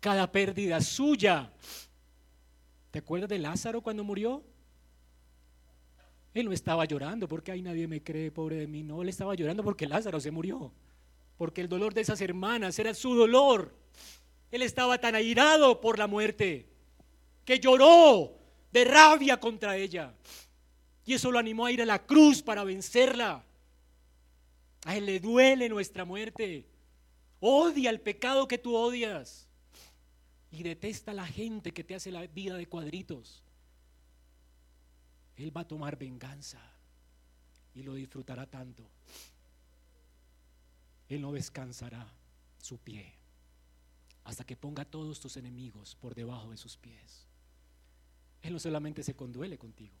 Cada 0.00 0.30
pérdida 0.32 0.80
suya. 0.80 1.52
¿Te 2.90 2.98
acuerdas 2.98 3.28
de 3.28 3.38
Lázaro 3.38 3.82
cuando 3.82 4.02
murió? 4.02 4.42
Él 6.32 6.46
no 6.46 6.52
estaba 6.52 6.84
llorando 6.84 7.28
porque 7.28 7.52
ahí 7.52 7.62
nadie 7.62 7.86
me 7.86 8.02
cree, 8.02 8.30
pobre 8.30 8.56
de 8.56 8.66
mí. 8.66 8.82
No, 8.82 9.02
él 9.02 9.08
estaba 9.08 9.34
llorando 9.34 9.62
porque 9.62 9.86
Lázaro 9.86 10.20
se 10.20 10.30
murió. 10.30 10.72
Porque 11.40 11.62
el 11.62 11.70
dolor 11.70 11.94
de 11.94 12.02
esas 12.02 12.20
hermanas 12.20 12.78
era 12.78 12.92
su 12.92 13.14
dolor. 13.14 13.74
Él 14.50 14.60
estaba 14.60 14.98
tan 14.98 15.14
airado 15.14 15.80
por 15.80 15.98
la 15.98 16.06
muerte 16.06 16.68
que 17.46 17.58
lloró 17.58 18.36
de 18.70 18.84
rabia 18.84 19.40
contra 19.40 19.74
ella. 19.74 20.14
Y 21.06 21.14
eso 21.14 21.32
lo 21.32 21.38
animó 21.38 21.64
a 21.64 21.72
ir 21.72 21.80
a 21.80 21.86
la 21.86 22.04
cruz 22.04 22.42
para 22.42 22.62
vencerla. 22.62 23.42
A 24.84 24.96
él 24.98 25.06
le 25.06 25.18
duele 25.18 25.70
nuestra 25.70 26.04
muerte. 26.04 26.66
Odia 27.40 27.88
el 27.88 28.02
pecado 28.02 28.46
que 28.46 28.58
tú 28.58 28.76
odias. 28.76 29.48
Y 30.50 30.62
detesta 30.62 31.12
a 31.12 31.14
la 31.14 31.26
gente 31.26 31.72
que 31.72 31.84
te 31.84 31.94
hace 31.94 32.12
la 32.12 32.26
vida 32.26 32.58
de 32.58 32.66
cuadritos. 32.66 33.42
Él 35.36 35.56
va 35.56 35.62
a 35.62 35.68
tomar 35.68 35.96
venganza 35.96 36.60
y 37.74 37.82
lo 37.82 37.94
disfrutará 37.94 38.44
tanto. 38.44 38.84
Él 41.10 41.20
no 41.20 41.32
descansará 41.32 42.06
su 42.58 42.78
pie 42.78 43.12
hasta 44.22 44.44
que 44.44 44.56
ponga 44.56 44.84
a 44.84 44.90
todos 44.90 45.18
tus 45.18 45.36
enemigos 45.36 45.96
por 45.96 46.14
debajo 46.14 46.52
de 46.52 46.56
sus 46.56 46.76
pies. 46.76 47.26
Él 48.42 48.52
no 48.52 48.60
solamente 48.60 49.02
se 49.02 49.16
conduele 49.16 49.58
contigo, 49.58 49.96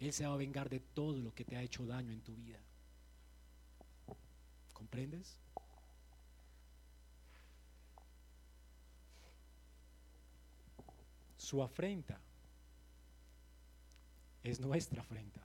Él 0.00 0.12
se 0.14 0.26
va 0.26 0.32
a 0.32 0.38
vengar 0.38 0.70
de 0.70 0.80
todo 0.80 1.18
lo 1.18 1.34
que 1.34 1.44
te 1.44 1.56
ha 1.56 1.62
hecho 1.62 1.84
daño 1.84 2.12
en 2.12 2.22
tu 2.22 2.34
vida. 2.34 2.60
¿Comprendes? 4.72 5.38
Su 11.36 11.62
afrenta 11.62 12.18
es 14.42 14.60
nuestra 14.60 15.02
afrenta. 15.02 15.42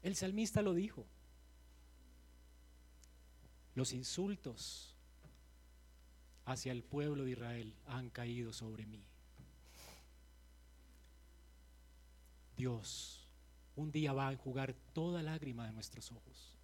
El 0.00 0.14
salmista 0.14 0.62
lo 0.62 0.72
dijo. 0.72 1.08
Los 3.76 3.92
insultos 3.92 4.96
hacia 6.46 6.72
el 6.72 6.82
pueblo 6.82 7.24
de 7.24 7.32
Israel 7.32 7.74
han 7.86 8.08
caído 8.08 8.54
sobre 8.54 8.86
mí. 8.86 9.04
Dios 12.56 13.20
un 13.76 13.92
día 13.92 14.14
va 14.14 14.28
a 14.28 14.32
enjugar 14.32 14.74
toda 14.94 15.22
lágrima 15.22 15.66
de 15.66 15.72
nuestros 15.72 16.10
ojos. 16.10 16.56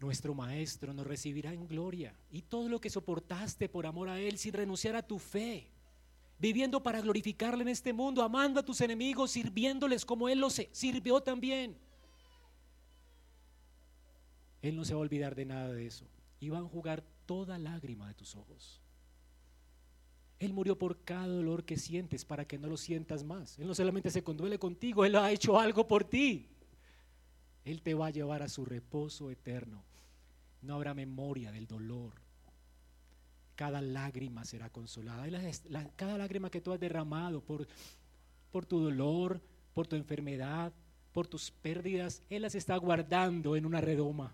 Nuestro 0.00 0.34
Maestro 0.34 0.92
nos 0.92 1.06
recibirá 1.06 1.52
en 1.52 1.68
gloria 1.68 2.12
y 2.32 2.42
todo 2.42 2.68
lo 2.68 2.80
que 2.80 2.90
soportaste 2.90 3.68
por 3.68 3.86
amor 3.86 4.08
a 4.08 4.18
Él 4.18 4.36
sin 4.36 4.52
renunciar 4.52 4.96
a 4.96 5.06
tu 5.06 5.20
fe, 5.20 5.68
viviendo 6.40 6.82
para 6.82 7.00
glorificarle 7.00 7.62
en 7.62 7.68
este 7.68 7.92
mundo, 7.92 8.24
amando 8.24 8.58
a 8.58 8.64
tus 8.64 8.80
enemigos, 8.80 9.30
sirviéndoles 9.30 10.04
como 10.04 10.28
Él 10.28 10.40
los 10.40 10.60
sirvió 10.72 11.20
también. 11.20 11.78
Él 14.62 14.76
no 14.76 14.84
se 14.84 14.94
va 14.94 14.98
a 14.98 15.02
olvidar 15.02 15.34
de 15.34 15.44
nada 15.44 15.72
de 15.72 15.86
eso 15.86 16.04
y 16.38 16.48
va 16.48 16.58
a 16.58 16.62
enjugar 16.62 17.02
toda 17.26 17.58
lágrima 17.58 18.08
de 18.08 18.14
tus 18.14 18.34
ojos. 18.36 18.80
Él 20.38 20.54
murió 20.54 20.78
por 20.78 21.04
cada 21.04 21.26
dolor 21.26 21.64
que 21.64 21.76
sientes 21.76 22.24
para 22.24 22.46
que 22.46 22.58
no 22.58 22.68
lo 22.68 22.78
sientas 22.78 23.24
más. 23.24 23.58
Él 23.58 23.66
no 23.66 23.74
solamente 23.74 24.10
se 24.10 24.24
conduele 24.24 24.58
contigo, 24.58 25.04
Él 25.04 25.16
ha 25.16 25.30
hecho 25.30 25.58
algo 25.58 25.86
por 25.86 26.04
ti. 26.04 26.48
Él 27.64 27.82
te 27.82 27.92
va 27.92 28.06
a 28.06 28.10
llevar 28.10 28.42
a 28.42 28.48
su 28.48 28.64
reposo 28.64 29.30
eterno. 29.30 29.82
No 30.62 30.74
habrá 30.74 30.94
memoria 30.94 31.52
del 31.52 31.66
dolor. 31.66 32.12
Cada 33.54 33.82
lágrima 33.82 34.46
será 34.46 34.70
consolada. 34.70 35.26
cada 35.94 36.16
lágrima 36.16 36.50
que 36.50 36.62
tú 36.62 36.72
has 36.72 36.80
derramado 36.80 37.42
por, 37.42 37.66
por 38.50 38.64
tu 38.64 38.80
dolor, 38.80 39.42
por 39.74 39.86
tu 39.86 39.96
enfermedad, 39.96 40.72
por 41.12 41.26
tus 41.26 41.50
pérdidas, 41.50 42.22
Él 42.30 42.42
las 42.42 42.54
está 42.54 42.76
guardando 42.78 43.56
en 43.56 43.66
una 43.66 43.82
redoma. 43.82 44.32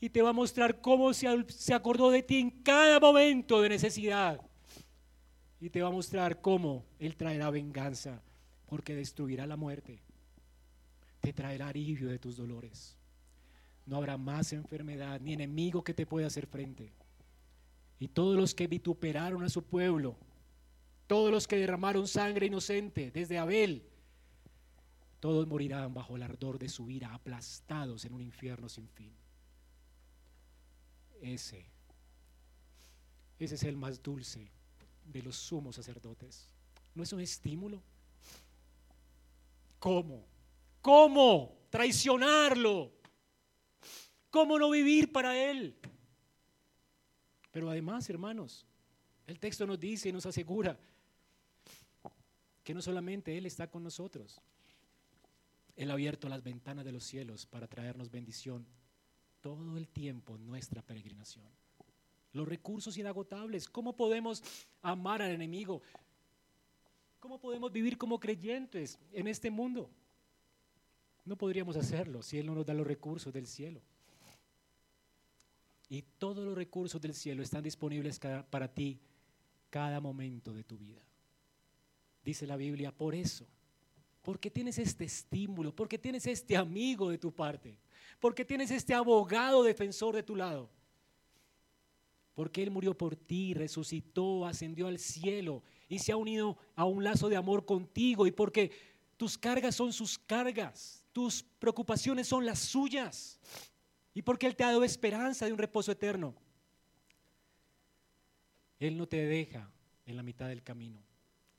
Y 0.00 0.10
te 0.10 0.22
va 0.22 0.30
a 0.30 0.34
mostrar 0.34 0.80
cómo 0.80 1.12
se, 1.14 1.28
acordó 1.72 2.10
de 2.10 2.22
ti 2.22 2.38
en 2.38 2.50
cada 2.50 3.00
momento 3.00 3.62
de 3.62 3.70
necesidad 3.70 4.40
y 5.60 5.70
te 5.70 5.80
va 5.80 5.88
a 5.88 5.92
mostrar 5.92 6.40
cómo 6.42 6.84
Él 6.98 7.16
traerá 7.16 7.50
venganza 7.50 8.20
porque 8.66 8.94
destruirá 8.94 9.46
la 9.46 9.56
muerte, 9.56 10.00
te 11.20 11.32
traerá 11.32 11.68
alivio 11.68 12.08
de 12.08 12.18
tus 12.18 12.36
dolores. 12.36 12.96
No 13.86 13.96
habrá 13.96 14.16
más 14.16 14.52
enfermedad 14.52 15.20
ni 15.20 15.32
enemigo 15.32 15.82
que 15.82 15.94
te 15.94 16.06
pueda 16.06 16.26
hacer 16.26 16.46
frente. 16.46 16.92
Y 17.98 18.08
todos 18.08 18.36
los 18.36 18.54
que 18.54 18.66
vituperaron 18.66 19.42
a 19.42 19.48
su 19.48 19.62
pueblo, 19.62 20.16
todos 21.06 21.30
los 21.30 21.46
que 21.46 21.56
derramaron 21.56 22.08
sangre 22.08 22.46
inocente, 22.46 23.10
desde 23.10 23.38
Abel, 23.38 23.82
todos 25.20 25.46
morirán 25.46 25.94
bajo 25.94 26.16
el 26.16 26.22
ardor 26.22 26.58
de 26.58 26.68
su 26.68 26.90
ira, 26.90 27.14
aplastados 27.14 28.04
en 28.04 28.12
un 28.12 28.20
infierno 28.20 28.68
sin 28.68 28.88
fin. 28.88 29.10
Ese, 31.20 31.66
ese 33.38 33.54
es 33.54 33.62
el 33.62 33.76
más 33.76 34.02
dulce 34.02 34.50
de 35.04 35.22
los 35.22 35.36
sumos 35.36 35.76
sacerdotes. 35.76 36.48
¿No 36.94 37.02
es 37.02 37.12
un 37.12 37.20
estímulo? 37.20 37.82
¿Cómo? 39.78 40.24
¿Cómo 40.80 41.58
traicionarlo? 41.70 42.92
¿Cómo 44.30 44.58
no 44.58 44.70
vivir 44.70 45.12
para 45.12 45.36
Él? 45.50 45.76
Pero 47.50 47.70
además, 47.70 48.08
hermanos, 48.10 48.66
el 49.26 49.38
texto 49.38 49.66
nos 49.66 49.78
dice 49.78 50.08
y 50.08 50.12
nos 50.12 50.26
asegura 50.26 50.78
que 52.62 52.74
no 52.74 52.82
solamente 52.82 53.36
Él 53.36 53.46
está 53.46 53.70
con 53.70 53.82
nosotros, 53.82 54.40
Él 55.76 55.90
ha 55.90 55.94
abierto 55.94 56.28
las 56.28 56.42
ventanas 56.42 56.84
de 56.84 56.92
los 56.92 57.04
cielos 57.04 57.46
para 57.46 57.68
traernos 57.68 58.10
bendición 58.10 58.66
todo 59.44 59.76
el 59.76 59.88
tiempo 59.88 60.38
nuestra 60.38 60.80
peregrinación. 60.80 61.44
Los 62.32 62.48
recursos 62.48 62.96
inagotables, 62.96 63.68
¿cómo 63.68 63.94
podemos 63.94 64.42
amar 64.80 65.20
al 65.20 65.32
enemigo? 65.32 65.82
¿Cómo 67.20 67.38
podemos 67.38 67.70
vivir 67.70 67.98
como 67.98 68.18
creyentes 68.18 68.98
en 69.12 69.28
este 69.28 69.50
mundo? 69.50 69.90
No 71.26 71.36
podríamos 71.36 71.76
hacerlo 71.76 72.22
si 72.22 72.38
Él 72.38 72.46
no 72.46 72.54
nos 72.54 72.64
da 72.64 72.72
los 72.72 72.86
recursos 72.86 73.34
del 73.34 73.46
cielo. 73.46 73.82
Y 75.90 76.00
todos 76.16 76.42
los 76.42 76.54
recursos 76.54 76.98
del 77.02 77.12
cielo 77.12 77.42
están 77.42 77.62
disponibles 77.62 78.18
para 78.48 78.72
ti 78.72 78.98
cada 79.68 80.00
momento 80.00 80.54
de 80.54 80.64
tu 80.64 80.78
vida. 80.78 81.02
Dice 82.24 82.46
la 82.46 82.56
Biblia, 82.56 82.92
por 82.92 83.14
eso, 83.14 83.46
porque 84.24 84.50
tienes 84.50 84.78
este 84.78 85.04
estímulo, 85.04 85.76
porque 85.76 85.98
tienes 85.98 86.26
este 86.26 86.56
amigo 86.56 87.10
de 87.10 87.18
tu 87.18 87.30
parte, 87.30 87.76
porque 88.18 88.42
tienes 88.42 88.70
este 88.70 88.94
abogado 88.94 89.62
defensor 89.62 90.14
de 90.14 90.22
tu 90.22 90.34
lado, 90.34 90.70
porque 92.32 92.62
Él 92.62 92.70
murió 92.70 92.96
por 92.96 93.16
ti, 93.16 93.52
resucitó, 93.52 94.46
ascendió 94.46 94.86
al 94.86 94.98
cielo 94.98 95.62
y 95.90 95.98
se 95.98 96.10
ha 96.10 96.16
unido 96.16 96.56
a 96.74 96.86
un 96.86 97.04
lazo 97.04 97.28
de 97.28 97.36
amor 97.36 97.66
contigo. 97.66 98.26
Y 98.26 98.32
porque 98.32 98.72
tus 99.18 99.36
cargas 99.36 99.76
son 99.76 99.92
sus 99.92 100.18
cargas, 100.18 101.04
tus 101.12 101.44
preocupaciones 101.58 102.26
son 102.26 102.46
las 102.46 102.58
suyas. 102.58 103.38
Y 104.14 104.22
porque 104.22 104.46
Él 104.46 104.56
te 104.56 104.64
ha 104.64 104.68
dado 104.68 104.84
esperanza 104.84 105.44
de 105.44 105.52
un 105.52 105.58
reposo 105.58 105.92
eterno. 105.92 106.34
Él 108.80 108.96
no 108.96 109.06
te 109.06 109.18
deja 109.18 109.70
en 110.06 110.16
la 110.16 110.22
mitad 110.22 110.48
del 110.48 110.62
camino. 110.62 111.04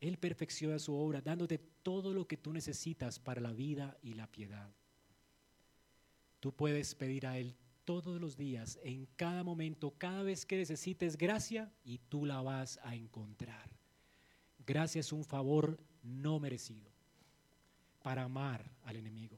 Él 0.08 0.18
perfecciona 0.18 0.78
su 0.78 0.94
obra 0.94 1.20
dándote 1.20 1.58
todo 1.58 2.14
lo 2.14 2.28
que 2.28 2.38
tú 2.38 2.54
necesitas 2.54 3.18
para 3.18 3.42
la 3.42 3.54
vida 3.54 3.98
y 4.04 4.14
la 4.14 4.28
piedad. 4.28 4.70
Tú 6.40 6.54
puedes 6.54 6.94
pedir 6.94 7.26
a 7.26 7.40
Él 7.40 7.56
todos 7.86 8.22
los 8.22 8.38
días, 8.38 8.80
en 8.84 9.08
cada 9.16 9.44
momento, 9.44 9.96
cada 9.98 10.22
vez 10.22 10.46
que 10.46 10.58
necesites 10.58 11.18
gracia 11.18 11.72
y 11.84 11.98
tú 11.98 12.26
la 12.26 12.42
vas 12.42 12.80
a 12.84 12.94
encontrar. 12.96 13.72
Gracia 14.66 15.00
es 15.00 15.12
un 15.12 15.24
favor 15.24 15.80
no 16.04 16.40
merecido 16.40 16.92
para 18.04 18.24
amar 18.24 18.64
al 18.84 18.98
enemigo, 18.98 19.38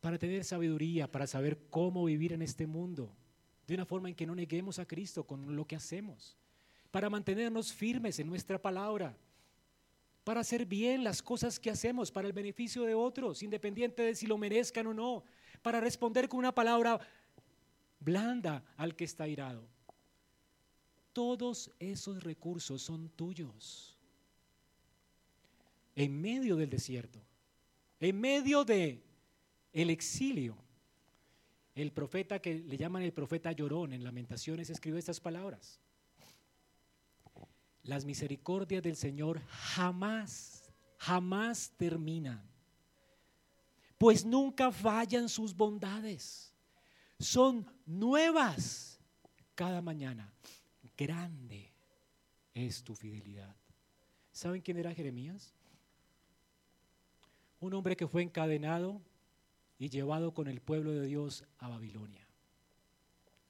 para 0.00 0.18
tener 0.18 0.42
sabiduría, 0.44 1.10
para 1.10 1.26
saber 1.26 1.66
cómo 1.68 2.04
vivir 2.06 2.32
en 2.32 2.40
este 2.40 2.66
mundo, 2.66 3.14
de 3.66 3.74
una 3.74 3.84
forma 3.84 4.08
en 4.08 4.14
que 4.14 4.26
no 4.26 4.34
neguemos 4.34 4.78
a 4.78 4.86
Cristo 4.86 5.26
con 5.26 5.54
lo 5.54 5.66
que 5.66 5.76
hacemos, 5.76 6.38
para 6.90 7.10
mantenernos 7.10 7.74
firmes 7.74 8.18
en 8.18 8.26
nuestra 8.26 8.60
palabra, 8.60 9.16
para 10.24 10.40
hacer 10.40 10.66
bien 10.66 11.02
las 11.04 11.22
cosas 11.22 11.58
que 11.58 11.70
hacemos 11.70 12.10
para 12.10 12.26
el 12.26 12.32
beneficio 12.32 12.84
de 12.84 12.94
otros, 12.94 13.42
independiente 13.42 14.02
de 14.02 14.14
si 14.14 14.26
lo 14.26 14.38
merezcan 14.38 14.86
o 14.86 14.94
no, 14.94 15.24
para 15.62 15.80
responder 15.80 16.28
con 16.28 16.38
una 16.38 16.54
palabra 16.54 17.00
blanda 17.98 18.64
al 18.76 18.94
que 18.94 19.04
está 19.04 19.28
irado. 19.28 19.66
Todos 21.12 21.70
esos 21.78 22.22
recursos 22.22 22.82
son 22.82 23.08
tuyos. 23.10 23.96
En 25.96 26.20
medio 26.20 26.56
del 26.56 26.70
desierto, 26.70 27.20
en 27.98 28.20
medio 28.20 28.64
de 28.64 29.02
el 29.72 29.90
exilio, 29.90 30.56
el 31.74 31.92
profeta 31.92 32.40
que 32.40 32.54
le 32.54 32.76
llaman 32.76 33.02
el 33.02 33.12
profeta 33.12 33.52
llorón 33.52 33.92
en 33.92 34.04
Lamentaciones 34.04 34.70
escribe 34.70 34.98
estas 34.98 35.20
palabras. 35.20 35.80
Las 37.82 38.04
misericordias 38.04 38.82
del 38.82 38.96
Señor 38.96 39.40
jamás, 39.46 40.70
jamás 40.98 41.72
terminan, 41.76 42.42
pues 43.98 44.24
nunca 44.24 44.70
fallan 44.70 45.28
sus 45.28 45.54
bondades 45.54 46.50
son 47.20 47.66
nuevas 47.84 48.98
cada 49.54 49.82
mañana. 49.82 50.32
Grande 50.96 51.72
es 52.54 52.82
tu 52.82 52.94
fidelidad. 52.94 53.54
¿Saben 54.32 54.62
quién 54.62 54.78
era 54.78 54.94
Jeremías? 54.94 55.54
Un 57.60 57.74
hombre 57.74 57.96
que 57.96 58.08
fue 58.08 58.22
encadenado 58.22 59.02
y 59.78 59.90
llevado 59.90 60.32
con 60.32 60.48
el 60.48 60.60
pueblo 60.60 60.92
de 60.92 61.06
Dios 61.06 61.44
a 61.58 61.68
Babilonia. 61.68 62.26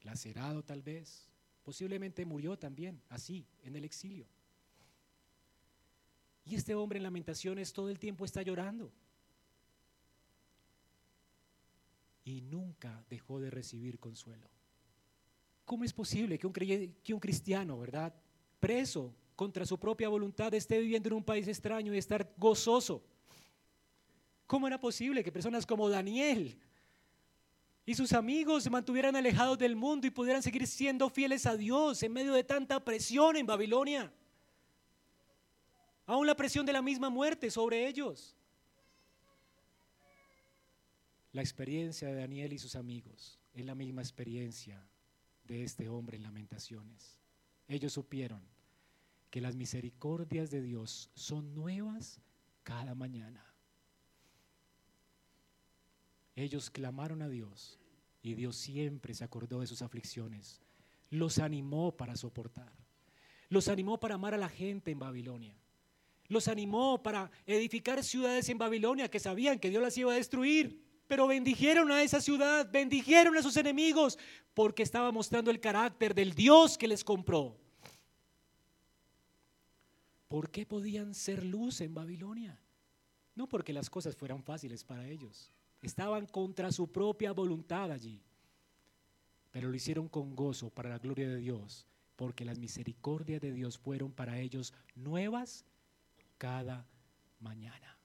Lacerado 0.02 0.64
tal 0.64 0.82
vez, 0.82 1.29
posiblemente 1.70 2.24
murió 2.24 2.58
también, 2.58 3.00
así, 3.10 3.46
en 3.62 3.76
el 3.76 3.84
exilio. 3.84 4.26
Y 6.44 6.56
este 6.56 6.74
hombre 6.74 6.96
en 6.96 7.04
lamentaciones 7.04 7.72
todo 7.72 7.90
el 7.90 8.00
tiempo 8.00 8.24
está 8.24 8.42
llorando. 8.42 8.90
y 12.24 12.42
nunca 12.42 13.04
dejó 13.08 13.40
de 13.40 13.50
recibir 13.50 13.98
consuelo. 13.98 14.48
¿Cómo 15.64 15.84
es 15.84 15.92
posible 15.92 16.38
que 16.38 16.46
un, 16.46 17.20
cristiano, 17.20 17.78
verdad, 17.78 18.14
preso 18.60 19.14
contra 19.34 19.64
su 19.64 19.78
propia 19.78 20.08
voluntad, 20.08 20.52
esté 20.54 20.78
viviendo 20.78 21.08
en 21.08 21.14
un 21.14 21.24
país 21.24 21.48
extraño 21.48 21.94
y 21.94 21.98
estar 21.98 22.32
gozoso? 22.36 23.02
¿Cómo 24.46 24.66
era 24.66 24.78
posible 24.78 25.24
que 25.24 25.32
personas 25.32 25.64
como 25.64 25.88
Daniel 25.88 26.56
y 27.90 27.94
sus 27.96 28.12
amigos 28.12 28.62
se 28.62 28.70
mantuvieran 28.70 29.16
alejados 29.16 29.58
del 29.58 29.74
mundo 29.74 30.06
y 30.06 30.10
pudieran 30.10 30.44
seguir 30.44 30.64
siendo 30.68 31.10
fieles 31.10 31.44
a 31.44 31.56
Dios 31.56 32.00
en 32.04 32.12
medio 32.12 32.32
de 32.32 32.44
tanta 32.44 32.84
presión 32.84 33.36
en 33.36 33.44
Babilonia? 33.44 34.12
Aún 36.06 36.24
la 36.24 36.36
presión 36.36 36.64
de 36.64 36.72
la 36.72 36.82
misma 36.82 37.10
muerte 37.10 37.50
sobre 37.50 37.88
ellos. 37.88 38.36
La 41.32 41.42
experiencia 41.42 42.06
de 42.06 42.14
Daniel 42.14 42.52
y 42.52 42.60
sus 42.60 42.76
amigos 42.76 43.40
es 43.54 43.66
la 43.66 43.74
misma 43.74 44.02
experiencia 44.02 44.86
de 45.42 45.64
este 45.64 45.88
hombre 45.88 46.16
en 46.16 46.22
lamentaciones. 46.22 47.18
Ellos 47.66 47.92
supieron 47.92 48.40
que 49.30 49.40
las 49.40 49.56
misericordias 49.56 50.52
de 50.52 50.62
Dios 50.62 51.10
son 51.14 51.56
nuevas 51.56 52.20
cada 52.62 52.94
mañana. 52.94 53.44
Ellos 56.36 56.70
clamaron 56.70 57.20
a 57.22 57.28
Dios 57.28 57.79
y 58.22 58.34
Dios 58.34 58.56
siempre 58.56 59.14
se 59.14 59.24
acordó 59.24 59.60
de 59.60 59.66
sus 59.66 59.82
aflicciones. 59.82 60.60
Los 61.10 61.38
animó 61.38 61.96
para 61.96 62.16
soportar. 62.16 62.72
Los 63.48 63.68
animó 63.68 63.98
para 63.98 64.14
amar 64.14 64.34
a 64.34 64.38
la 64.38 64.48
gente 64.48 64.90
en 64.90 64.98
Babilonia. 64.98 65.56
Los 66.28 66.46
animó 66.46 67.02
para 67.02 67.30
edificar 67.46 68.04
ciudades 68.04 68.48
en 68.48 68.58
Babilonia 68.58 69.10
que 69.10 69.18
sabían 69.18 69.58
que 69.58 69.70
Dios 69.70 69.82
las 69.82 69.96
iba 69.98 70.12
a 70.12 70.16
destruir 70.16 70.90
pero 71.10 71.26
bendijeron 71.26 71.90
a 71.90 72.04
esa 72.04 72.20
ciudad, 72.20 72.70
bendijeron 72.70 73.36
a 73.36 73.42
sus 73.42 73.56
enemigos, 73.56 74.16
porque 74.54 74.84
estaba 74.84 75.10
mostrando 75.10 75.50
el 75.50 75.58
carácter 75.58 76.14
del 76.14 76.34
Dios 76.34 76.78
que 76.78 76.86
les 76.86 77.02
compró. 77.02 77.58
¿Por 80.28 80.52
qué 80.52 80.64
podían 80.64 81.12
ser 81.12 81.44
luz 81.44 81.80
en 81.80 81.94
Babilonia? 81.94 82.62
No 83.34 83.48
porque 83.48 83.72
las 83.72 83.90
cosas 83.90 84.14
fueran 84.14 84.44
fáciles 84.44 84.84
para 84.84 85.08
ellos. 85.08 85.52
Estaban 85.82 86.26
contra 86.26 86.72
su 86.72 86.90
propia 86.90 87.32
voluntad 87.32 87.90
allí. 87.90 88.20
Pero 89.50 89.68
lo 89.68 89.74
hicieron 89.74 90.08
con 90.08 90.36
gozo 90.36 90.70
para 90.70 90.90
la 90.90 90.98
gloria 90.98 91.28
de 91.28 91.36
Dios, 91.36 91.86
porque 92.16 92.44
las 92.44 92.58
misericordias 92.58 93.40
de 93.40 93.52
Dios 93.52 93.78
fueron 93.78 94.12
para 94.12 94.38
ellos 94.38 94.72
nuevas 94.94 95.64
cada 96.38 96.86
mañana. 97.40 97.96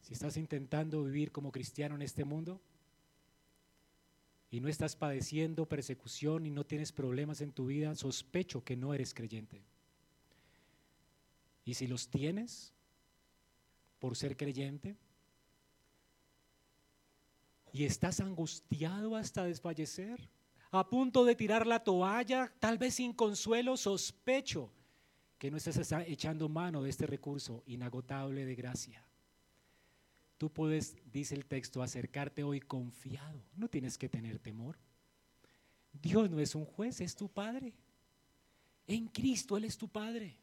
Si 0.00 0.12
estás 0.12 0.36
intentando 0.36 1.02
vivir 1.04 1.32
como 1.32 1.50
cristiano 1.50 1.94
en 1.94 2.02
este 2.02 2.24
mundo 2.24 2.60
y 4.50 4.60
no 4.60 4.68
estás 4.68 4.94
padeciendo 4.94 5.66
persecución 5.66 6.46
y 6.46 6.50
no 6.50 6.64
tienes 6.64 6.92
problemas 6.92 7.40
en 7.40 7.52
tu 7.52 7.66
vida, 7.66 7.94
sospecho 7.94 8.62
que 8.62 8.76
no 8.76 8.94
eres 8.94 9.14
creyente. 9.14 9.64
Y 11.64 11.74
si 11.74 11.88
los 11.88 12.08
tienes, 12.08 12.72
por 13.98 14.16
ser 14.16 14.36
creyente? 14.36 14.96
¿Y 17.72 17.84
estás 17.84 18.20
angustiado 18.20 19.16
hasta 19.16 19.44
desfallecer? 19.44 20.30
¿A 20.70 20.88
punto 20.88 21.24
de 21.24 21.34
tirar 21.34 21.66
la 21.66 21.82
toalla? 21.82 22.52
Tal 22.58 22.78
vez 22.78 22.94
sin 22.94 23.12
consuelo, 23.12 23.76
sospecho 23.76 24.72
que 25.38 25.50
no 25.50 25.56
estás 25.56 25.92
echando 26.06 26.48
mano 26.48 26.82
de 26.82 26.90
este 26.90 27.06
recurso 27.06 27.62
inagotable 27.66 28.44
de 28.44 28.54
gracia. 28.54 29.06
Tú 30.38 30.50
puedes, 30.50 30.96
dice 31.10 31.34
el 31.34 31.46
texto, 31.46 31.82
acercarte 31.82 32.42
hoy 32.42 32.60
confiado. 32.60 33.42
No 33.54 33.68
tienes 33.68 33.96
que 33.96 34.08
tener 34.08 34.38
temor. 34.38 34.78
Dios 35.92 36.30
no 36.30 36.40
es 36.40 36.54
un 36.54 36.64
juez, 36.64 37.00
es 37.00 37.16
tu 37.16 37.28
Padre. 37.28 37.74
En 38.86 39.08
Cristo 39.08 39.56
Él 39.56 39.64
es 39.64 39.76
tu 39.78 39.88
Padre. 39.88 40.38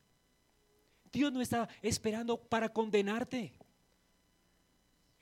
Dios 1.11 1.31
no 1.31 1.41
está 1.41 1.69
esperando 1.81 2.37
para 2.37 2.69
condenarte. 2.69 3.53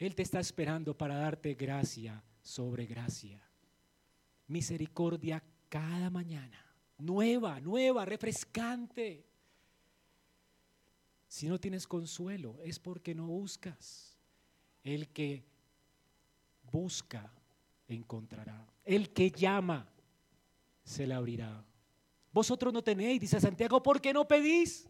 Él 0.02 0.16
te 0.16 0.24
está 0.24 0.40
esperando 0.40 0.98
para 0.98 1.16
darte 1.16 1.54
gracia 1.54 2.24
sobre 2.42 2.88
gracia. 2.88 3.40
Misericordia 4.48 5.44
cada 5.70 6.10
mañana. 6.10 6.60
Nueva, 6.98 7.60
nueva, 7.60 8.04
refrescante. 8.04 9.24
Si 11.28 11.48
no 11.48 11.60
tienes 11.60 11.86
consuelo, 11.86 12.60
es 12.64 12.80
porque 12.80 13.14
no 13.14 13.28
buscas. 13.28 14.18
El 14.84 15.08
que 15.10 15.46
busca, 16.72 17.32
encontrará. 17.88 18.68
El 18.84 19.14
que 19.14 19.30
llama, 19.30 19.88
se 20.84 21.06
le 21.06 21.14
abrirá. 21.14 21.64
Vosotros 22.32 22.74
no 22.74 22.84
tenéis, 22.84 23.22
dice 23.22 23.40
Santiago, 23.40 23.84
¿por 23.84 24.02
qué 24.02 24.14
no 24.14 24.28
pedís? 24.28 24.90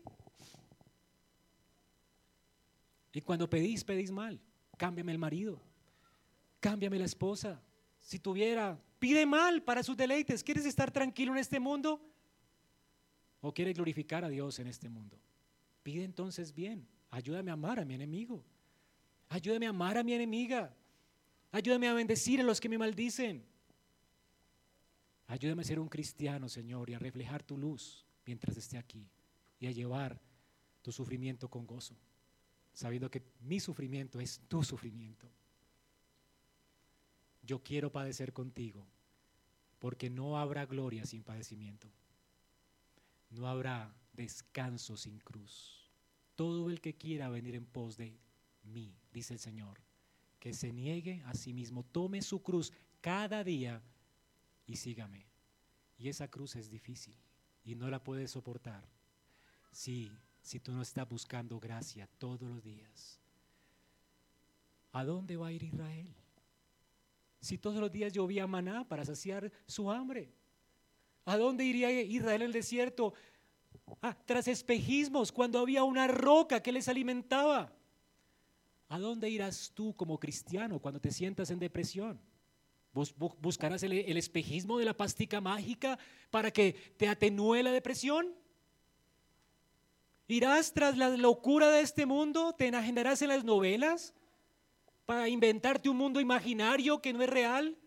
Y 3.11 3.19
cuando 3.19 3.49
pedís, 3.49 3.83
pedís 3.83 4.09
mal. 4.09 4.39
Cámbiame 4.81 5.11
el 5.11 5.19
marido, 5.19 5.61
cámbiame 6.59 6.97
la 6.97 7.05
esposa. 7.05 7.61
Si 7.99 8.17
tuviera, 8.17 8.81
pide 8.97 9.27
mal 9.27 9.61
para 9.61 9.83
sus 9.83 9.95
deleites. 9.95 10.43
¿Quieres 10.43 10.65
estar 10.65 10.89
tranquilo 10.89 11.33
en 11.33 11.37
este 11.37 11.59
mundo? 11.59 12.01
¿O 13.41 13.53
quieres 13.53 13.75
glorificar 13.75 14.25
a 14.25 14.29
Dios 14.29 14.57
en 14.57 14.65
este 14.65 14.89
mundo? 14.89 15.19
Pide 15.83 16.03
entonces 16.03 16.51
bien. 16.51 16.87
Ayúdame 17.11 17.51
a 17.51 17.53
amar 17.53 17.79
a 17.79 17.85
mi 17.85 17.93
enemigo. 17.93 18.43
Ayúdame 19.29 19.67
a 19.67 19.69
amar 19.69 19.99
a 19.99 20.03
mi 20.03 20.15
enemiga. 20.15 20.75
Ayúdame 21.51 21.87
a 21.87 21.93
bendecir 21.93 22.41
a 22.41 22.43
los 22.43 22.59
que 22.59 22.67
me 22.67 22.79
maldicen. 22.79 23.45
Ayúdame 25.27 25.61
a 25.61 25.65
ser 25.65 25.79
un 25.79 25.89
cristiano, 25.89 26.49
Señor, 26.49 26.89
y 26.89 26.95
a 26.95 26.99
reflejar 26.99 27.43
tu 27.43 27.55
luz 27.55 28.03
mientras 28.25 28.57
esté 28.57 28.79
aquí 28.79 29.07
y 29.59 29.67
a 29.67 29.71
llevar 29.71 30.19
tu 30.81 30.91
sufrimiento 30.91 31.47
con 31.49 31.67
gozo, 31.67 31.95
sabiendo 32.73 33.09
que 33.09 33.23
mi 33.41 33.59
sufrimiento 33.59 34.19
es 34.19 34.41
tu 34.47 34.63
sufrimiento. 34.63 35.29
Yo 37.43 37.63
quiero 37.63 37.91
padecer 37.91 38.33
contigo, 38.33 38.85
porque 39.79 40.09
no 40.09 40.37
habrá 40.37 40.65
gloria 40.65 41.05
sin 41.05 41.23
padecimiento. 41.23 41.89
No 43.29 43.47
habrá 43.47 43.93
descanso 44.13 44.97
sin 44.97 45.19
cruz. 45.19 45.89
Todo 46.35 46.69
el 46.69 46.81
que 46.81 46.95
quiera 46.95 47.29
venir 47.29 47.55
en 47.55 47.65
pos 47.65 47.97
de 47.97 48.17
mí, 48.63 48.95
dice 49.11 49.33
el 49.33 49.39
Señor, 49.39 49.81
que 50.39 50.53
se 50.53 50.71
niegue 50.71 51.21
a 51.25 51.33
sí 51.33 51.53
mismo, 51.53 51.83
tome 51.83 52.21
su 52.21 52.41
cruz 52.41 52.73
cada 52.99 53.43
día 53.43 53.81
y 54.65 54.75
sígame. 54.75 55.25
Y 55.97 56.09
esa 56.09 56.29
cruz 56.29 56.55
es 56.55 56.69
difícil 56.69 57.15
y 57.63 57.75
no 57.75 57.89
la 57.89 58.03
puedes 58.03 58.31
soportar 58.31 58.87
si, 59.71 60.11
si 60.41 60.59
tú 60.59 60.71
no 60.71 60.81
estás 60.81 61.07
buscando 61.07 61.59
gracia 61.59 62.07
todos 62.17 62.41
los 62.41 62.63
días. 62.63 63.19
¿A 64.91 65.03
dónde 65.03 65.37
va 65.37 65.47
a 65.47 65.51
ir 65.51 65.63
Israel? 65.63 66.13
Si 67.39 67.57
todos 67.57 67.77
los 67.77 67.91
días 67.91 68.13
llovía 68.13 68.45
maná 68.47 68.87
para 68.87 69.05
saciar 69.05 69.51
su 69.65 69.89
hambre. 69.89 70.33
¿A 71.25 71.37
dónde 71.37 71.63
iría 71.63 71.91
Israel 71.91 72.41
en 72.41 72.47
el 72.47 72.53
desierto? 72.53 73.13
Ah, 74.01 74.17
tras 74.25 74.47
espejismos, 74.47 75.31
cuando 75.31 75.59
había 75.59 75.83
una 75.83 76.07
roca 76.07 76.61
que 76.61 76.71
les 76.71 76.87
alimentaba. 76.87 77.71
¿A 78.89 78.99
dónde 78.99 79.29
irás 79.29 79.71
tú 79.73 79.95
como 79.95 80.19
cristiano 80.19 80.79
cuando 80.79 80.99
te 80.99 81.11
sientas 81.11 81.49
en 81.51 81.59
depresión? 81.59 82.19
¿Buscarás 82.93 83.83
el, 83.83 84.17
espejismo 84.17 84.77
de 84.77 84.83
la 84.83 84.97
pastica 84.97 85.39
mágica 85.39 85.97
para 86.29 86.51
que 86.51 86.73
te 86.97 87.07
atenúe 87.07 87.63
la 87.63 87.71
depresión? 87.71 88.35
¿Irás 90.31 90.71
tras 90.71 90.95
la 90.95 91.09
locura 91.09 91.69
de 91.69 91.81
este 91.81 92.05
mundo? 92.05 92.53
¿Te 92.53 92.67
enajenarás 92.67 93.21
en 93.21 93.27
las 93.27 93.43
novelas 93.43 94.13
para 95.05 95.27
inventarte 95.27 95.89
un 95.89 95.97
mundo 95.97 96.21
imaginario 96.21 97.01
que 97.01 97.11
no 97.11 97.21
es 97.21 97.29
real? 97.29 97.77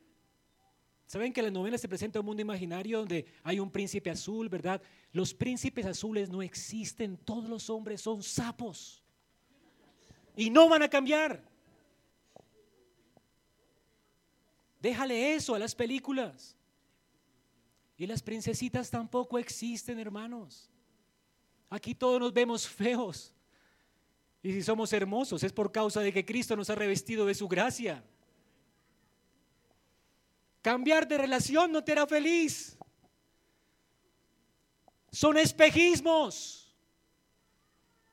¿Saben 1.07 1.33
que 1.33 1.41
en 1.41 1.47
las 1.47 1.55
novelas 1.55 1.81
se 1.81 1.89
presenta 1.89 2.21
un 2.21 2.27
mundo 2.27 2.43
imaginario 2.43 2.99
donde 2.99 3.25
hay 3.43 3.59
un 3.59 3.71
príncipe 3.71 4.11
azul, 4.11 4.51
verdad? 4.51 4.83
Los 5.11 5.33
príncipes 5.33 5.87
azules 5.87 6.29
no 6.29 6.43
existen, 6.43 7.17
todos 7.17 7.49
los 7.49 7.71
hombres 7.71 8.03
son 8.03 8.23
sapos 8.23 9.03
y 10.37 10.51
no 10.51 10.69
van 10.69 10.83
a 10.83 10.91
cambiar. 10.91 11.43
Déjale 14.83 15.35
eso 15.35 15.55
a 15.55 15.59
las 15.59 15.75
películas. 15.75 16.59
Y 17.97 18.07
las 18.07 18.23
princesitas 18.23 18.91
tampoco 18.91 19.39
existen, 19.39 19.99
hermanos. 19.99 20.69
Aquí 21.75 21.93
todos 21.93 22.21
nos 22.21 22.33
vemos 22.33 22.69
feos. 22.69 23.35
Y 24.45 24.53
si 24.53 24.63
somos 24.63 24.93
hermosos 24.93 25.43
es 25.43 25.53
por 25.53 25.73
causa 25.73 26.03
de 26.03 26.13
que 26.13 26.25
Cristo 26.25 26.55
nos 26.55 26.71
ha 26.71 26.77
revestido 26.77 27.27
de 27.27 27.35
su 27.35 27.49
gracia. 27.49 28.05
Cambiar 30.63 31.09
de 31.09 31.19
relación 31.19 31.73
no 31.73 31.83
te 31.83 31.91
hará 31.91 32.07
feliz. 32.07 32.79
Son 35.11 35.37
espejismos. 35.37 36.73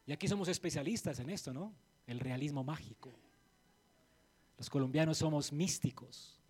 Y 0.08 0.12
aquí 0.12 0.28
somos 0.28 0.48
especialistas 0.48 1.20
en 1.20 1.30
esto, 1.30 1.54
¿no? 1.54 1.72
El 2.08 2.20
realismo 2.20 2.64
mágico. 2.64 3.14
Los 4.58 4.72
colombianos 4.72 5.20
somos 5.20 5.54
místicos. 5.54 6.42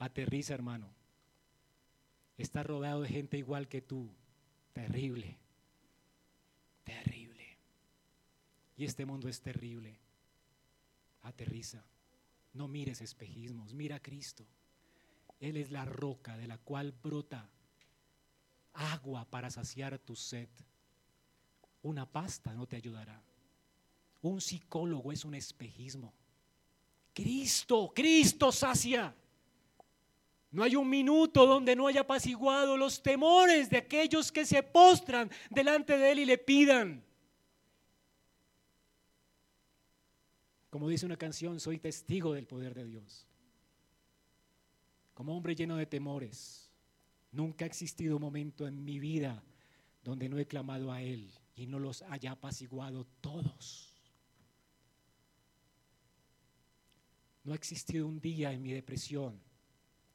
Aterriza, 0.00 0.52
hermano. 0.54 0.90
Está 2.36 2.64
rodeado 2.64 3.02
de 3.02 3.08
gente 3.08 3.38
igual 3.38 3.68
que 3.68 3.80
tú. 3.80 4.10
Terrible. 4.76 5.38
Terrible. 6.84 7.56
Y 8.76 8.84
este 8.84 9.06
mundo 9.06 9.26
es 9.26 9.40
terrible. 9.40 9.98
Aterriza. 11.22 11.82
No 12.52 12.68
mires 12.68 13.00
espejismos, 13.00 13.72
mira 13.72 13.96
a 13.96 14.02
Cristo. 14.02 14.44
Él 15.40 15.56
es 15.56 15.70
la 15.70 15.86
roca 15.86 16.36
de 16.36 16.46
la 16.46 16.58
cual 16.58 16.92
brota 16.92 17.48
agua 18.74 19.24
para 19.24 19.50
saciar 19.50 19.98
tu 19.98 20.14
sed. 20.14 20.48
Una 21.82 22.04
pasta 22.04 22.52
no 22.52 22.66
te 22.66 22.76
ayudará. 22.76 23.22
Un 24.20 24.42
psicólogo 24.42 25.10
es 25.10 25.24
un 25.24 25.36
espejismo. 25.36 26.12
Cristo, 27.14 27.92
Cristo 27.94 28.52
sacia. 28.52 29.16
No 30.50 30.62
hay 30.62 30.76
un 30.76 30.88
minuto 30.88 31.46
donde 31.46 31.74
no 31.74 31.86
haya 31.86 32.02
apaciguado 32.02 32.76
los 32.76 33.02
temores 33.02 33.68
de 33.68 33.78
aquellos 33.78 34.30
que 34.30 34.46
se 34.46 34.62
postran 34.62 35.30
delante 35.50 35.98
de 35.98 36.12
Él 36.12 36.18
y 36.20 36.24
le 36.24 36.38
pidan. 36.38 37.04
Como 40.70 40.88
dice 40.88 41.06
una 41.06 41.16
canción, 41.16 41.58
soy 41.58 41.78
testigo 41.78 42.32
del 42.32 42.46
poder 42.46 42.74
de 42.74 42.84
Dios. 42.84 43.26
Como 45.14 45.36
hombre 45.36 45.54
lleno 45.54 45.76
de 45.76 45.86
temores, 45.86 46.70
nunca 47.32 47.64
ha 47.64 47.68
existido 47.68 48.16
un 48.16 48.22
momento 48.22 48.66
en 48.66 48.84
mi 48.84 48.98
vida 48.98 49.42
donde 50.04 50.28
no 50.28 50.38
he 50.38 50.46
clamado 50.46 50.92
a 50.92 51.02
Él 51.02 51.32
y 51.54 51.66
no 51.66 51.78
los 51.78 52.02
haya 52.02 52.32
apaciguado 52.32 53.06
todos. 53.20 53.94
No 57.42 57.52
ha 57.52 57.56
existido 57.56 58.06
un 58.06 58.20
día 58.20 58.52
en 58.52 58.62
mi 58.62 58.72
depresión 58.72 59.45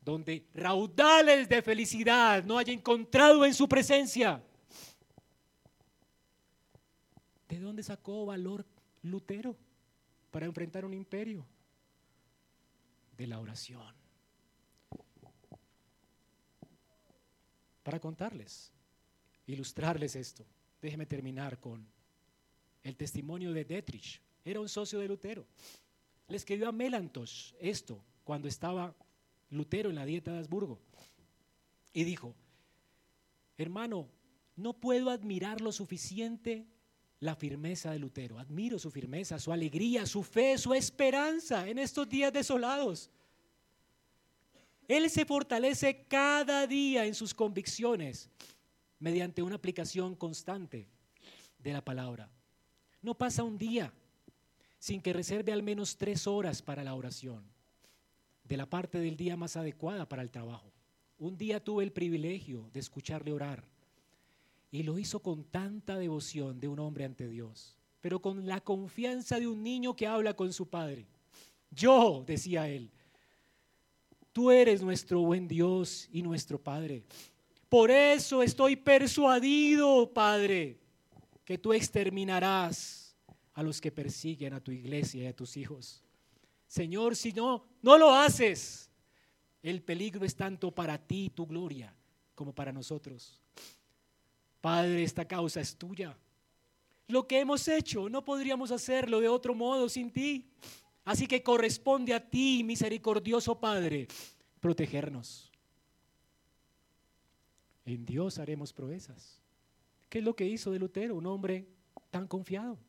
donde 0.02 0.48
raudales 0.54 1.48
de 1.48 1.62
felicidad 1.62 2.44
no 2.44 2.58
haya 2.58 2.74
encontrado 2.74 3.46
en 3.46 3.54
su 3.54 3.68
presencia. 3.70 4.44
¿De 7.48 7.60
dónde 7.60 7.84
sacó 7.84 8.26
valor 8.26 8.66
Lutero 9.04 9.56
para 10.32 10.46
enfrentar 10.46 10.86
un 10.86 10.94
imperio? 10.94 11.46
De 13.18 13.28
la 13.28 13.40
oración. 13.40 13.94
Para 17.84 18.00
contarles, 18.00 18.72
ilustrarles 19.46 20.16
esto, 20.16 20.46
déjeme 20.82 21.06
terminar 21.06 21.60
con 21.60 21.86
el 22.84 22.96
testimonio 22.96 23.54
de 23.54 23.66
Dietrich. 23.66 24.22
Era 24.44 24.60
un 24.60 24.70
socio 24.70 25.00
de 25.00 25.08
Lutero. 25.08 25.46
Le 26.28 26.38
escribió 26.38 26.70
a 26.70 26.72
Melantos 26.72 27.56
esto 27.60 28.04
cuando 28.24 28.48
estaba 28.48 28.96
Lutero 29.52 29.90
en 29.90 29.96
la 29.96 30.06
dieta 30.06 30.32
de 30.32 30.40
Habsburgo. 30.40 30.80
Y 31.94 32.04
dijo, 32.04 32.34
hermano, 33.58 34.08
no 34.56 34.74
puedo 34.74 35.10
admirar 35.10 35.62
lo 35.62 35.72
suficiente 35.72 36.66
la 37.20 37.36
firmeza 37.36 37.92
de 37.92 38.00
Lutero, 38.00 38.40
admiro 38.40 38.80
su 38.80 38.90
firmeza, 38.90 39.38
su 39.38 39.52
alegría, 39.52 40.08
su 40.08 40.24
fe, 40.24 40.58
su 40.58 40.74
esperanza 40.74 41.68
en 41.68 41.78
estos 41.78 42.10
días 42.10 42.34
desolados. 42.34 43.12
Él 44.88 45.10
se 45.10 45.26
fortalece 45.26 46.06
cada 46.08 46.66
día 46.66 47.06
en 47.06 47.14
sus 47.14 47.34
convicciones 47.34 48.30
mediante 49.00 49.44
una 49.44 49.56
aplicación 49.56 50.16
constante 50.16 50.88
de 51.60 51.74
la 51.74 51.84
palabra. 51.84 52.30
No 53.02 53.16
pasa 53.16 53.44
un 53.44 53.58
día 53.58 53.94
sin 54.80 55.00
que 55.00 55.14
reserve 55.14 55.54
al 55.54 55.62
menos 55.62 55.98
tres 55.98 56.26
horas 56.26 56.62
para 56.62 56.84
la 56.84 56.96
oración, 56.96 57.44
de 58.44 58.58
la 58.58 58.66
parte 58.66 59.00
del 59.00 59.18
día 59.18 59.38
más 59.38 59.56
adecuada 59.58 60.08
para 60.08 60.22
el 60.22 60.32
trabajo. 60.32 60.72
Un 61.18 61.38
día 61.38 61.64
tuve 61.64 61.84
el 61.84 61.92
privilegio 61.92 62.70
de 62.74 62.80
escucharle 62.80 63.32
orar 63.32 63.64
y 64.72 64.84
lo 64.84 64.98
hizo 64.98 65.20
con 65.20 65.44
tanta 65.44 65.98
devoción 65.98 66.60
de 66.60 66.68
un 66.68 66.80
hombre 66.80 67.06
ante 67.06 67.28
Dios, 67.28 67.78
pero 68.00 68.22
con 68.22 68.48
la 68.48 68.62
confianza 68.62 69.40
de 69.40 69.48
un 69.48 69.62
niño 69.62 69.96
que 69.96 70.08
habla 70.08 70.34
con 70.34 70.52
su 70.54 70.68
padre. 70.68 71.06
Yo, 71.72 72.24
decía 72.28 72.68
él, 72.68 72.92
tú 74.34 74.52
eres 74.52 74.82
nuestro 74.82 75.22
buen 75.22 75.48
Dios 75.48 76.10
y 76.12 76.22
nuestro 76.22 76.62
Padre. 76.62 77.04
Por 77.70 77.90
eso 77.90 78.44
estoy 78.44 78.76
persuadido, 78.76 80.12
Padre, 80.14 80.78
que 81.46 81.58
tú 81.58 81.72
exterminarás 81.72 83.16
a 83.54 83.64
los 83.64 83.80
que 83.80 83.92
persiguen 83.92 84.54
a 84.54 84.60
tu 84.60 84.72
iglesia 84.72 85.24
y 85.24 85.28
a 85.28 85.36
tus 85.36 85.56
hijos. 85.56 86.04
Señor, 86.72 87.18
si 87.18 87.34
no, 87.34 87.66
no 87.82 87.98
lo 87.98 88.14
haces. 88.14 88.90
El 89.62 89.82
peligro 89.82 90.26
es 90.26 90.38
tanto 90.38 90.72
para 90.72 90.98
ti, 90.98 91.30
tu 91.30 91.46
gloria, 91.46 91.94
como 92.34 92.56
para 92.56 92.72
nosotros. 92.72 93.42
Padre, 94.62 95.04
esta 95.04 95.28
causa 95.28 95.60
es 95.60 95.76
tuya. 95.76 96.18
Lo 97.08 97.28
que 97.28 97.42
hemos 97.42 97.68
hecho 97.68 98.08
no 98.08 98.24
podríamos 98.24 98.72
hacerlo 98.72 99.20
de 99.20 99.28
otro 99.28 99.54
modo 99.54 99.90
sin 99.90 100.12
ti. 100.12 100.50
Así 101.04 101.28
que 101.28 101.44
corresponde 101.44 102.14
a 102.14 102.26
ti, 102.26 102.64
misericordioso 102.64 103.60
Padre, 103.60 104.08
protegernos. 104.62 105.52
En 107.84 108.06
Dios 108.06 108.40
haremos 108.40 108.72
proezas. 108.72 109.42
¿Qué 110.08 110.20
es 110.20 110.24
lo 110.24 110.38
que 110.38 110.48
hizo 110.48 110.72
de 110.72 110.80
Lutero, 110.80 111.18
un 111.18 111.26
hombre 111.26 111.68
tan 112.12 112.30
confiado? 112.30 112.80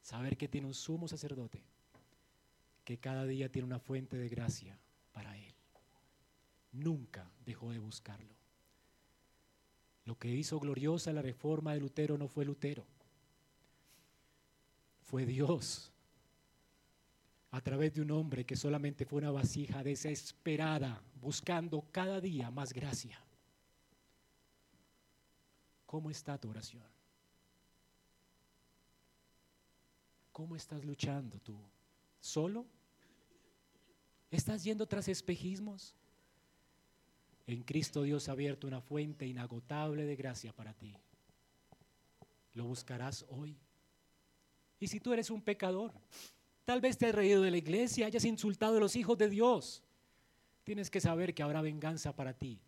Saber 0.00 0.38
que 0.38 0.48
tiene 0.48 0.66
un 0.66 0.72
sumo 0.72 1.06
sacerdote, 1.06 1.62
que 2.84 2.98
cada 2.98 3.24
día 3.26 3.50
tiene 3.50 3.66
una 3.66 3.78
fuente 3.78 4.16
de 4.16 4.28
gracia 4.28 4.78
para 5.12 5.36
él. 5.36 5.54
Nunca 6.72 7.30
dejó 7.44 7.70
de 7.70 7.78
buscarlo. 7.78 8.34
Lo 10.04 10.18
que 10.18 10.28
hizo 10.28 10.60
gloriosa 10.60 11.12
la 11.12 11.22
reforma 11.22 11.72
de 11.72 11.80
Lutero 11.80 12.18
no 12.18 12.28
fue 12.28 12.44
Lutero, 12.44 12.84
fue 15.02 15.24
Dios 15.24 15.90
a 17.52 17.60
través 17.60 17.94
de 17.94 18.02
un 18.02 18.10
hombre 18.10 18.44
que 18.44 18.56
solamente 18.56 19.06
fue 19.06 19.20
una 19.20 19.30
vasija 19.30 19.84
desesperada, 19.84 21.00
buscando 21.20 21.86
cada 21.92 22.20
día 22.20 22.50
más 22.50 22.72
gracia. 22.72 23.16
¿Cómo 25.86 26.10
está 26.10 26.36
tu 26.36 26.50
oración? 26.50 26.82
¿Cómo 30.32 30.56
estás 30.56 30.84
luchando 30.84 31.38
tú? 31.38 31.56
¿Solo? 32.24 32.64
¿Estás 34.30 34.64
yendo 34.64 34.86
tras 34.86 35.08
espejismos? 35.08 35.94
En 37.46 37.62
Cristo 37.62 38.02
Dios 38.02 38.30
ha 38.30 38.32
abierto 38.32 38.66
una 38.66 38.80
fuente 38.80 39.26
inagotable 39.26 40.06
de 40.06 40.16
gracia 40.16 40.50
para 40.50 40.72
ti. 40.72 40.96
Lo 42.54 42.64
buscarás 42.64 43.26
hoy. 43.28 43.58
Y 44.80 44.88
si 44.88 45.00
tú 45.00 45.12
eres 45.12 45.28
un 45.28 45.42
pecador, 45.42 45.92
tal 46.64 46.80
vez 46.80 46.96
te 46.96 47.04
has 47.04 47.14
reído 47.14 47.42
de 47.42 47.50
la 47.50 47.58
iglesia, 47.58 48.06
hayas 48.06 48.24
insultado 48.24 48.78
a 48.78 48.80
los 48.80 48.96
hijos 48.96 49.18
de 49.18 49.28
Dios, 49.28 49.82
tienes 50.64 50.90
que 50.90 51.02
saber 51.02 51.34
que 51.34 51.42
habrá 51.42 51.60
venganza 51.60 52.16
para 52.16 52.32
ti. 52.32 52.58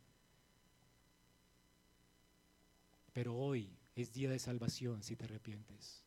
Pero 3.15 3.35
hoy 3.35 3.71
es 3.95 4.13
día 4.13 4.29
de 4.29 4.39
salvación 4.39 5.03
si 5.03 5.17
te 5.17 5.25
arrepientes. 5.25 6.06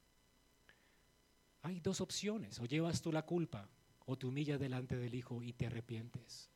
Hay 1.62 1.80
dos 1.80 2.01
opciones, 2.01 2.60
o 2.60 2.66
llevas 2.66 3.01
tú 3.01 3.12
la 3.12 3.26
culpa 3.26 3.68
o 4.05 4.18
te 4.18 4.26
humillas 4.26 4.60
delante 4.60 4.97
del 4.97 5.14
Hijo 5.14 5.43
y 5.43 5.53
te 5.53 5.68
arrepientes. 5.68 6.49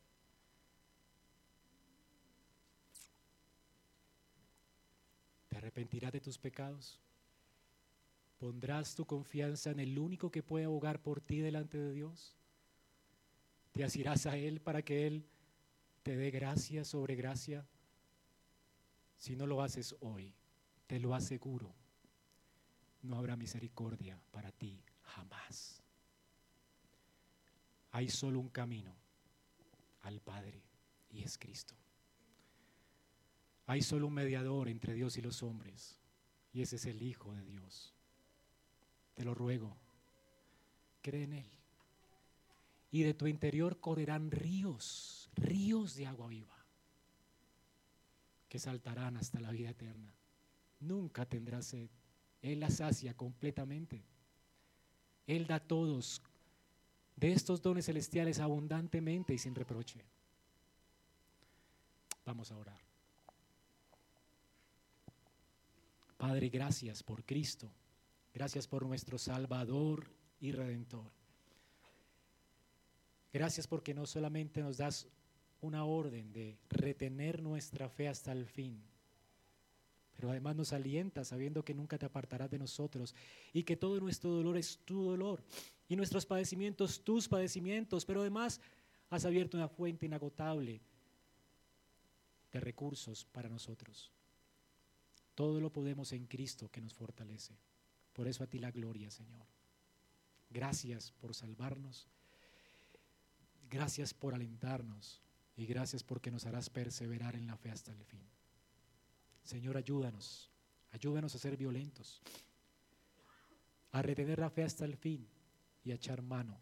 ¿Te 5.50 5.58
arrepentirás 5.58 6.12
de 6.12 6.20
tus 6.20 6.40
pecados? 6.40 7.00
¿Pondrás 8.40 8.96
tu 8.96 9.06
confianza 9.06 9.70
en 9.70 9.80
el 9.82 10.00
único 10.00 10.32
que 10.32 10.42
puede 10.42 10.66
abogar 10.66 11.00
por 11.00 11.22
ti 11.22 11.42
delante 11.42 11.78
de 11.78 11.94
Dios? 11.94 12.36
¿Te 13.72 13.84
asirás 13.84 14.26
a 14.26 14.36
Él 14.36 14.60
para 14.60 14.82
que 14.82 15.06
Él 15.06 15.24
te 16.02 16.16
dé 16.16 16.32
gracia 16.32 16.84
sobre 16.84 17.16
gracia? 17.16 17.68
Si 19.18 19.36
no 19.36 19.46
lo 19.46 19.62
haces 19.62 19.96
hoy, 20.00 20.34
te 20.88 21.00
lo 21.00 21.14
aseguro, 21.14 21.72
no 23.04 23.16
habrá 23.16 23.36
misericordia 23.36 24.20
para 24.32 24.52
ti 24.52 24.82
jamás. 25.16 25.82
Hay 27.92 28.10
solo 28.10 28.40
un 28.40 28.50
camino 28.50 28.96
al 30.02 30.20
Padre 30.20 30.62
y 31.12 31.24
es 31.24 31.38
Cristo. 31.38 31.76
Hay 33.66 33.82
solo 33.82 34.08
un 34.08 34.14
mediador 34.14 34.68
entre 34.68 34.94
Dios 34.94 35.18
y 35.18 35.22
los 35.22 35.42
hombres, 35.42 36.00
y 36.52 36.62
ese 36.62 36.76
es 36.76 36.86
el 36.86 37.02
Hijo 37.02 37.34
de 37.34 37.46
Dios. 37.46 37.94
Te 39.14 39.24
lo 39.24 39.34
ruego, 39.34 39.78
cree 41.02 41.24
en 41.24 41.34
Él. 41.34 41.50
Y 42.92 43.04
de 43.04 43.14
tu 43.14 43.28
interior 43.28 43.80
correrán 43.80 44.32
ríos, 44.32 45.30
ríos 45.36 45.96
de 45.96 46.08
agua 46.08 46.28
viva, 46.28 46.66
que 48.50 48.60
saltarán 48.60 49.18
hasta 49.18 49.40
la 49.40 49.52
vida 49.52 49.70
eterna. 49.70 50.14
Nunca 50.80 51.26
tendrás 51.26 51.68
sed. 51.68 51.90
Él 52.42 52.60
la 52.60 52.70
sacia 52.70 53.16
completamente. 53.16 54.04
Él 55.28 55.48
da 55.48 55.60
todos 55.60 56.22
de 57.16 57.32
estos 57.32 57.62
dones 57.62 57.86
celestiales 57.86 58.40
abundantemente 58.40 59.34
y 59.34 59.38
sin 59.38 59.56
reproche. 59.56 60.04
Vamos 62.26 62.52
a 62.52 62.58
orar. 62.58 62.80
Padre, 66.18 66.50
gracias 66.50 67.04
por 67.04 67.24
Cristo. 67.24 67.70
Gracias 68.34 68.68
por 68.68 68.86
nuestro 68.86 69.18
Salvador 69.18 70.08
y 70.40 70.52
Redentor. 70.52 71.12
Gracias 73.32 73.68
porque 73.68 73.94
no 73.94 74.06
solamente 74.06 74.62
nos 74.62 74.78
das 74.78 75.08
una 75.62 75.86
orden 75.86 76.32
de 76.32 76.58
retener 76.70 77.42
nuestra 77.42 77.90
fe 77.90 78.08
hasta 78.08 78.32
el 78.32 78.46
fin, 78.46 78.84
pero 80.16 80.30
además 80.30 80.56
nos 80.56 80.74
alienta 80.74 81.24
sabiendo 81.24 81.64
que 81.64 81.74
nunca 81.74 81.98
te 81.98 82.06
apartarás 82.06 82.50
de 82.52 82.60
nosotros 82.60 83.16
y 83.52 83.64
que 83.64 83.76
todo 83.76 84.00
nuestro 84.00 84.32
dolor 84.32 84.58
es 84.58 84.80
tu 84.86 85.04
dolor 85.04 85.44
y 85.90 85.96
nuestros 85.96 86.26
padecimientos 86.26 87.04
tus 87.04 87.28
padecimientos, 87.28 88.06
pero 88.06 88.22
además 88.22 88.62
has 89.10 89.26
abierto 89.26 89.58
una 89.58 89.68
fuente 89.68 90.06
inagotable 90.06 90.82
de 92.52 92.60
recursos 92.60 93.26
para 93.26 93.50
nosotros. 93.50 94.12
Todo 95.36 95.60
lo 95.60 95.72
podemos 95.72 96.14
en 96.14 96.28
Cristo 96.28 96.70
que 96.70 96.82
nos 96.82 96.94
fortalece. 96.94 97.56
Por 98.14 98.28
eso 98.28 98.44
a 98.44 98.48
ti 98.48 98.60
la 98.60 98.72
gloria, 98.72 99.10
Señor. 99.10 99.46
Gracias 100.52 101.12
por 101.12 101.34
salvarnos. 101.34 102.08
Gracias 103.70 104.14
por 104.14 104.36
alentarnos. 104.36 105.22
Y 105.56 105.66
gracias 105.66 106.04
porque 106.04 106.32
nos 106.32 106.46
harás 106.46 106.70
perseverar 106.70 107.36
en 107.36 107.48
la 107.48 107.58
fe 107.58 107.72
hasta 107.72 107.92
el 107.92 108.04
fin. 108.06 108.22
Señor, 109.44 109.78
ayúdanos. 109.78 110.50
Ayúdanos 110.92 111.36
a 111.36 111.40
ser 111.40 111.58
violentos. 111.58 112.22
A 113.92 114.02
retener 114.02 114.40
la 114.40 114.50
fe 114.50 114.64
hasta 114.64 114.86
el 114.86 114.96
fin 114.96 115.28
y 115.84 115.92
a 115.92 115.96
echar 115.96 116.22
mano 116.22 116.58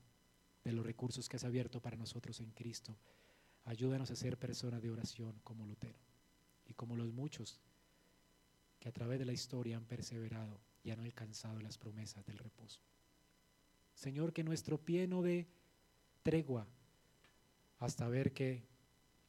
de 0.63 0.73
los 0.73 0.86
recursos 0.86 1.29
que 1.29 1.38
has 1.38 1.43
abierto 1.43 1.82
para 1.82 1.97
nosotros 1.97 2.39
en 2.39 2.51
Cristo. 2.51 2.95
Ayúdanos 3.65 4.11
a 4.11 4.15
ser 4.15 4.38
personas 4.38 4.82
de 4.82 4.89
oración 4.89 5.39
como 5.43 5.65
Lutero 5.65 5.99
y 6.65 6.73
como 6.73 6.95
los 6.95 7.11
muchos 7.11 7.59
que 8.79 8.89
a 8.89 8.91
través 8.91 9.19
de 9.19 9.25
la 9.25 9.34
historia 9.34 9.77
han 9.77 9.86
perseverado 9.86 10.59
y 10.84 10.89
han 10.89 10.99
alcanzado 10.99 11.59
las 11.61 11.77
promesas 11.77 12.25
del 12.25 12.39
reposo. 12.39 12.82
Señor, 13.93 14.34
que 14.34 14.43
nuestro 14.43 14.79
pie 14.79 15.07
no 15.07 15.21
dé 15.21 15.47
tregua 16.23 16.67
hasta 17.77 18.07
ver 18.07 18.34
que 18.34 18.63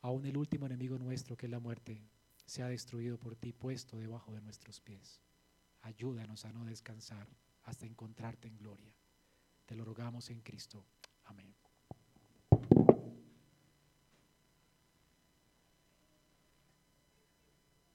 aún 0.00 0.24
el 0.26 0.36
último 0.36 0.66
enemigo 0.66 0.98
nuestro, 0.98 1.36
que 1.36 1.46
es 1.46 1.52
la 1.52 1.60
muerte, 1.60 2.02
se 2.46 2.62
ha 2.62 2.68
destruido 2.68 3.18
por 3.18 3.36
ti, 3.36 3.52
puesto 3.52 3.98
debajo 3.98 4.32
de 4.32 4.40
nuestros 4.40 4.80
pies. 4.80 5.20
Ayúdanos 5.80 6.44
a 6.44 6.52
no 6.52 6.64
descansar 6.64 7.28
hasta 7.64 7.86
encontrarte 7.86 8.48
en 8.48 8.56
gloria. 8.56 8.94
Te 9.66 9.74
lo 9.74 9.84
rogamos 9.84 10.30
en 10.30 10.40
Cristo. 10.40 10.84
Amén. 11.24 11.54